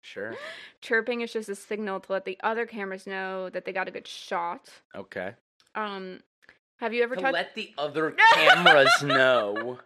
sure 0.02 0.36
Chirping 0.82 1.22
is 1.22 1.32
just 1.32 1.50
a 1.50 1.56
signal 1.56 2.00
to 2.02 2.12
let 2.12 2.26
the 2.26 2.38
other 2.44 2.66
cameras 2.66 3.08
know 3.08 3.50
that 3.50 3.66
they 3.66 3.72
got 3.74 3.88
a 3.88 3.92
good 3.92 4.08
shot. 4.08 4.70
okay 4.94 5.34
Um, 5.76 6.22
have 6.78 6.94
you 6.94 7.04
ever 7.04 7.16
to 7.16 7.22
touched? 7.22 7.34
let 7.34 7.56
the 7.56 7.74
other 7.78 8.12
cameras 8.34 9.04
know 9.04 9.80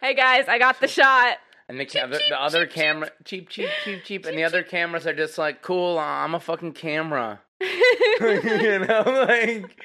hey 0.00 0.14
guys, 0.14 0.46
I 0.48 0.58
got 0.58 0.80
the 0.80 0.88
shot. 0.88 1.36
and 1.68 1.78
the, 1.78 1.84
Cheep, 1.84 2.02
ca- 2.02 2.06
the, 2.08 2.18
cheep, 2.18 2.28
the 2.30 2.42
other 2.42 2.66
cheep, 2.66 2.74
camera 2.74 3.10
cheap 3.24 3.48
cheap 3.48 3.68
cheap 3.84 4.04
cheap 4.04 4.26
and 4.26 4.36
the 4.36 4.44
other 4.44 4.62
cameras 4.62 5.06
are 5.06 5.14
just 5.14 5.38
like 5.38 5.62
cool 5.62 5.98
i'm 5.98 6.34
a 6.34 6.40
fucking 6.40 6.72
camera 6.72 7.40
you 7.60 8.78
know 8.88 9.02
like 9.28 9.76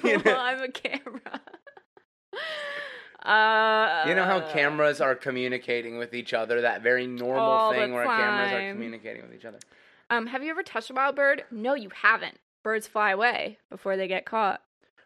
cool, 0.00 0.10
you 0.10 0.18
know, 0.22 0.36
I'm 0.38 0.62
a 0.62 0.68
camera. 0.68 1.40
Uh, 3.22 4.04
you 4.08 4.14
know 4.14 4.24
how 4.24 4.40
cameras 4.52 5.00
are 5.00 5.14
communicating 5.14 5.98
with 5.98 6.14
each 6.14 6.32
other 6.32 6.62
that 6.62 6.82
very 6.82 7.06
normal 7.06 7.70
thing 7.72 7.92
where 7.92 8.04
cameras 8.06 8.52
are 8.52 8.72
communicating 8.72 9.22
with 9.22 9.34
each 9.34 9.44
other 9.44 9.58
Um, 10.08 10.26
have 10.26 10.42
you 10.42 10.50
ever 10.50 10.62
touched 10.62 10.90
a 10.90 10.94
wild 10.94 11.16
bird? 11.16 11.44
No, 11.50 11.74
you 11.74 11.90
haven't. 11.94 12.38
Birds 12.62 12.86
fly 12.86 13.10
away 13.12 13.58
before 13.70 13.96
they 13.96 14.08
get 14.08 14.24
caught. 14.26 14.60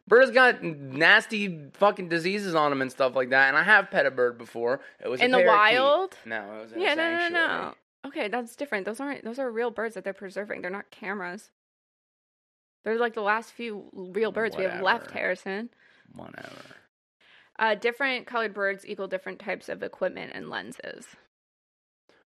Birds 0.07 0.30
got 0.32 0.62
nasty 0.62 1.70
fucking 1.74 2.09
diseases 2.09 2.55
on 2.55 2.70
them 2.70 2.82
and 2.82 2.90
stuff 2.90 3.14
like 3.14 3.30
that. 3.30 3.48
And 3.48 3.57
I 3.57 3.62
have 3.62 3.90
pet 3.90 4.05
a 4.05 4.11
bird 4.11 4.36
before. 4.36 4.80
It 5.02 5.09
was 5.09 5.20
In 5.20 5.30
the 5.30 5.38
parakeet. 5.38 5.78
wild? 5.80 6.14
No, 6.26 6.57
it 6.59 6.62
was 6.62 6.72
in 6.72 6.80
Yeah, 6.80 6.94
no, 6.94 7.11
no, 7.11 7.28
no. 7.30 7.74
Okay, 8.07 8.28
that's 8.28 8.55
different. 8.55 8.84
Those 8.84 9.00
aren't. 9.00 9.24
Those 9.24 9.38
are 9.38 9.50
real 9.50 9.70
birds 9.70 9.94
that 9.94 10.05
they're 10.05 10.12
preserving. 10.12 10.61
They're 10.61 10.70
not 10.70 10.90
cameras. 10.90 11.50
They're 12.84 12.98
like 12.98 13.14
the 13.14 13.22
last 13.22 13.52
few 13.52 13.88
real 13.94 14.30
birds 14.30 14.57
we 14.59 14.64
have 14.64 14.82
left, 14.82 15.11
Harrison. 15.12 15.70
Whatever. 16.14 16.50
Uh, 17.59 17.74
different 17.74 18.26
colored 18.26 18.52
birds 18.52 18.84
equal 18.86 19.09
different 19.09 19.38
types 19.38 19.70
of 19.70 19.82
equipment 19.82 20.32
and 20.34 20.50
lenses. 20.50 21.07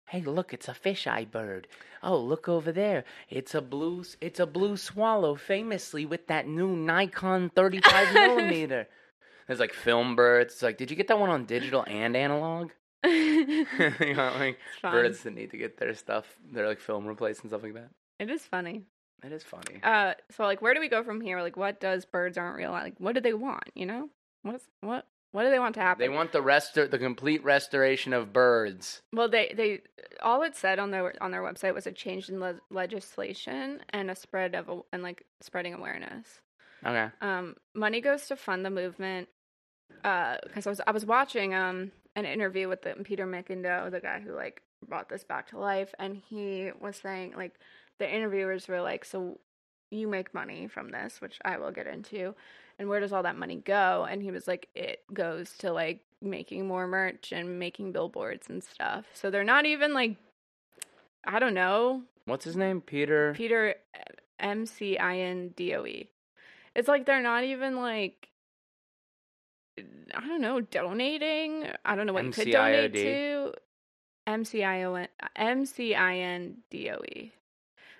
Hey, 0.07 0.21
look, 0.21 0.53
it's 0.53 0.67
a 0.67 0.73
fisheye 0.73 1.29
bird. 1.29 1.67
Oh, 2.03 2.17
look 2.17 2.47
over 2.47 2.71
there. 2.71 3.05
It's 3.29 3.55
a 3.55 3.61
blue. 3.61 4.03
It's 4.21 4.39
a 4.39 4.45
blue 4.45 4.77
swallow, 4.77 5.35
famously 5.35 6.05
with 6.05 6.27
that 6.27 6.47
new 6.47 6.75
Nikon 6.75 7.49
35 7.49 8.13
millimeter. 8.13 8.87
There's 9.47 9.59
like 9.59 9.73
film 9.73 10.15
birds. 10.15 10.53
It's 10.53 10.61
like, 10.61 10.77
did 10.77 10.91
you 10.91 10.97
get 10.97 11.07
that 11.07 11.19
one 11.19 11.29
on 11.29 11.45
digital 11.45 11.83
and 11.87 12.15
analog? 12.15 12.71
you 13.05 13.65
know, 14.15 14.33
like 14.37 14.59
birds 14.81 15.23
that 15.23 15.33
need 15.33 15.51
to 15.51 15.57
get 15.57 15.77
their 15.77 15.93
stuff, 15.95 16.37
their 16.51 16.67
like 16.67 16.79
film 16.79 17.05
replaced 17.05 17.41
and 17.41 17.49
stuff 17.49 17.63
like 17.63 17.73
that. 17.73 17.89
It 18.19 18.29
is 18.29 18.43
funny. 18.43 18.83
It 19.23 19.31
is 19.31 19.43
funny. 19.43 19.79
Uh, 19.83 20.13
so 20.31 20.43
like, 20.43 20.61
where 20.61 20.73
do 20.73 20.79
we 20.79 20.89
go 20.89 21.03
from 21.03 21.21
here? 21.21 21.41
Like, 21.41 21.57
what 21.57 21.79
does 21.79 22.05
birds 22.05 22.37
aren't 22.37 22.57
real? 22.57 22.71
Like, 22.71 22.95
what 22.99 23.15
do 23.15 23.21
they 23.21 23.33
want? 23.33 23.69
You 23.73 23.85
know, 23.87 24.09
what's 24.43 24.65
what? 24.81 25.07
What 25.35 25.43
do 25.43 25.49
they 25.49 25.59
want 25.59 25.75
to 25.75 25.81
happen? 25.81 25.99
They 25.99 26.07
want 26.07 26.31
the 26.31 26.39
restor- 26.39 26.89
the 26.89 26.97
complete 26.97 27.43
restoration 27.43 28.13
of 28.13 28.31
birds. 28.31 29.01
Well, 29.11 29.27
they 29.27 29.53
they 29.53 29.81
all 30.23 30.41
it 30.43 30.55
said 30.55 30.79
on 30.79 30.91
their 30.91 31.21
on 31.21 31.31
their 31.31 31.43
website 31.43 31.73
was 31.73 31.85
a 31.85 31.91
change 31.91 32.29
in 32.29 32.39
le- 32.39 32.61
legislation 32.71 33.81
and 33.89 34.09
a 34.09 34.15
spread 34.15 34.55
of 34.55 34.83
and 34.93 35.03
like 35.03 35.25
spreading 35.41 35.73
awareness. 35.73 36.39
Okay. 36.85 37.09
Um, 37.19 37.57
money 37.73 37.99
goes 37.99 38.27
to 38.27 38.37
fund 38.37 38.65
the 38.65 38.69
movement. 38.69 39.27
Uh, 40.05 40.37
because 40.41 40.67
I 40.67 40.69
was 40.69 40.81
I 40.87 40.91
was 40.91 41.05
watching 41.05 41.53
um 41.53 41.91
an 42.15 42.23
interview 42.23 42.69
with 42.69 42.83
the, 42.83 42.95
Peter 43.03 43.27
McIndoe, 43.27 43.91
the 43.91 43.99
guy 43.99 44.21
who 44.21 44.33
like 44.33 44.61
brought 44.87 45.09
this 45.09 45.25
back 45.25 45.49
to 45.49 45.59
life, 45.59 45.93
and 45.99 46.15
he 46.29 46.71
was 46.79 46.95
saying 46.95 47.33
like 47.35 47.59
the 47.99 48.09
interviewers 48.09 48.69
were 48.69 48.79
like, 48.79 49.03
so 49.03 49.41
you 49.95 50.07
make 50.07 50.33
money 50.33 50.67
from 50.67 50.91
this, 50.91 51.21
which 51.21 51.39
I 51.43 51.57
will 51.57 51.71
get 51.71 51.87
into, 51.87 52.35
and 52.79 52.89
where 52.89 52.99
does 52.99 53.13
all 53.13 53.23
that 53.23 53.37
money 53.37 53.57
go? 53.57 54.07
And 54.09 54.21
he 54.21 54.31
was 54.31 54.47
like, 54.47 54.67
it 54.75 55.03
goes 55.13 55.57
to 55.59 55.71
like 55.71 56.01
making 56.21 56.67
more 56.67 56.87
merch 56.87 57.31
and 57.31 57.59
making 57.59 57.91
billboards 57.91 58.49
and 58.49 58.63
stuff. 58.63 59.05
So 59.13 59.29
they're 59.29 59.43
not 59.43 59.65
even 59.65 59.93
like 59.93 60.17
I 61.27 61.39
don't 61.39 61.53
know, 61.55 62.03
What's 62.25 62.45
his 62.45 62.55
name? 62.55 62.81
Peter. 62.81 63.33
Peter 63.35 63.75
uh, 63.95 63.99
M 64.39 64.65
C 64.65 64.97
I 64.97 65.17
N 65.17 65.53
D 65.55 65.75
O 65.75 65.85
E. 65.85 66.09
It's 66.75 66.87
like 66.87 67.05
they're 67.05 67.21
not 67.21 67.43
even 67.43 67.77
like 67.77 68.29
I 69.77 70.27
don't 70.27 70.41
know, 70.41 70.61
donating. 70.61 71.67
I 71.83 71.95
don't 71.95 72.07
know 72.07 72.13
what 72.13 72.25
you 72.25 72.31
could 72.31 72.51
donate 72.51 72.93
MCIOD. 72.93 73.03
to. 73.03 73.53
M 74.27 74.43
C 74.43 74.63
I 74.63 74.83
O 74.83 74.95
N 74.95 75.07
M 75.35 75.65
C 75.65 75.93
I 75.93 76.17
N 76.17 76.57
D 76.71 76.89
O 76.89 77.01
E. 77.03 77.31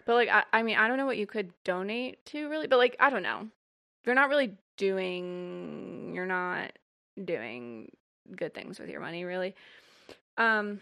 But 0.06 0.16
like 0.16 0.30
I, 0.30 0.44
I 0.54 0.64
mean 0.64 0.78
I 0.78 0.88
don't 0.88 0.98
know 0.98 1.06
what 1.06 1.18
you 1.18 1.28
could 1.28 1.52
donate 1.64 2.24
to 2.28 2.50
really, 2.50 2.68
but 2.68 2.78
like 2.78 2.96
I 3.00 3.10
don't 3.10 3.24
know. 3.24 3.48
You're 4.06 4.16
not 4.16 4.30
really 4.30 4.56
doing 4.78 6.12
you're 6.14 6.26
not 6.26 6.72
doing 7.24 7.92
good 8.36 8.54
things 8.54 8.80
with 8.80 8.90
your 8.90 9.02
money 9.02 9.24
really. 9.24 9.56
Um 10.38 10.80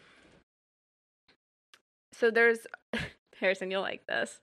so 2.14 2.32
there's 2.32 2.60
Harrison, 3.40 3.72
you'll 3.72 3.82
like 3.82 4.06
this. 4.08 4.40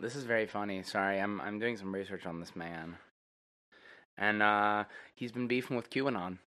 This 0.00 0.16
is 0.16 0.24
very 0.24 0.46
funny. 0.46 0.82
Sorry, 0.82 1.20
I'm 1.20 1.40
I'm 1.40 1.58
doing 1.58 1.76
some 1.76 1.94
research 1.94 2.24
on 2.24 2.40
this 2.40 2.56
man, 2.56 2.96
and 4.16 4.42
uh, 4.42 4.84
he's 5.14 5.30
been 5.30 5.46
beefing 5.46 5.76
with 5.76 5.90
QAnon. 5.90 6.38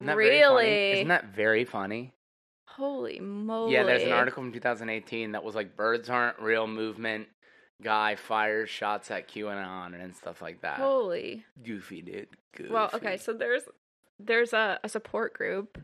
Isn't 0.00 0.06
that 0.06 0.16
very 0.16 0.40
funny? 0.40 0.54
Really? 0.54 0.92
Isn't 0.92 1.08
that 1.08 1.34
very 1.34 1.64
funny? 1.64 2.12
Holy 2.76 3.20
moly. 3.20 3.74
Yeah, 3.74 3.84
there's 3.84 4.02
an 4.02 4.12
article 4.12 4.42
from 4.42 4.52
2018 4.52 5.32
that 5.32 5.44
was 5.44 5.54
like 5.54 5.76
"Birds 5.76 6.08
aren't 6.08 6.38
real" 6.38 6.66
movement 6.66 7.28
guy 7.82 8.14
fires 8.14 8.70
shots 8.70 9.10
at 9.10 9.28
QAnon 9.28 10.00
and 10.00 10.14
stuff 10.14 10.40
like 10.40 10.62
that. 10.62 10.76
Holy. 10.76 11.44
Goofy, 11.62 12.02
dude. 12.02 12.28
Goofy. 12.56 12.72
Well, 12.72 12.90
okay, 12.94 13.16
so 13.16 13.32
there's 13.32 13.64
there's 14.18 14.52
a, 14.52 14.78
a 14.82 14.88
support 14.88 15.34
group. 15.34 15.78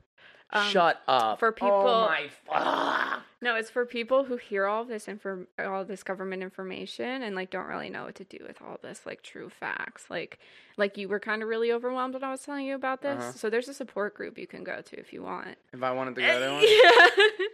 Um, 0.51 0.71
Shut 0.71 1.03
up. 1.07 1.39
for 1.39 1.53
people- 1.53 1.69
Oh 1.69 2.07
my 2.09 2.29
fuck. 2.47 3.23
No, 3.41 3.55
it's 3.55 3.71
for 3.71 3.87
people 3.87 4.25
who 4.25 4.37
hear 4.37 4.67
all 4.67 4.85
this 4.85 5.07
inform 5.07 5.47
all 5.59 5.85
this 5.85 6.03
government 6.03 6.43
information 6.43 7.23
and 7.23 7.37
like 7.37 7.51
don't 7.51 7.67
really 7.67 7.89
know 7.89 8.05
what 8.05 8.17
to 8.17 8.25
do 8.25 8.39
with 8.47 8.61
all 8.61 8.79
this 8.83 9.07
like 9.07 9.23
true 9.23 9.49
facts. 9.49 10.07
Like 10.11 10.39
like 10.77 10.97
you 10.97 11.09
were 11.09 11.21
kind 11.21 11.43
of 11.43 11.49
really 11.49 11.71
overwhelmed 11.71 12.15
when 12.15 12.25
I 12.25 12.31
was 12.31 12.43
telling 12.43 12.67
you 12.67 12.75
about 12.75 13.03
this. 13.03 13.23
Uh-huh. 13.23 13.33
So 13.33 13.51
there's 13.51 13.69
a 13.69 13.75
support 13.75 14.15
group 14.15 14.39
you 14.39 14.47
can 14.49 14.65
go 14.65 14.81
to 14.81 14.99
if 14.99 15.13
you 15.13 15.23
want. 15.23 15.57
If 15.73 15.83
I 15.83 15.93
wanted 15.93 16.17
to 16.17 16.21
go 16.23 16.41
there, 16.41 16.53
one, 16.53 16.63
yeah. 16.63 17.47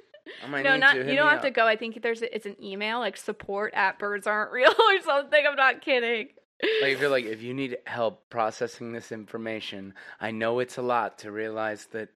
I 0.42 0.48
might 0.48 0.62
no, 0.62 0.72
need 0.72 0.80
not 0.80 0.94
to. 0.94 1.10
You 1.10 1.16
don't 1.16 1.28
have 1.28 1.42
to 1.42 1.50
go. 1.50 1.66
I 1.66 1.76
think 1.76 2.00
there's 2.00 2.22
a, 2.22 2.34
it's 2.34 2.46
an 2.46 2.56
email 2.62 3.00
like 3.00 3.18
support 3.18 3.74
at 3.74 3.98
birds 3.98 4.26
aren't 4.26 4.52
real 4.52 4.70
or 4.88 5.02
something. 5.02 5.44
I'm 5.46 5.56
not 5.56 5.82
kidding. 5.82 6.28
Like 6.80 6.92
if 6.92 7.00
you're 7.00 7.10
like, 7.10 7.26
if 7.26 7.42
you 7.42 7.52
need 7.52 7.76
help 7.86 8.30
processing 8.30 8.92
this 8.92 9.12
information, 9.12 9.92
I 10.18 10.30
know 10.30 10.60
it's 10.60 10.78
a 10.78 10.82
lot 10.82 11.18
to 11.18 11.30
realize 11.30 11.88
that 11.92 12.08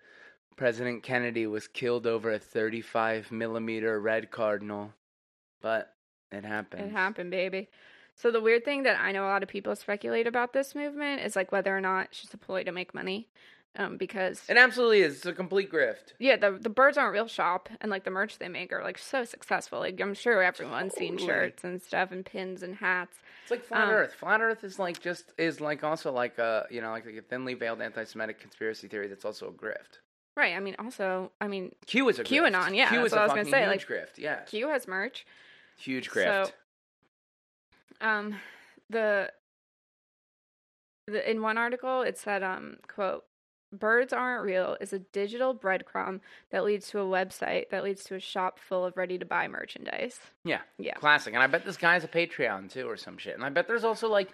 President 0.59 1.03
Kennedy 1.03 1.47
was 1.47 1.69
killed 1.69 2.07
over 2.07 2.33
a 2.33 2.39
35 2.39 3.31
millimeter 3.33 3.99
red 4.01 4.31
cardinal, 4.31 4.93
but 5.63 5.95
it 6.33 6.45
happened. 6.45 6.83
It 6.83 6.91
happened, 6.93 7.31
baby. 7.31 7.69
So 8.17 8.33
the 8.33 8.41
weird 8.41 8.65
thing 8.65 8.83
that 8.83 8.99
I 9.01 9.13
know 9.13 9.23
a 9.25 9.29
lot 9.31 9.45
of 9.45 9.49
people 9.49 9.77
speculate 9.77 10.27
about 10.27 10.53
this 10.53 10.75
movement 10.75 11.23
is 11.23 11.37
like 11.37 11.53
whether 11.53 11.75
or 11.75 11.81
not 11.81 12.09
she's 12.11 12.35
a 12.35 12.37
ploy 12.37 12.65
to 12.65 12.73
make 12.73 12.93
money, 12.93 13.29
um, 13.77 13.97
because 13.97 14.43
It 14.49 14.57
absolutely 14.57 15.03
is. 15.03 15.19
It's 15.19 15.27
a 15.27 15.33
complete 15.33 15.71
grift. 15.71 16.15
yeah, 16.19 16.37
the 16.37 16.51
the 16.61 16.69
birds 16.69 16.99
aren't 16.99 17.13
real 17.13 17.29
shop, 17.29 17.69
and 17.81 17.89
like 17.93 18.03
the 18.03 18.11
merch 18.11 18.39
they 18.39 18.49
make 18.49 18.73
are 18.73 18.83
like 18.83 18.99
so 18.99 19.25
successful. 19.25 19.79
Like 19.79 20.01
I'm 20.01 20.15
sure 20.15 20.43
everyone's 20.43 20.95
seen 20.95 21.13
Totally. 21.13 21.29
shirts 21.29 21.63
and 21.63 21.81
stuff 21.81 22.11
and 22.11 22.27
pins 22.27 22.65
and 22.65 22.75
hats. 22.75 23.17
It's 23.43 23.53
like 23.53 23.65
flat 23.65 23.85
Um, 23.85 23.91
Earth. 23.91 24.15
Flat 24.15 24.41
Earth 24.41 24.65
is 24.65 24.81
like 24.81 25.01
just 25.01 25.33
is 25.39 25.61
like 25.61 25.85
also 25.85 26.11
like 26.11 26.39
a 26.39 26.67
you 26.69 26.81
know 26.81 26.91
like 26.91 27.07
a 27.07 27.23
thinly 27.23 27.55
veiled 27.55 27.81
anti-Semitic 27.81 28.41
conspiracy 28.41 28.89
theory 28.89 29.07
that's 29.07 29.25
also 29.25 29.47
a 29.47 29.53
grift. 29.53 30.01
Right. 30.39 30.55
I 30.55 30.61
mean, 30.61 30.77
also, 30.79 31.33
I 31.41 31.49
mean, 31.49 31.75
Q 31.87 32.09
is 32.09 32.21
a 32.21 32.25
grift. 32.25 32.29
QAnon, 32.53 32.77
yeah, 32.77 32.89
Q 32.91 32.99
that's 32.99 33.07
is 33.09 33.13
what 33.13 33.21
I 33.21 33.25
was 33.25 33.31
gonna 33.33 33.45
say, 33.47 33.59
huge 33.65 33.69
like- 33.69 33.87
grift. 33.89 34.19
Yeah, 34.19 34.37
Q 34.43 34.69
has 34.69 34.87
merch. 34.87 35.27
huge 35.77 36.09
grift. 36.09 36.47
So, 36.47 36.53
um, 38.01 38.37
the 38.89 39.33
the 41.09 41.29
in 41.29 41.43
one 41.43 41.59
article 41.59 42.03
it 42.03 42.17
said, 42.19 42.43
um, 42.45 42.77
quote, 42.87 43.25
"Birds 43.73 44.13
aren't 44.13 44.45
real" 44.45 44.77
is 44.81 44.93
a 44.93 45.01
digital 45.01 45.55
breadcrumb 45.57 46.21
that 46.51 46.65
leads 46.65 46.89
to 46.91 47.01
a 47.01 47.05
website 47.05 47.71
that 47.71 47.83
leads 47.83 48.05
to 48.05 48.15
a 48.15 48.21
shop 48.21 48.59
full 48.61 48.85
of 48.85 48.97
ready 48.97 49.19
to 49.19 49.25
buy 49.25 49.49
merchandise. 49.49 50.21
yeah, 50.45 50.61
Yeah. 50.79 50.95
classic. 50.95 51.35
And 51.35 51.43
I 51.43 51.49
bet 51.49 51.65
this 51.65 51.77
guy's 51.77 52.05
a 52.05 52.09
Patreon 52.09 52.71
too 52.71 52.89
or 52.89 52.97
some 52.97 53.19
shit. 53.19 53.35
And 53.35 53.45
I 53.45 53.49
bet 53.49 53.67
there's 53.67 53.85
also 53.85 54.09
like. 54.09 54.31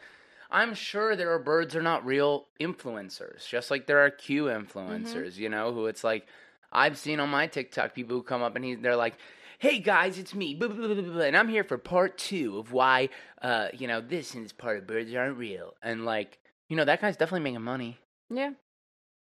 I'm 0.51 0.75
sure 0.75 1.17
there 1.17 1.33
are 1.33 1.39
birds 1.39 1.75
are 1.75 1.83
not 1.83 2.05
real 2.05 2.47
influencers, 2.61 3.49
just 3.49 3.71
like 3.71 3.87
there 3.87 4.05
are 4.05 4.11
Q 4.11 4.45
influencers, 4.45 5.37
you 5.37 5.49
know, 5.49 5.73
who 5.73 5.87
it's 5.87 6.05
like 6.05 6.27
I've 6.73 6.99
seen 6.99 7.21
on 7.21 7.29
my 7.31 7.47
TikTok 7.47 7.95
people 7.95 8.17
who 8.17 8.23
come 8.23 8.43
up 8.43 8.57
and 8.57 8.65
he, 8.65 8.75
they're 8.75 8.97
like, 8.97 9.15
"Hey 9.59 9.79
guys, 9.79 10.19
it's 10.19 10.35
me, 10.35 10.55
blah, 10.55 10.69
blah, 10.69 10.95
blah, 10.95 11.23
and 11.23 11.37
I'm 11.37 11.49
here 11.49 11.65
for 11.65 11.79
part 11.79 12.19
two 12.19 12.59
of 12.59 12.73
why, 12.73 13.09
uh, 13.43 13.69
you 13.73 13.87
know, 13.87 14.01
this 14.01 14.35
and 14.35 14.45
this 14.45 14.53
part 14.53 14.79
of 14.79 14.87
birds 14.87 15.15
aren't 15.15 15.39
real." 15.39 15.75
And 15.83 16.05
like, 16.05 16.39
you 16.69 16.77
know, 16.77 16.85
that 16.85 17.01
guy's 17.01 17.17
definitely 17.17 17.45
making 17.45 17.63
money. 17.63 17.99
Yeah, 18.31 18.53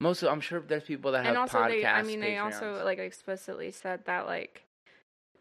Most, 0.00 0.22
of, 0.22 0.30
I'm 0.30 0.40
sure 0.40 0.60
there's 0.60 0.84
people 0.84 1.12
that 1.12 1.18
have 1.24 1.28
and 1.28 1.38
also 1.38 1.58
podcasts. 1.58 1.68
they, 1.68 1.84
I 1.84 2.02
mean, 2.02 2.20
they 2.20 2.38
also 2.38 2.82
like 2.84 2.98
explicitly 2.98 3.70
said 3.70 4.04
that 4.06 4.26
like, 4.26 4.64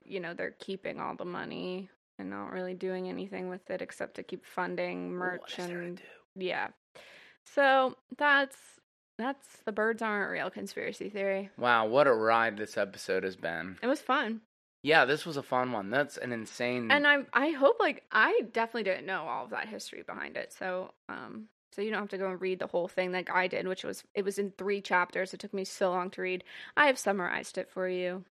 you 0.05 0.19
know, 0.19 0.34
they're 0.34 0.55
keeping 0.59 0.99
all 0.99 1.15
the 1.15 1.26
money 1.26 1.89
and 2.18 2.30
not 2.30 2.51
really 2.51 2.74
doing 2.74 3.09
anything 3.09 3.49
with 3.49 3.70
it 3.70 3.82
except 3.82 4.16
to 4.16 4.24
keep 4.24 4.45
funding 4.45 5.11
merch 5.11 5.41
What 5.41 5.59
is 5.59 5.68
there 5.68 5.80
to 5.80 5.86
and 5.86 5.97
do? 5.97 6.03
yeah. 6.45 6.68
So 7.43 7.95
that's 8.18 8.57
that's 9.18 9.45
the 9.66 9.72
birds 9.72 10.01
aren't 10.01 10.32
real 10.32 10.49
conspiracy 10.49 11.09
theory. 11.09 11.49
Wow, 11.57 11.86
what 11.88 12.07
a 12.07 12.13
ride 12.13 12.57
this 12.57 12.78
episode 12.78 13.24
has 13.24 13.36
been. 13.36 13.78
It 13.82 13.88
was 13.88 14.01
fun. 14.01 14.41
Yeah, 14.84 15.05
this 15.05 15.26
was 15.26 15.38
a 15.38 15.43
fun 15.43 15.72
one. 15.72 15.89
That's 15.89 16.18
an 16.18 16.32
insane. 16.32 16.91
And 16.91 17.07
I 17.07 17.20
I 17.34 17.51
hope 17.51 17.78
like 17.80 18.03
I 18.11 18.41
definitely 18.51 18.84
didn't 18.84 19.05
know 19.05 19.24
all 19.24 19.45
of 19.45 19.51
that 19.51 19.68
history 19.68 20.03
behind 20.03 20.38
it. 20.38 20.53
So 20.53 20.91
um 21.09 21.47
so 21.72 21.82
you 21.82 21.91
don't 21.91 21.99
have 21.99 22.09
to 22.09 22.18
go 22.18 22.30
and 22.30 22.39
read 22.41 22.59
the 22.59 22.68
whole 22.68 22.88
thing 22.88 23.11
like 23.11 23.30
I 23.30 23.47
did, 23.47 23.68
which 23.68 23.84
was 23.84 24.03
it 24.13 24.24
was 24.24 24.38
in 24.39 24.51
3 24.57 24.82
chapters. 24.82 25.34
It 25.34 25.39
took 25.39 25.53
me 25.53 25.66
so 25.66 25.91
long 25.91 26.09
to 26.11 26.22
read. 26.22 26.43
I 26.78 26.88
have 26.88 26.97
summarized 26.99 27.57
it 27.57 27.70
for 27.70 27.88
you. 27.89 28.24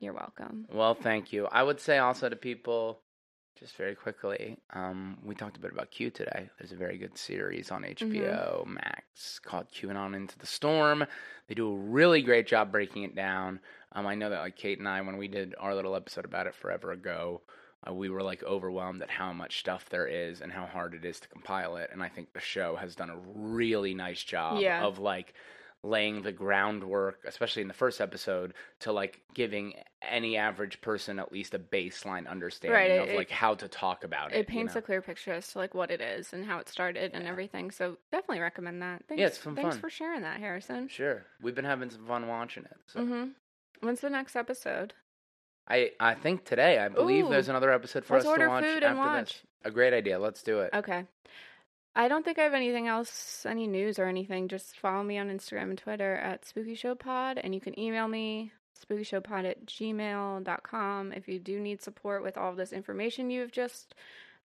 You're 0.00 0.12
welcome. 0.14 0.66
Well, 0.72 0.94
thank 0.94 1.32
you. 1.32 1.46
I 1.46 1.62
would 1.62 1.80
say 1.80 1.98
also 1.98 2.28
to 2.28 2.36
people, 2.36 3.00
just 3.60 3.76
very 3.76 3.94
quickly, 3.94 4.56
um, 4.72 5.18
we 5.22 5.34
talked 5.34 5.56
a 5.56 5.60
bit 5.60 5.72
about 5.72 5.90
Q 5.90 6.10
today. 6.10 6.48
There's 6.58 6.72
a 6.72 6.76
very 6.76 6.96
good 6.96 7.16
series 7.18 7.70
on 7.70 7.82
HBO 7.84 8.66
Max 8.66 9.38
called 9.38 9.66
QAnon 9.70 10.16
Into 10.16 10.38
the 10.38 10.46
Storm. 10.46 11.04
They 11.46 11.54
do 11.54 11.68
a 11.70 11.76
really 11.76 12.22
great 12.22 12.46
job 12.46 12.72
breaking 12.72 13.02
it 13.02 13.14
down. 13.14 13.60
Um, 13.92 14.06
I 14.06 14.14
know 14.14 14.30
that 14.30 14.40
like 14.40 14.56
Kait 14.56 14.78
and 14.78 14.88
I, 14.88 15.00
when 15.02 15.18
we 15.18 15.28
did 15.28 15.54
our 15.60 15.74
little 15.74 15.94
episode 15.94 16.24
about 16.24 16.46
it 16.46 16.54
forever 16.54 16.92
ago, 16.92 17.42
uh, 17.86 17.92
we 17.92 18.08
were 18.08 18.22
like 18.22 18.42
overwhelmed 18.44 19.02
at 19.02 19.10
how 19.10 19.32
much 19.32 19.60
stuff 19.60 19.88
there 19.90 20.06
is 20.06 20.40
and 20.40 20.50
how 20.52 20.66
hard 20.66 20.94
it 20.94 21.04
is 21.04 21.20
to 21.20 21.28
compile 21.28 21.76
it. 21.76 21.90
And 21.92 22.02
I 22.02 22.08
think 22.08 22.32
the 22.32 22.40
show 22.40 22.76
has 22.76 22.94
done 22.94 23.10
a 23.10 23.16
really 23.34 23.92
nice 23.94 24.22
job 24.22 24.60
Yeah. 24.60 24.84
of 24.84 24.98
like 24.98 25.34
laying 25.82 26.20
the 26.22 26.32
groundwork, 26.32 27.20
especially 27.24 27.62
in 27.62 27.68
the 27.68 27.74
first 27.74 28.00
episode, 28.02 28.52
to 28.80 28.92
like 28.92 29.22
giving 29.32 29.72
any 30.02 30.36
average 30.36 30.80
person 30.82 31.18
at 31.18 31.32
least 31.32 31.54
a 31.54 31.58
baseline 31.58 32.28
understanding 32.28 32.78
Right, 32.78 33.00
of 33.00 33.08
it- 33.08 33.16
like 33.16 33.30
how 33.30 33.54
to 33.54 33.66
talk 33.68 34.04
about 34.04 34.32
it. 34.32 34.36
It 34.38 34.46
paints 34.46 34.74
you 34.74 34.80
a 34.80 34.82
clear 34.82 35.00
picture 35.00 35.32
as 35.32 35.50
to 35.52 35.58
like 35.58 35.74
what 35.74 35.90
it 35.90 36.00
is 36.02 36.32
and 36.34 36.44
how 36.44 36.58
it 36.58 36.68
started 36.68 37.12
and 37.14 37.24
Yeah. 37.24 37.30
everything. 37.30 37.70
So 37.70 37.96
definitely 38.12 38.40
recommend 38.40 38.82
that. 38.82 39.04
Thanks, 39.08 39.20
Yeah, 39.20 39.26
it's 39.28 39.38
some 39.40 39.56
Thanks 39.56 39.76
fun. 39.76 39.80
for 39.80 39.88
sharing 39.90 40.20
that, 40.22 40.38
Harrison. 40.38 40.88
Sure, 40.88 41.24
we've 41.40 41.54
been 41.54 41.64
having 41.64 41.88
some 41.90 42.06
fun 42.06 42.28
watching 42.28 42.64
it. 42.64 42.76
So 42.86 43.00
Mhm. 43.00 43.34
When's 43.80 44.00
the 44.02 44.10
next 44.10 44.36
episode? 44.36 44.92
I 45.66 45.92
I 45.98 46.14
think 46.14 46.44
today 46.44 46.78
I 46.78 46.88
believe 46.88 47.26
Ooh. 47.26 47.30
there's 47.30 47.48
another 47.48 47.72
episode 47.72 48.04
for 48.04 48.14
Let's 48.14 48.24
to 48.30 48.46
watch 48.48 48.64
food 48.64 48.82
after 48.82 48.96
watch. 48.98 49.32
this. 49.34 49.46
A 49.64 49.70
great 49.70 49.94
idea. 49.94 50.18
Let's 50.18 50.42
do 50.42 50.60
it. 50.60 50.74
Okay. 50.74 51.06
I 51.94 52.08
don't 52.08 52.24
think 52.24 52.38
I 52.38 52.42
have 52.42 52.54
anything 52.54 52.86
else, 52.86 53.44
any 53.48 53.66
news 53.66 53.98
or 53.98 54.06
anything. 54.06 54.48
Just 54.48 54.78
follow 54.78 55.02
me 55.02 55.18
on 55.18 55.28
Instagram 55.28 55.70
and 55.70 55.78
Twitter 55.78 56.14
at 56.14 56.44
Spooky 56.44 56.74
Show 56.74 56.94
Pod, 56.94 57.38
and 57.42 57.54
you 57.54 57.60
can 57.60 57.78
email 57.78 58.06
me 58.06 58.52
spookyshowpod 58.80 59.44
at 59.44 59.66
gmail.com. 59.66 61.12
If 61.12 61.28
you 61.28 61.38
do 61.38 61.60
need 61.60 61.82
support 61.82 62.22
with 62.22 62.36
all 62.36 62.54
this 62.54 62.72
information 62.72 63.30
you've 63.30 63.52
just 63.52 63.94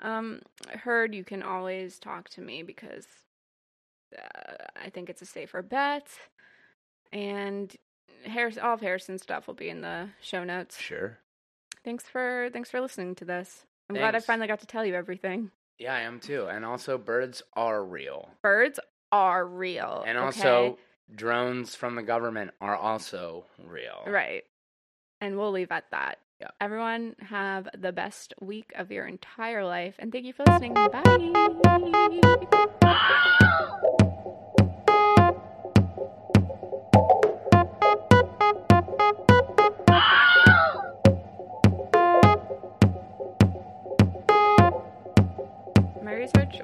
um, 0.02 0.42
heard, 0.84 1.14
you 1.14 1.24
can 1.24 1.44
always 1.44 2.00
talk 2.00 2.30
to 2.30 2.42
me 2.42 2.64
because 2.64 3.06
uh, 4.18 4.66
I 4.84 4.90
think 4.90 5.10
it's 5.10 5.22
a 5.22 5.26
safer 5.26 5.62
bet. 5.62 6.08
And 7.12 7.74
Harris, 8.26 8.58
all 8.58 8.74
of 8.74 8.82
Harrison's 8.82 9.22
stuff 9.22 9.48
will 9.48 9.54
be 9.54 9.70
in 9.70 9.82
the 9.82 10.10
show 10.22 10.44
notes. 10.44 10.80
Sure. 10.80 11.20
Thanks 11.84 12.06
for 12.06 12.50
thanks 12.52 12.72
for 12.72 12.82
listening 12.82 13.14
to 13.16 13.26
this. 13.26 13.64
I'm 13.90 13.96
glad 13.96 14.16
I 14.16 14.20
finally 14.20 14.48
got 14.48 14.62
to 14.62 14.66
tell 14.66 14.84
you 14.84 14.96
everything. 14.96 15.52
Yeah, 15.80 15.94
I 15.94 16.02
am 16.02 16.20
too. 16.20 16.48
And 16.48 16.64
also, 16.66 16.98
birds 16.98 17.42
are 17.54 17.84
real. 17.84 18.30
birds 18.42 18.80
are 19.12 19.46
real. 19.46 20.04
And 20.06 20.18
okay? 20.18 20.26
also, 20.26 20.78
drones 21.14 21.76
from 21.76 21.96
the 21.96 22.04
government 22.04 22.52
are 22.62 22.76
also 22.76 23.46
real. 23.64 24.04
right. 24.08 24.44
And 25.22 25.38
we'll 25.38 25.52
leave 25.52 25.72
at 25.72 25.86
that. 25.92 26.20
Yeah. 26.42 26.50
Everyone 26.60 27.16
have 27.20 27.70
the 27.78 27.94
best 27.94 28.34
week 28.42 28.74
of 28.76 28.92
your 28.92 29.06
entire 29.06 29.64
life. 29.64 29.96
And 30.00 30.12
thank 30.12 30.26
you 30.26 30.34
for 30.34 30.44
listening. 30.46 30.74
Bye. 32.82 33.32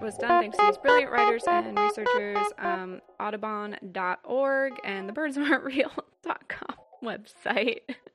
Was 0.02 0.18
done 0.18 0.42
thanks 0.42 0.58
to 0.58 0.66
these 0.66 0.78
brilliant 0.78 1.12
writers 1.12 1.44
and 1.48 1.78
researchers, 1.78 2.48
um, 2.58 3.02
Audubon.org 3.20 4.74
and 4.84 5.08
the 5.08 5.14
birdsarentreal.com 5.14 6.76
website. 7.04 7.82